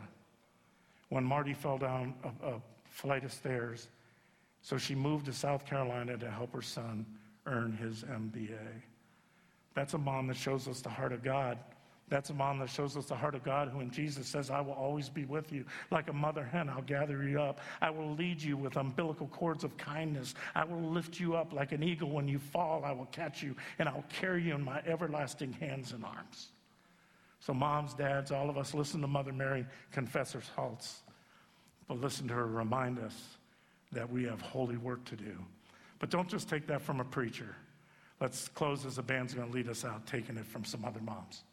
when 1.09 1.23
Marty 1.23 1.53
fell 1.53 1.77
down 1.77 2.13
a, 2.23 2.47
a 2.47 2.61
flight 2.89 3.23
of 3.23 3.31
stairs, 3.31 3.87
so 4.61 4.77
she 4.77 4.93
moved 4.93 5.25
to 5.27 5.33
South 5.33 5.65
Carolina 5.65 6.17
to 6.17 6.29
help 6.29 6.53
her 6.53 6.61
son 6.61 7.05
earn 7.45 7.71
his 7.73 8.03
MBA. 8.03 8.81
That's 9.73 9.93
a 9.93 9.97
mom 9.97 10.27
that 10.27 10.37
shows 10.37 10.67
us 10.67 10.81
the 10.81 10.89
heart 10.89 11.13
of 11.13 11.23
God 11.23 11.57
that's 12.07 12.29
a 12.29 12.33
mom 12.33 12.59
that 12.59 12.69
shows 12.69 12.95
us 12.95 13.05
the 13.05 13.15
heart 13.15 13.33
of 13.33 13.43
God, 13.43 13.69
who 13.69 13.79
in 13.79 13.89
Jesus 13.89 14.27
says, 14.27 14.51
I 14.51 14.61
will 14.61 14.73
always 14.73 15.09
be 15.09 15.25
with 15.25 15.51
you. 15.51 15.65
Like 15.89 16.07
a 16.07 16.13
mother 16.13 16.43
hen, 16.43 16.69
I'll 16.69 16.83
gather 16.83 17.27
you 17.27 17.41
up. 17.41 17.59
I 17.81 17.89
will 17.89 18.13
lead 18.13 18.39
you 18.39 18.57
with 18.57 18.77
umbilical 18.77 19.27
cords 19.27 19.63
of 19.63 19.75
kindness. 19.77 20.35
I 20.53 20.65
will 20.65 20.83
lift 20.91 21.19
you 21.19 21.35
up 21.35 21.51
like 21.51 21.71
an 21.71 21.81
eagle. 21.81 22.11
When 22.11 22.27
you 22.27 22.37
fall, 22.37 22.83
I 22.85 22.91
will 22.91 23.07
catch 23.07 23.41
you, 23.41 23.55
and 23.79 23.89
I'll 23.89 24.05
carry 24.19 24.43
you 24.43 24.53
in 24.53 24.63
my 24.63 24.81
everlasting 24.85 25.53
hands 25.53 25.93
and 25.93 26.05
arms. 26.05 26.49
So, 27.39 27.55
moms, 27.55 27.95
dads, 27.95 28.31
all 28.31 28.51
of 28.51 28.57
us, 28.57 28.75
listen 28.75 29.01
to 29.01 29.07
Mother 29.07 29.33
Mary 29.33 29.65
confess 29.91 30.31
her 30.33 30.41
faults, 30.41 31.01
but 31.87 31.99
listen 31.99 32.27
to 32.27 32.35
her 32.35 32.45
remind 32.45 32.99
us 32.99 33.37
that 33.91 34.09
we 34.09 34.25
have 34.25 34.41
holy 34.41 34.77
work 34.77 35.03
to 35.05 35.15
do. 35.15 35.35
But 35.97 36.11
don't 36.11 36.29
just 36.29 36.49
take 36.49 36.67
that 36.67 36.81
from 36.81 36.99
a 36.99 37.05
preacher. 37.05 37.55
Let's 38.21 38.47
close 38.47 38.85
as 38.85 38.97
the 38.97 39.03
band's 39.03 39.33
going 39.33 39.47
to 39.47 39.53
lead 39.53 39.69
us 39.69 39.83
out, 39.83 40.05
taking 40.05 40.37
it 40.37 40.45
from 40.45 40.65
some 40.65 40.85
other 40.85 41.01
moms. 41.01 41.43